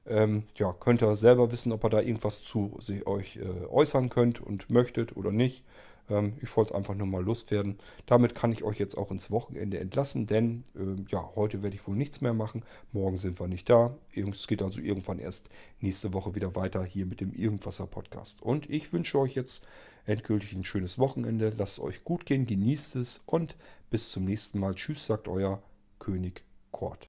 Ähm, 0.06 0.42
ja, 0.56 0.72
könnt 0.72 1.02
ihr 1.02 1.14
selber 1.14 1.52
wissen, 1.52 1.70
ob 1.72 1.84
ihr 1.84 1.90
da 1.90 2.00
irgendwas 2.00 2.42
zu 2.42 2.76
euch 3.04 3.36
äh, 3.36 3.66
äußern 3.70 4.10
könnt 4.10 4.40
und 4.40 4.70
möchtet 4.70 5.16
oder 5.16 5.30
nicht. 5.30 5.62
Ähm, 6.08 6.34
ich 6.40 6.54
wollte 6.56 6.72
es 6.72 6.76
einfach 6.76 6.94
nur 6.94 7.06
mal 7.06 7.22
loswerden. 7.22 7.78
Damit 8.06 8.34
kann 8.34 8.52
ich 8.52 8.64
euch 8.64 8.78
jetzt 8.78 8.96
auch 8.96 9.10
ins 9.10 9.30
Wochenende 9.30 9.78
entlassen, 9.78 10.26
denn 10.26 10.64
äh, 10.74 11.02
ja, 11.08 11.30
heute 11.34 11.62
werde 11.62 11.76
ich 11.76 11.86
wohl 11.86 11.96
nichts 11.96 12.20
mehr 12.20 12.34
machen. 12.34 12.64
Morgen 12.92 13.16
sind 13.16 13.40
wir 13.40 13.48
nicht 13.48 13.68
da. 13.68 13.96
Es 14.14 14.46
geht 14.46 14.62
also 14.62 14.80
irgendwann 14.80 15.18
erst 15.18 15.48
nächste 15.80 16.12
Woche 16.12 16.34
wieder 16.34 16.54
weiter 16.56 16.84
hier 16.84 17.06
mit 17.06 17.20
dem 17.20 17.32
Irgendwasser 17.32 17.86
Podcast. 17.86 18.42
Und 18.42 18.68
ich 18.68 18.92
wünsche 18.92 19.18
euch 19.18 19.34
jetzt 19.34 19.66
endgültig 20.04 20.52
ein 20.52 20.64
schönes 20.64 20.98
Wochenende. 20.98 21.52
Lasst 21.56 21.78
es 21.78 21.84
euch 21.84 22.04
gut 22.04 22.26
gehen, 22.26 22.46
genießt 22.46 22.96
es 22.96 23.22
und 23.26 23.56
bis 23.90 24.10
zum 24.10 24.24
nächsten 24.24 24.58
Mal. 24.58 24.74
Tschüss, 24.74 25.06
sagt 25.06 25.28
euer 25.28 25.62
König 25.98 26.44
Kort. 26.70 27.08